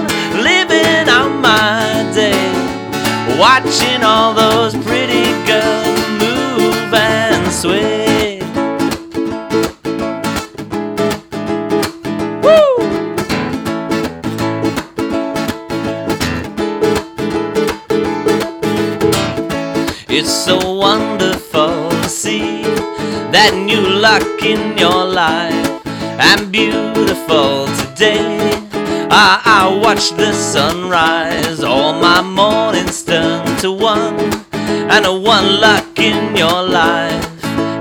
living 0.41 1.09
out 1.09 1.33
my 1.41 2.09
day, 2.13 2.47
watching 3.37 4.03
all 4.05 4.33
those 4.33 4.73
pretty 4.85 5.25
girls 5.45 5.99
move 6.23 6.93
and 6.93 7.51
sway. 7.51 8.39
It's 20.11 20.31
so 20.31 20.57
wonderful 20.75 21.08
that 23.39 23.55
new 23.55 23.87
luck 24.05 24.43
in 24.43 24.77
your 24.77 25.05
life 25.05 25.67
I'm 26.19 26.51
beautiful 26.51 27.67
today. 27.79 28.51
I, 29.09 29.41
I 29.59 29.79
watch 29.81 30.11
the 30.11 30.33
sunrise, 30.33 31.63
all 31.63 31.93
my 31.93 32.21
mornings 32.21 33.01
turn 33.03 33.45
to 33.59 33.71
one, 33.71 34.19
and 34.93 35.05
a 35.05 35.15
one 35.17 35.61
luck 35.61 35.97
in 35.97 36.35
your 36.35 36.61
life. 36.63 37.25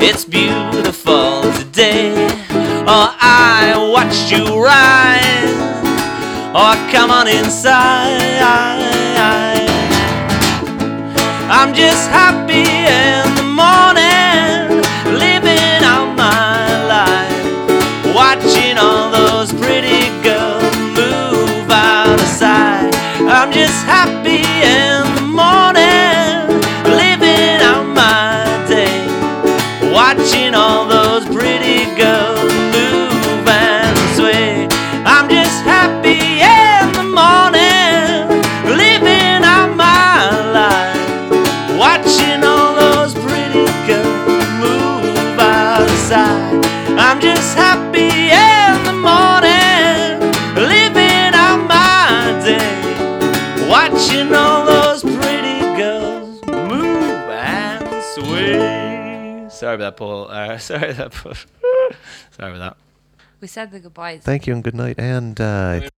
It's 0.00 0.24
beautiful 0.24 1.42
today. 1.58 2.14
Oh, 2.86 3.08
I 3.20 3.74
watched 3.92 4.30
you 4.30 4.44
rise. 4.62 5.58
Oh, 6.54 6.76
come 6.92 7.10
on 7.10 7.26
inside. 7.26 8.38
I'm 11.50 11.74
just 11.74 12.08
happy 12.10 12.62
in 12.62 13.34
the 13.34 13.42
morning, 13.42 13.87
Sorry 59.58 59.74
about 59.74 59.84
that, 59.84 59.96
Paul. 59.96 60.30
Uh, 60.30 60.56
sorry 60.58 60.90
about 60.92 61.10
that, 61.10 61.12
Paul. 61.12 61.32
sorry 62.30 62.54
about 62.54 62.58
that. 62.58 62.76
We 63.40 63.48
said 63.48 63.72
the 63.72 63.80
goodbyes. 63.80 64.22
Thank 64.22 64.46
you 64.46 64.54
and 64.54 64.62
good 64.62 64.76
night. 64.76 65.00
And 65.00 65.40
uh, 65.40 65.88